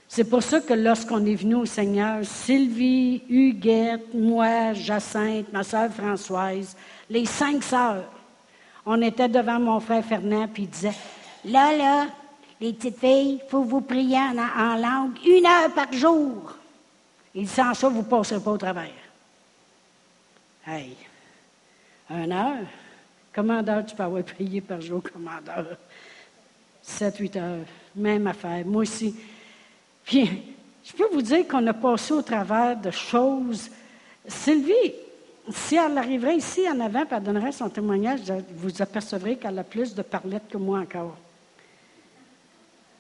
C'est 0.06 0.28
pour 0.28 0.42
ça 0.42 0.60
que 0.60 0.74
lorsqu'on 0.74 1.24
est 1.24 1.36
venu 1.36 1.54
au 1.54 1.64
Seigneur, 1.64 2.22
Sylvie, 2.22 3.22
Huguette, 3.30 4.12
moi, 4.12 4.74
Jacinthe, 4.74 5.50
ma 5.54 5.62
sœur 5.62 5.90
Françoise, 5.90 6.76
les 7.08 7.24
cinq 7.24 7.62
sœurs, 7.62 8.04
on 8.84 9.00
était 9.00 9.30
devant 9.30 9.58
mon 9.58 9.80
frère 9.80 10.04
Fernand, 10.04 10.48
puis 10.48 10.64
il 10.64 10.68
disait, 10.68 10.92
là, 11.46 11.74
là, 11.74 12.08
les 12.60 12.74
petites 12.74 12.98
filles, 12.98 13.40
il 13.42 13.50
faut 13.50 13.62
vous 13.62 13.80
prier 13.80 14.18
en, 14.18 14.76
langue 14.76 15.16
une 15.24 15.46
heure 15.46 15.72
par 15.74 15.90
jour. 15.94 16.54
Il 17.34 17.48
sans 17.48 17.72
ça, 17.72 17.88
vous 17.88 18.02
ne 18.02 18.02
passerez 18.02 18.38
pas 18.38 18.50
au 18.50 18.58
travers. 18.58 18.90
Hey, 20.66 20.94
une 22.10 22.32
heure? 22.32 22.66
Commandeur, 23.36 23.84
tu 23.84 23.94
peux 23.94 24.02
avoir 24.02 24.22
prié 24.24 24.62
par 24.62 24.80
jour, 24.80 25.02
commandeur. 25.02 25.76
Sept, 26.80 27.18
huit 27.18 27.36
heures, 27.36 27.66
même 27.94 28.26
affaire. 28.26 28.64
Moi 28.64 28.82
aussi. 28.82 29.14
Puis, 30.04 30.42
je 30.82 30.92
peux 30.92 31.08
vous 31.12 31.20
dire 31.20 31.46
qu'on 31.46 31.66
a 31.66 31.74
passé 31.74 32.14
au 32.14 32.22
travers 32.22 32.76
de 32.76 32.90
choses. 32.90 33.70
Sylvie, 34.26 34.94
si 35.50 35.76
elle 35.76 35.98
arriverait 35.98 36.36
ici 36.36 36.62
en 36.68 36.80
avant 36.80 37.04
elle 37.10 37.22
donnerait 37.22 37.52
son 37.52 37.68
témoignage, 37.68 38.20
vous 38.54 38.80
apercevrez 38.80 39.36
qu'elle 39.36 39.58
a 39.58 39.64
plus 39.64 39.94
de 39.94 40.02
parlettes 40.02 40.48
que 40.48 40.56
moi 40.56 40.78
encore. 40.78 41.16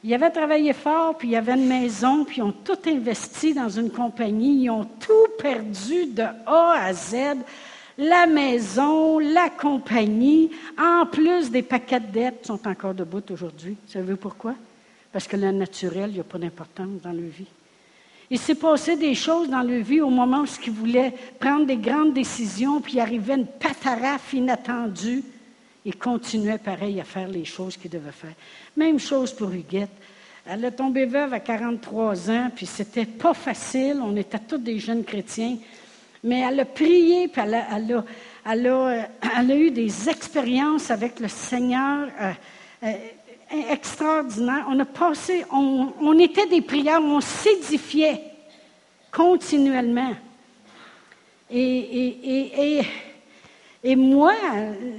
Ils 0.04 0.12
avaient 0.12 0.30
travaillé 0.30 0.72
fort, 0.72 1.16
puis 1.16 1.28
il 1.28 1.32
y 1.32 1.36
avait 1.36 1.54
une 1.54 1.66
maison, 1.66 2.24
puis 2.24 2.36
ils 2.38 2.42
ont 2.42 2.52
tout 2.52 2.78
investi 2.86 3.54
dans 3.54 3.70
une 3.70 3.90
compagnie, 3.90 4.64
ils 4.64 4.70
ont 4.70 4.84
tout 4.84 5.28
perdu 5.38 6.06
de 6.06 6.22
A 6.22 6.84
à 6.84 6.92
Z, 6.92 7.38
la 7.98 8.26
maison, 8.26 9.18
la 9.18 9.48
compagnie, 9.50 10.50
en 10.78 11.06
plus 11.06 11.50
des 11.50 11.62
paquets 11.62 12.00
de 12.00 12.06
dettes 12.06 12.46
sont 12.46 12.66
encore 12.68 12.94
debout 12.94 13.22
aujourd'hui. 13.30 13.76
Vous 13.86 13.92
savez 13.92 14.16
pourquoi? 14.16 14.54
Parce 15.12 15.26
que 15.26 15.36
le 15.36 15.50
naturel, 15.50 16.10
il 16.10 16.14
n'y 16.14 16.20
a 16.20 16.24
pas 16.24 16.38
d'importance 16.38 17.00
dans 17.02 17.12
leur 17.12 17.30
vie. 17.30 17.46
Il 18.28 18.38
s'est 18.38 18.56
passé 18.56 18.96
des 18.96 19.14
choses 19.14 19.48
dans 19.48 19.62
leur 19.62 19.82
vie 19.82 20.00
au 20.00 20.10
moment 20.10 20.42
où 20.42 20.46
ils 20.66 20.72
voulaient 20.72 21.14
prendre 21.38 21.64
des 21.64 21.76
grandes 21.76 22.12
décisions, 22.12 22.80
puis 22.80 23.00
arrivait 23.00 23.34
une 23.34 23.46
pataraffe 23.46 24.32
inattendue. 24.32 25.22
Ils 25.84 25.96
continuaient 25.96 26.58
pareil 26.58 27.00
à 27.00 27.04
faire 27.04 27.28
les 27.28 27.44
choses 27.44 27.76
qu'ils 27.76 27.90
devaient 27.90 28.10
faire. 28.10 28.34
Même 28.76 28.98
chose 28.98 29.32
pour 29.32 29.50
Huguette. 29.50 29.90
Elle 30.44 30.64
est 30.64 30.72
tombée 30.72 31.06
veuve 31.06 31.32
à 31.32 31.40
43 31.40 32.30
ans, 32.30 32.50
puis 32.54 32.66
c'était 32.66 33.06
pas 33.06 33.34
facile. 33.34 34.00
On 34.02 34.16
était 34.16 34.38
tous 34.38 34.58
des 34.58 34.78
jeunes 34.80 35.04
chrétiens. 35.04 35.56
Mais 36.26 36.40
elle 36.40 36.58
a 36.58 36.64
prié, 36.64 37.28
puis 37.28 37.40
elle 37.40 38.66
a, 38.66 39.54
eu 39.54 39.70
des 39.70 40.08
expériences 40.08 40.90
avec 40.90 41.20
le 41.20 41.28
Seigneur 41.28 42.08
euh, 42.20 42.32
euh, 42.82 42.92
extraordinaires. 43.70 44.66
On 44.68 44.80
a 44.80 44.84
passé, 44.84 45.44
on, 45.52 46.18
était 46.18 46.46
des 46.46 46.62
prières, 46.62 47.00
on 47.00 47.20
s'édifiait 47.20 48.20
continuellement. 49.12 50.14
Et, 51.48 52.82
moi, 53.94 54.34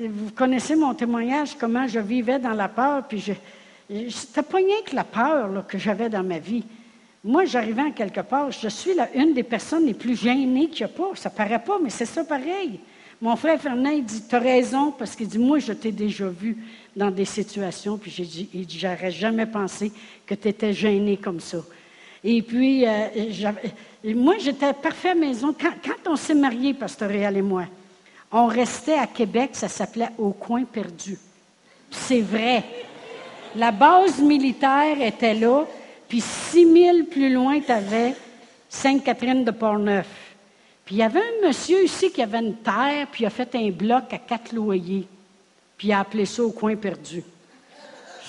vous 0.09 0.31
connaissez 0.31 0.77
mon 0.77 0.93
témoignage, 0.93 1.57
comment 1.59 1.89
je 1.89 1.99
vivais 1.99 2.39
dans 2.39 2.53
la 2.53 2.69
peur, 2.69 3.05
puis 3.05 3.19
je, 3.19 3.33
c'était 4.09 4.43
pas 4.43 4.59
rien 4.59 4.77
que 4.85 4.95
la 4.95 5.03
peur 5.03 5.67
que 5.67 5.77
j'avais 5.77 6.07
dans 6.07 6.23
ma 6.23 6.39
vie. 6.39 6.63
Moi, 7.23 7.45
j'arrivais 7.45 7.81
en 7.81 7.91
quelque 7.91 8.21
part, 8.21 8.51
je 8.51 8.67
suis 8.69 8.93
la, 8.93 9.13
une 9.13 9.33
des 9.33 9.43
personnes 9.43 9.85
les 9.85 9.93
plus 9.93 10.15
gênées 10.15 10.69
qu'il 10.69 10.85
n'y 10.85 10.91
a 10.91 10.95
pas. 10.95 11.09
Ça 11.15 11.29
paraît 11.29 11.63
pas, 11.63 11.77
mais 11.81 11.89
c'est 11.89 12.05
ça 12.05 12.23
pareil. 12.23 12.79
Mon 13.19 13.35
frère 13.35 13.59
Fernand, 13.59 13.89
il 13.89 14.05
dit, 14.05 14.23
tu 14.27 14.35
as 14.35 14.39
raison, 14.39 14.91
parce 14.91 15.15
qu'il 15.15 15.27
dit, 15.27 15.39
moi, 15.39 15.57
je 15.57 15.73
t'ai 15.73 15.91
déjà 15.91 16.27
vu 16.27 16.57
dans 16.95 17.09
des 17.09 17.25
situations, 17.25 17.97
puis 17.97 18.11
j'ai 18.11 18.25
dit, 18.25 18.49
il 18.53 18.65
dit, 18.65 18.79
j'aurais 18.79 19.11
jamais 19.11 19.47
pensé 19.47 19.91
que 20.25 20.35
tu 20.35 20.47
étais 20.47 20.71
gêné 20.71 21.17
comme 21.17 21.39
ça. 21.39 21.57
Et 22.23 22.41
puis, 22.41 22.85
euh, 22.85 23.07
moi, 24.15 24.35
j'étais 24.39 24.67
à 24.67 25.15
maison. 25.15 25.55
Quand, 25.59 25.73
quand 25.83 26.11
on 26.11 26.15
s'est 26.15 26.35
mariés, 26.35 26.73
Pasteur 26.73 27.09
Réal 27.09 27.37
et 27.37 27.41
moi, 27.41 27.65
on 28.31 28.45
restait 28.47 28.97
à 28.97 29.07
Québec, 29.07 29.51
ça 29.53 29.67
s'appelait 29.67 30.09
Au 30.17 30.31
coin 30.31 30.63
perdu. 30.63 31.17
C'est 31.89 32.21
vrai. 32.21 32.63
La 33.55 33.71
base 33.71 34.19
militaire 34.19 35.01
était 35.01 35.33
là, 35.33 35.65
puis 36.07 36.21
six 36.21 36.65
milles 36.65 37.05
plus 37.05 37.33
loin, 37.33 37.59
tu 37.59 37.71
avais 37.71 38.15
Sainte-Catherine 38.69 39.43
de 39.43 39.51
Portneuf. 39.51 40.07
Puis 40.85 40.95
il 40.95 40.99
y 40.99 41.03
avait 41.03 41.19
un 41.19 41.47
monsieur 41.47 41.83
ici 41.83 42.11
qui 42.11 42.21
avait 42.21 42.39
une 42.39 42.55
terre, 42.55 43.07
puis 43.11 43.23
il 43.23 43.27
a 43.27 43.29
fait 43.29 43.53
un 43.55 43.69
bloc 43.71 44.05
à 44.11 44.17
quatre 44.17 44.53
loyers, 44.53 45.07
puis 45.77 45.89
il 45.89 45.91
a 45.91 45.99
appelé 45.99 46.25
ça 46.25 46.43
au 46.43 46.51
coin 46.51 46.75
perdu. 46.75 47.23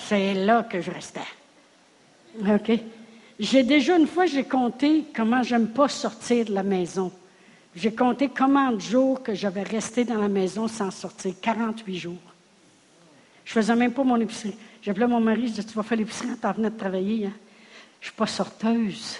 C'est 0.07 0.33
là 0.33 0.63
que 0.63 0.81
je 0.81 0.91
restais. 0.91 1.19
OK? 2.41 2.71
J'ai 3.39 3.63
déjà 3.63 3.97
une 3.97 4.07
fois, 4.07 4.25
j'ai 4.25 4.43
compté 4.43 5.05
comment 5.15 5.43
j'aime 5.43 5.69
pas 5.69 5.87
sortir 5.87 6.45
de 6.45 6.53
la 6.53 6.63
maison. 6.63 7.11
J'ai 7.75 7.93
compté 7.93 8.27
combien 8.27 8.73
de 8.73 8.81
jours 8.81 9.23
que 9.23 9.33
j'avais 9.33 9.63
resté 9.63 10.03
dans 10.03 10.19
la 10.19 10.27
maison 10.27 10.67
sans 10.67 10.91
sortir. 10.91 11.33
48 11.41 11.95
jours. 11.95 12.15
Je 13.45 13.53
faisais 13.53 13.75
même 13.75 13.93
pas 13.93 14.03
mon 14.03 14.19
épicerie. 14.19 14.55
J'appelais 14.81 15.07
mon 15.07 15.21
mari, 15.21 15.43
je 15.43 15.51
disais, 15.51 15.63
tu 15.63 15.73
vas 15.73 15.83
faire 15.83 15.97
l'épicerie 15.97 16.29
tu 16.29 16.47
venais 16.57 16.69
de 16.69 16.77
travailler. 16.77 17.27
Hein? 17.27 17.33
Je 17.99 18.05
ne 18.05 18.09
suis 18.11 18.15
pas 18.15 18.27
sorteuse. 18.27 19.17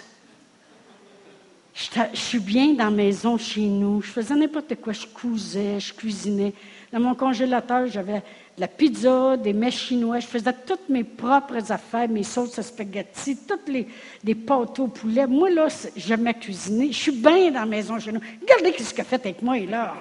Je, 1.73 2.19
suis 2.19 2.39
bien 2.39 2.73
dans 2.73 2.85
la 2.85 2.89
maison 2.89 3.37
chez 3.37 3.61
nous. 3.61 4.01
Je 4.01 4.09
faisais 4.09 4.35
n'importe 4.35 4.75
quoi. 4.75 4.91
Je 4.91 5.05
cousais, 5.07 5.79
je 5.79 5.93
cuisinais. 5.93 6.53
Dans 6.91 6.99
mon 6.99 7.15
congélateur, 7.15 7.87
j'avais 7.87 8.19
de 8.19 8.61
la 8.61 8.67
pizza, 8.67 9.37
des 9.37 9.53
mets 9.53 9.71
chinois. 9.71 10.19
Je 10.19 10.27
faisais 10.27 10.53
toutes 10.65 10.89
mes 10.89 11.03
propres 11.05 11.71
affaires, 11.71 12.09
mes 12.09 12.23
sauces 12.23 12.59
à 12.59 12.63
spaghetti, 12.63 13.37
toutes 13.47 13.69
les 13.69 13.87
des 14.23 14.35
pâtes 14.35 14.79
au 14.79 14.87
poulet. 14.87 15.25
Moi, 15.25 15.49
là, 15.51 15.67
j'aimais 15.95 16.33
cuisiner. 16.33 16.91
Je 16.91 16.97
suis 16.97 17.11
bien 17.11 17.51
dans 17.51 17.61
la 17.61 17.65
maison 17.65 17.97
chez 17.99 18.11
nous. 18.11 18.21
Regardez 18.41 18.77
ce 18.77 18.91
qu'il 18.91 19.01
a 19.01 19.05
fait 19.05 19.15
avec 19.15 19.41
moi, 19.41 19.57
là. 19.59 19.95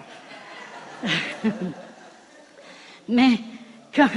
Mais 3.09 3.39
quand, 3.95 4.09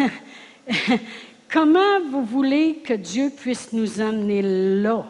Comment 1.51 1.99
vous 2.09 2.23
voulez 2.23 2.75
que 2.75 2.93
Dieu 2.93 3.29
puisse 3.29 3.73
nous 3.73 3.99
amener 3.99 4.41
là? 4.41 5.05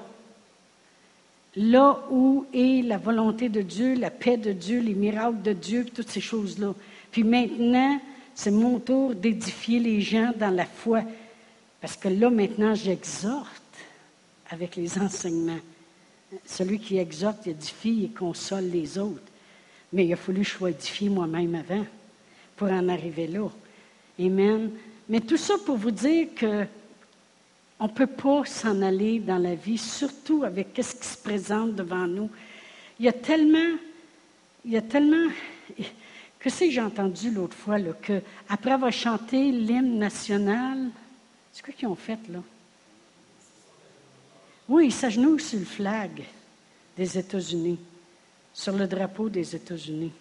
Là 1.55 1.99
où 2.09 2.45
est 2.51 2.83
la 2.83 2.97
volonté 2.97 3.47
de 3.47 3.61
Dieu, 3.61 3.93
la 3.93 4.09
paix 4.09 4.37
de 4.37 4.51
Dieu, 4.51 4.79
les 4.79 4.95
miracles 4.95 5.43
de 5.43 5.53
Dieu, 5.53 5.85
toutes 5.85 6.09
ces 6.09 6.21
choses-là. 6.21 6.73
Puis 7.11 7.23
maintenant, 7.23 7.99
c'est 8.33 8.49
mon 8.49 8.79
tour 8.79 9.13
d'édifier 9.13 9.79
les 9.79 10.01
gens 10.01 10.31
dans 10.35 10.49
la 10.49 10.65
foi. 10.65 11.03
Parce 11.79 11.95
que 11.95 12.07
là, 12.07 12.31
maintenant, 12.31 12.73
j'exhorte 12.73 13.61
avec 14.49 14.75
les 14.75 14.97
enseignements. 14.97 15.59
Celui 16.45 16.79
qui 16.79 16.97
exhorte, 16.97 17.45
édifie 17.45 18.05
et 18.05 18.17
console 18.17 18.65
les 18.65 18.97
autres. 18.97 19.21
Mais 19.93 20.07
il 20.07 20.13
a 20.13 20.15
fallu 20.15 20.41
que 20.41 20.47
je 20.47 21.09
moi-même 21.09 21.53
avant 21.53 21.85
pour 22.55 22.69
en 22.69 22.87
arriver 22.89 23.27
là. 23.27 23.47
Amen. 24.19 24.71
Mais 25.12 25.20
tout 25.20 25.36
ça 25.36 25.55
pour 25.66 25.76
vous 25.76 25.91
dire 25.91 26.30
que 26.34 26.66
on 27.82 27.86
ne 27.88 27.91
peut 27.91 28.07
pas 28.07 28.45
s'en 28.45 28.82
aller 28.82 29.20
dans 29.20 29.39
la 29.39 29.55
vie, 29.55 29.78
surtout 29.78 30.45
avec 30.45 30.70
ce 30.82 30.95
qui 30.95 31.05
se 31.05 31.18
présente 31.18 31.76
devant 31.76 32.07
nous. 32.07 32.30
Il 32.97 33.03
y 33.05 33.09
a 33.09 33.14
tellement, 33.14 33.78
il 34.64 34.72
y 34.72 34.78
a 34.78 34.82
tellement, 34.82 35.30
que 36.39 36.49
c'est 36.49 36.68
que 36.68 36.72
j'ai 36.72 36.82
entendu 36.82 37.30
l'autre 37.30 37.57
fois, 37.57 37.78
là, 37.78 37.91
que 38.01 38.22
après 38.47 38.72
avoir 38.72 38.93
chanté 38.93 39.51
l'hymne 39.51 39.99
national, 39.99 40.78
c'est 41.51 41.66
quoi 41.66 41.74
qu'ils 41.74 41.89
ont 41.89 41.95
fait 41.95 42.20
là? 42.30 42.39
Oui, 44.70 44.86
ils 44.86 44.93
s'agenouillent 44.93 45.41
sur 45.41 45.59
le 45.59 45.66
flag 45.66 46.24
des 46.95 47.18
États-Unis, 47.18 47.80
sur 48.53 48.78
le 48.78 48.88
drapeau 48.88 49.28
des 49.28 49.57
États-Unis. 49.57 50.14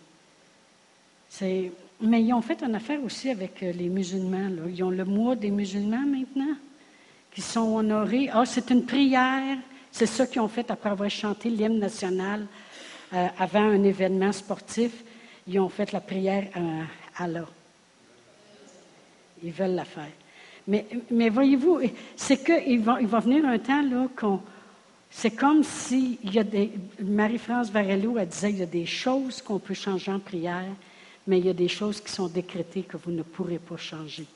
C'est, 1.28 1.70
mais 2.00 2.22
ils 2.22 2.32
ont 2.32 2.42
fait 2.42 2.62
une 2.62 2.74
affaire 2.74 3.02
aussi 3.02 3.30
avec 3.30 3.62
euh, 3.62 3.72
les 3.72 3.88
musulmans. 3.88 4.48
Ils 4.68 4.82
ont 4.82 4.90
le 4.90 5.04
mois 5.04 5.36
des 5.36 5.50
musulmans 5.50 6.04
maintenant, 6.06 6.56
qui 7.30 7.40
sont 7.40 7.76
honorés. 7.76 8.28
Ah, 8.32 8.44
c'est 8.46 8.70
une 8.70 8.84
prière. 8.84 9.58
C'est 9.92 10.06
ça 10.06 10.26
qu'ils 10.26 10.40
ont 10.40 10.48
fait 10.48 10.70
après 10.70 10.90
avoir 10.90 11.10
chanté 11.10 11.50
l'hymne 11.50 11.78
national 11.78 12.46
euh, 13.12 13.26
avant 13.38 13.64
un 13.64 13.82
événement 13.82 14.32
sportif. 14.32 15.04
Ils 15.46 15.58
ont 15.58 15.68
fait 15.68 15.92
la 15.92 16.00
prière 16.00 16.48
à 16.54 17.24
Allah. 17.24 17.46
Ils 19.42 19.52
veulent 19.52 19.74
la 19.74 19.84
faire. 19.84 20.12
Mais, 20.66 21.28
voyez-vous, 21.30 21.80
c'est 22.14 22.44
qu'il 22.44 22.80
va, 22.80 23.00
il 23.00 23.06
va 23.06 23.18
venir 23.18 23.44
un 23.44 23.58
temps 23.58 23.82
là 23.82 24.06
qu'on. 24.14 24.40
C'est 25.10 25.32
comme 25.32 25.64
si 25.64 26.18
il 26.22 26.34
y 26.34 26.38
a 26.38 26.44
des. 26.44 26.70
Marie-France 27.02 27.70
Varello, 27.70 28.16
disait 28.20 28.50
il 28.50 28.58
y 28.58 28.62
a 28.62 28.66
des 28.66 28.86
choses 28.86 29.42
qu'on 29.42 29.58
peut 29.58 29.74
changer 29.74 30.12
en 30.12 30.20
prière, 30.20 30.70
mais 31.30 31.38
il 31.38 31.46
y 31.46 31.50
a 31.50 31.54
des 31.54 31.68
choses 31.68 32.00
qui 32.00 32.10
sont 32.10 32.26
décrétées 32.26 32.82
que 32.82 32.96
vous 32.96 33.12
ne 33.12 33.22
pourrez 33.22 33.60
pas 33.60 33.76
changer. 33.76 34.26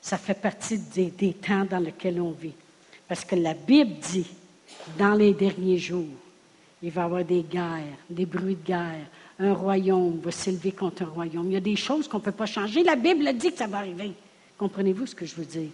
Ça 0.00 0.16
fait 0.16 0.40
partie 0.40 0.78
des, 0.78 1.34
temps 1.34 1.66
dans 1.66 1.80
lesquels 1.80 2.18
on 2.18 2.30
vit. 2.30 2.54
Parce 3.06 3.26
que 3.26 3.36
la 3.36 3.52
Bible 3.52 3.96
dit, 4.10 4.26
dans 4.98 5.12
les 5.12 5.34
derniers 5.34 5.76
jours, 5.76 6.06
il 6.82 6.90
va 6.90 7.02
y 7.02 7.04
avoir 7.04 7.24
des 7.26 7.42
guerres, 7.42 7.98
des 8.08 8.24
bruits 8.24 8.56
de 8.56 8.66
guerre. 8.66 9.04
Un 9.38 9.52
royaume 9.52 10.18
va 10.20 10.30
s'élever 10.30 10.72
contre 10.72 11.02
un 11.02 11.08
royaume. 11.08 11.48
Il 11.48 11.52
y 11.52 11.56
a 11.56 11.60
des 11.60 11.76
choses 11.76 12.08
qu'on 12.08 12.20
ne 12.20 12.22
peut 12.22 12.32
pas 12.32 12.46
changer. 12.46 12.82
La 12.82 12.96
Bible 12.96 13.30
dit 13.34 13.52
que 13.52 13.58
ça 13.58 13.66
va 13.66 13.78
arriver. 13.78 14.12
Comprenez-vous 14.56 15.08
ce 15.08 15.14
que 15.14 15.26
je 15.26 15.34
veux 15.34 15.44
dire? 15.44 15.68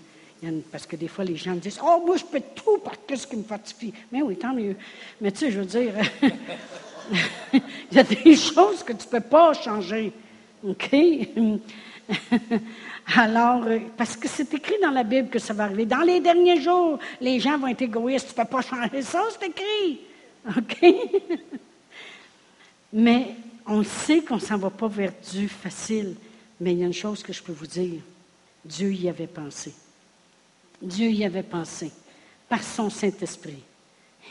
Parce 0.72 0.84
que 0.84 0.96
des 0.96 1.08
fois, 1.08 1.24
les 1.24 1.36
gens 1.36 1.54
disent 1.54 1.78
Oh, 1.80 2.02
moi, 2.04 2.16
je 2.16 2.24
peux 2.24 2.42
tout 2.56 2.78
parce 2.78 2.98
que 3.06 3.14
ce 3.14 3.28
qui 3.28 3.36
me 3.36 3.44
fortifie. 3.44 3.94
Mais 4.10 4.20
oui, 4.20 4.34
tant 4.34 4.52
mieux. 4.52 4.74
Mais 5.20 5.30
tu 5.30 5.38
sais, 5.38 5.52
je 5.52 5.60
veux 5.60 5.64
dire, 5.64 5.94
il 7.52 7.62
y 7.92 8.00
a 8.00 8.02
des 8.02 8.34
choses 8.34 8.82
que 8.82 8.92
tu 8.94 9.06
ne 9.06 9.10
peux 9.12 9.20
pas 9.20 9.54
changer. 9.54 10.12
OK? 10.66 10.96
Alors, 13.16 13.64
parce 13.96 14.16
que 14.16 14.28
c'est 14.28 14.52
écrit 14.54 14.76
dans 14.82 14.90
la 14.90 15.04
Bible 15.04 15.28
que 15.28 15.38
ça 15.38 15.52
va 15.52 15.64
arriver. 15.64 15.84
Dans 15.84 16.00
les 16.00 16.20
derniers 16.20 16.60
jours, 16.60 16.98
les 17.20 17.38
gens 17.38 17.58
vont 17.58 17.66
être 17.66 17.82
égoïstes. 17.82 18.34
Tu 18.34 18.40
ne 18.40 18.44
peux 18.44 18.50
pas 18.50 18.62
changer 18.62 19.02
ça, 19.02 19.22
c'est 19.38 19.48
écrit. 19.48 20.00
OK? 20.48 20.84
Mais 22.92 23.34
on 23.66 23.82
sait 23.82 24.22
qu'on 24.22 24.36
ne 24.36 24.40
s'en 24.40 24.56
va 24.56 24.70
pas 24.70 24.88
vers 24.88 25.12
du 25.32 25.48
facile. 25.48 26.14
Mais 26.60 26.72
il 26.72 26.78
y 26.78 26.82
a 26.82 26.86
une 26.86 26.92
chose 26.92 27.22
que 27.22 27.32
je 27.32 27.42
peux 27.42 27.52
vous 27.52 27.66
dire. 27.66 28.00
Dieu 28.64 28.92
y 28.92 29.08
avait 29.08 29.26
pensé. 29.26 29.74
Dieu 30.80 31.08
y 31.08 31.24
avait 31.24 31.42
pensé 31.42 31.90
par 32.48 32.62
son 32.62 32.88
Saint-Esprit. 32.88 33.62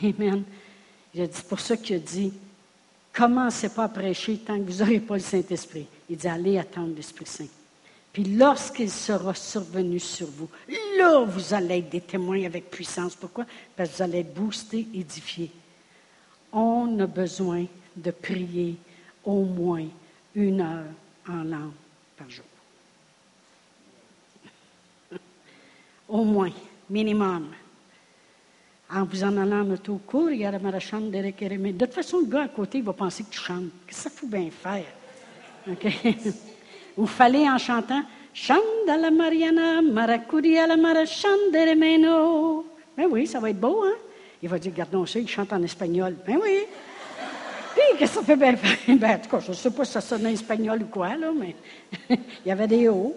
Amen. 0.02 0.42
C'est 1.14 1.48
pour 1.48 1.60
ça 1.60 1.76
qu'il 1.76 1.96
a 1.96 1.98
dit, 2.00 2.32
commencez 3.12 3.68
pas 3.68 3.84
à 3.84 3.88
prêcher 3.88 4.38
tant 4.38 4.58
que 4.58 4.70
vous 4.70 4.78
n'aurez 4.78 5.00
pas 5.00 5.14
le 5.14 5.20
Saint-Esprit. 5.20 5.86
Il 6.08 6.16
dit, 6.16 6.28
allez 6.28 6.58
attendre 6.58 6.94
l'Esprit 6.96 7.26
Saint. 7.26 7.46
Puis 8.12 8.24
lorsqu'il 8.24 8.90
sera 8.90 9.34
survenu 9.34 9.98
sur 9.98 10.28
vous, 10.28 10.48
là, 10.96 11.24
vous 11.24 11.52
allez 11.52 11.78
être 11.78 11.90
des 11.90 12.00
témoins 12.00 12.44
avec 12.44 12.70
puissance. 12.70 13.16
Pourquoi? 13.16 13.44
Parce 13.76 13.90
que 13.90 13.96
vous 13.96 14.02
allez 14.02 14.18
être 14.20 14.32
boostés, 14.32 14.86
édifiés. 14.94 15.50
On 16.52 16.96
a 17.00 17.06
besoin 17.06 17.66
de 17.96 18.10
prier 18.12 18.76
au 19.24 19.42
moins 19.42 19.86
une 20.34 20.60
heure 20.60 20.84
en 21.28 21.42
langue 21.42 21.72
par 22.16 22.30
jour. 22.30 22.44
Au 26.08 26.22
moins, 26.22 26.52
minimum. 26.88 27.48
En 28.92 29.04
vous 29.04 29.24
en 29.24 29.36
allant 29.38 29.62
en 29.62 29.72
auto-cours, 29.72 30.30
il 30.30 30.40
y 30.40 30.44
a 30.44 30.52
la 30.52 30.58
De 30.60 31.70
toute 31.72 31.94
façon, 31.94 32.20
le 32.20 32.26
gars 32.26 32.42
à 32.42 32.48
côté, 32.48 32.78
il 32.78 32.84
va 32.84 32.92
penser 32.92 33.24
que 33.24 33.30
tu 33.30 33.40
chantes. 33.40 33.70
Que 33.86 33.94
ça 33.94 34.08
fout 34.08 34.30
bien 34.30 34.50
faire? 34.50 34.86
OK? 35.70 35.86
Vous 36.96 37.06
fallait 37.06 37.48
en 37.48 37.58
chantant 37.58 38.02
Chanda 38.32 38.96
la 39.00 39.10
Mariana, 39.10 39.82
Maracuria 39.82 40.66
la 40.66 40.76
Marachanderemeno. 40.76 42.66
Ben 42.96 43.06
oui, 43.10 43.26
ça 43.26 43.40
va 43.40 43.50
être 43.50 43.60
beau, 43.60 43.82
hein? 43.84 43.94
Il 44.42 44.48
va 44.48 44.58
dire, 44.58 44.72
gardons 44.72 45.06
ça, 45.06 45.18
il 45.18 45.28
chante 45.28 45.52
en 45.52 45.62
espagnol. 45.62 46.16
Ben 46.26 46.38
oui. 46.42 46.60
Puis, 47.74 47.82
qu'est-ce 47.98 48.18
que 48.18 48.20
ça 48.20 48.24
fait? 48.24 48.36
Bien 48.36 48.56
faire? 48.56 48.76
Ben, 48.98 49.16
en 49.16 49.18
tout 49.18 49.30
cas, 49.30 49.40
je 49.40 49.50
ne 49.50 49.54
sais 49.54 49.70
pas 49.70 49.84
si 49.84 49.92
ça 49.92 50.00
sonne 50.00 50.26
en 50.26 50.30
espagnol 50.30 50.82
ou 50.82 50.86
quoi, 50.86 51.16
là, 51.16 51.32
mais 51.36 51.56
il 52.10 52.18
y 52.46 52.50
avait 52.50 52.66
des 52.66 52.88
hauts. 52.88 53.16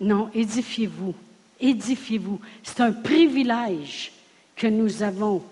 non, 0.00 0.30
édifiez-vous. 0.34 1.14
Édifiez-vous. 1.60 2.40
C'est 2.62 2.80
un 2.80 2.92
privilège 2.92 4.12
que 4.56 4.66
nous 4.66 5.02
avons 5.02 5.42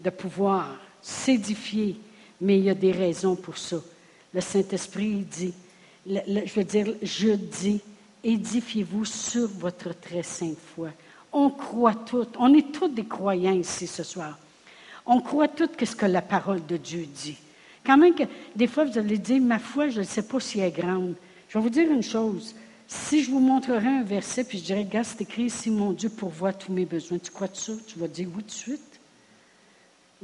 de 0.00 0.10
pouvoir 0.10 0.76
s'édifier, 1.00 1.96
mais 2.42 2.58
il 2.58 2.64
y 2.64 2.70
a 2.70 2.74
des 2.74 2.90
raisons 2.90 3.36
pour 3.36 3.56
ça. 3.56 3.76
Le 4.34 4.40
Saint-Esprit 4.40 5.24
dit, 5.30 5.54
je 6.04 6.54
veux 6.54 6.64
dire, 6.64 6.92
je 7.00 7.28
dis, 7.28 7.80
édifiez-vous 8.24 9.04
sur 9.04 9.48
votre 9.48 9.98
très 9.98 10.24
sainte 10.24 10.58
foi. 10.74 10.88
On 11.32 11.50
croit 11.50 11.94
tout, 11.94 12.26
on 12.38 12.52
est 12.52 12.72
tous 12.72 12.88
des 12.88 13.04
croyants 13.04 13.54
ici 13.54 13.86
ce 13.86 14.02
soir. 14.02 14.38
On 15.06 15.20
croit 15.20 15.48
tout 15.48 15.68
ce 15.82 15.96
que 15.96 16.06
la 16.06 16.20
parole 16.20 16.66
de 16.66 16.76
Dieu 16.76 17.06
dit. 17.06 17.36
Quand 17.86 17.96
même 17.96 18.14
que 18.14 18.24
des 18.56 18.66
fois 18.66 18.84
vous 18.84 18.98
allez 18.98 19.18
dire, 19.18 19.40
ma 19.40 19.60
foi, 19.60 19.88
je 19.88 20.00
ne 20.00 20.04
sais 20.04 20.22
pas 20.22 20.40
si 20.40 20.58
elle 20.58 20.68
est 20.68 20.82
grande. 20.82 21.14
Je 21.48 21.58
vais 21.58 21.62
vous 21.62 21.70
dire 21.70 21.90
une 21.90 22.02
chose. 22.02 22.56
Si 22.88 23.22
je 23.22 23.30
vous 23.30 23.40
montrerais 23.40 23.98
un 24.00 24.02
verset, 24.02 24.44
puis 24.44 24.58
je 24.58 24.64
dirais, 24.64 24.80
regarde, 24.80 25.06
c'est 25.06 25.22
écrit 25.22 25.48
si 25.48 25.70
mon 25.70 25.92
Dieu 25.92 26.08
pourvoit 26.08 26.52
tous 26.52 26.72
mes 26.72 26.86
besoins. 26.86 27.18
Tu 27.18 27.30
crois 27.30 27.48
de 27.48 27.56
ça? 27.56 27.72
Tu 27.86 27.98
vas 27.98 28.08
dire 28.08 28.28
oui 28.34 28.42
tout 28.42 28.48
de 28.48 28.50
suite. 28.50 28.91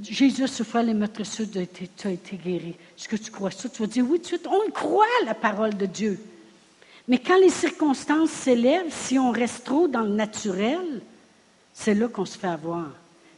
Jésus 0.03 0.45
a 0.45 0.47
souffert 0.47 0.83
les 0.83 0.95
meurtrissures, 0.95 1.47
tu 1.51 1.59
as 2.09 2.11
été 2.11 2.37
guéri. 2.37 2.77
Est-ce 2.97 3.09
que 3.09 3.17
tu 3.17 3.31
crois 3.31 3.51
ça? 3.51 3.69
Tu 3.69 3.83
vas 3.83 3.89
dire 3.89 4.05
oui 4.09 4.19
tout 4.19 4.23
de 4.23 4.27
suite. 4.27 4.47
On 4.47 4.71
croit 4.71 5.07
la 5.25 5.35
parole 5.35 5.77
de 5.77 5.87
Dieu. 5.87 6.21
Mais 7.09 7.19
quand 7.19 7.39
les 7.39 7.51
circonstances 7.51 8.31
s'élèvent, 8.31 8.93
si 8.93 9.19
on 9.19 9.31
reste 9.31 9.65
trop 9.65 9.89
dans 9.89 10.03
le 10.03 10.15
naturel, 10.15 11.01
c'est 11.73 11.95
là 11.95 12.09
qu'on 12.09 12.27
se 12.27 12.39
fait 12.39 12.49
avoir. 12.49 12.91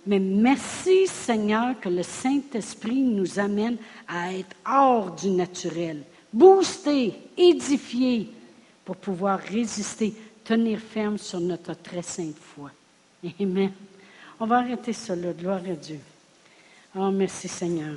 Mais 0.07 0.19
merci 0.19 1.07
Seigneur 1.07 1.79
que 1.79 1.89
le 1.89 2.03
Saint-Esprit 2.03 3.03
nous 3.03 3.39
amène 3.39 3.77
à 4.09 4.33
être 4.35 4.57
hors 4.67 5.15
du 5.15 5.31
naturel, 5.31 6.03
boosté, 6.33 7.15
édifié, 7.37 8.29
pour 8.85 8.97
pouvoir 8.97 9.39
résister, 9.39 10.15
tenir 10.43 10.81
ferme 10.81 11.17
sur 11.17 11.39
notre 11.39 11.75
très 11.75 12.03
sainte 12.03 12.37
foi. 12.39 12.71
Amen. 13.41 13.71
On 14.41 14.47
va 14.47 14.59
arrêter 14.59 14.93
cela. 14.93 15.33
Gloire 15.33 15.61
à 15.65 15.75
Dieu. 15.75 16.01
Oh, 16.97 17.11
merci 17.13 17.47
Seigneur. 17.47 17.95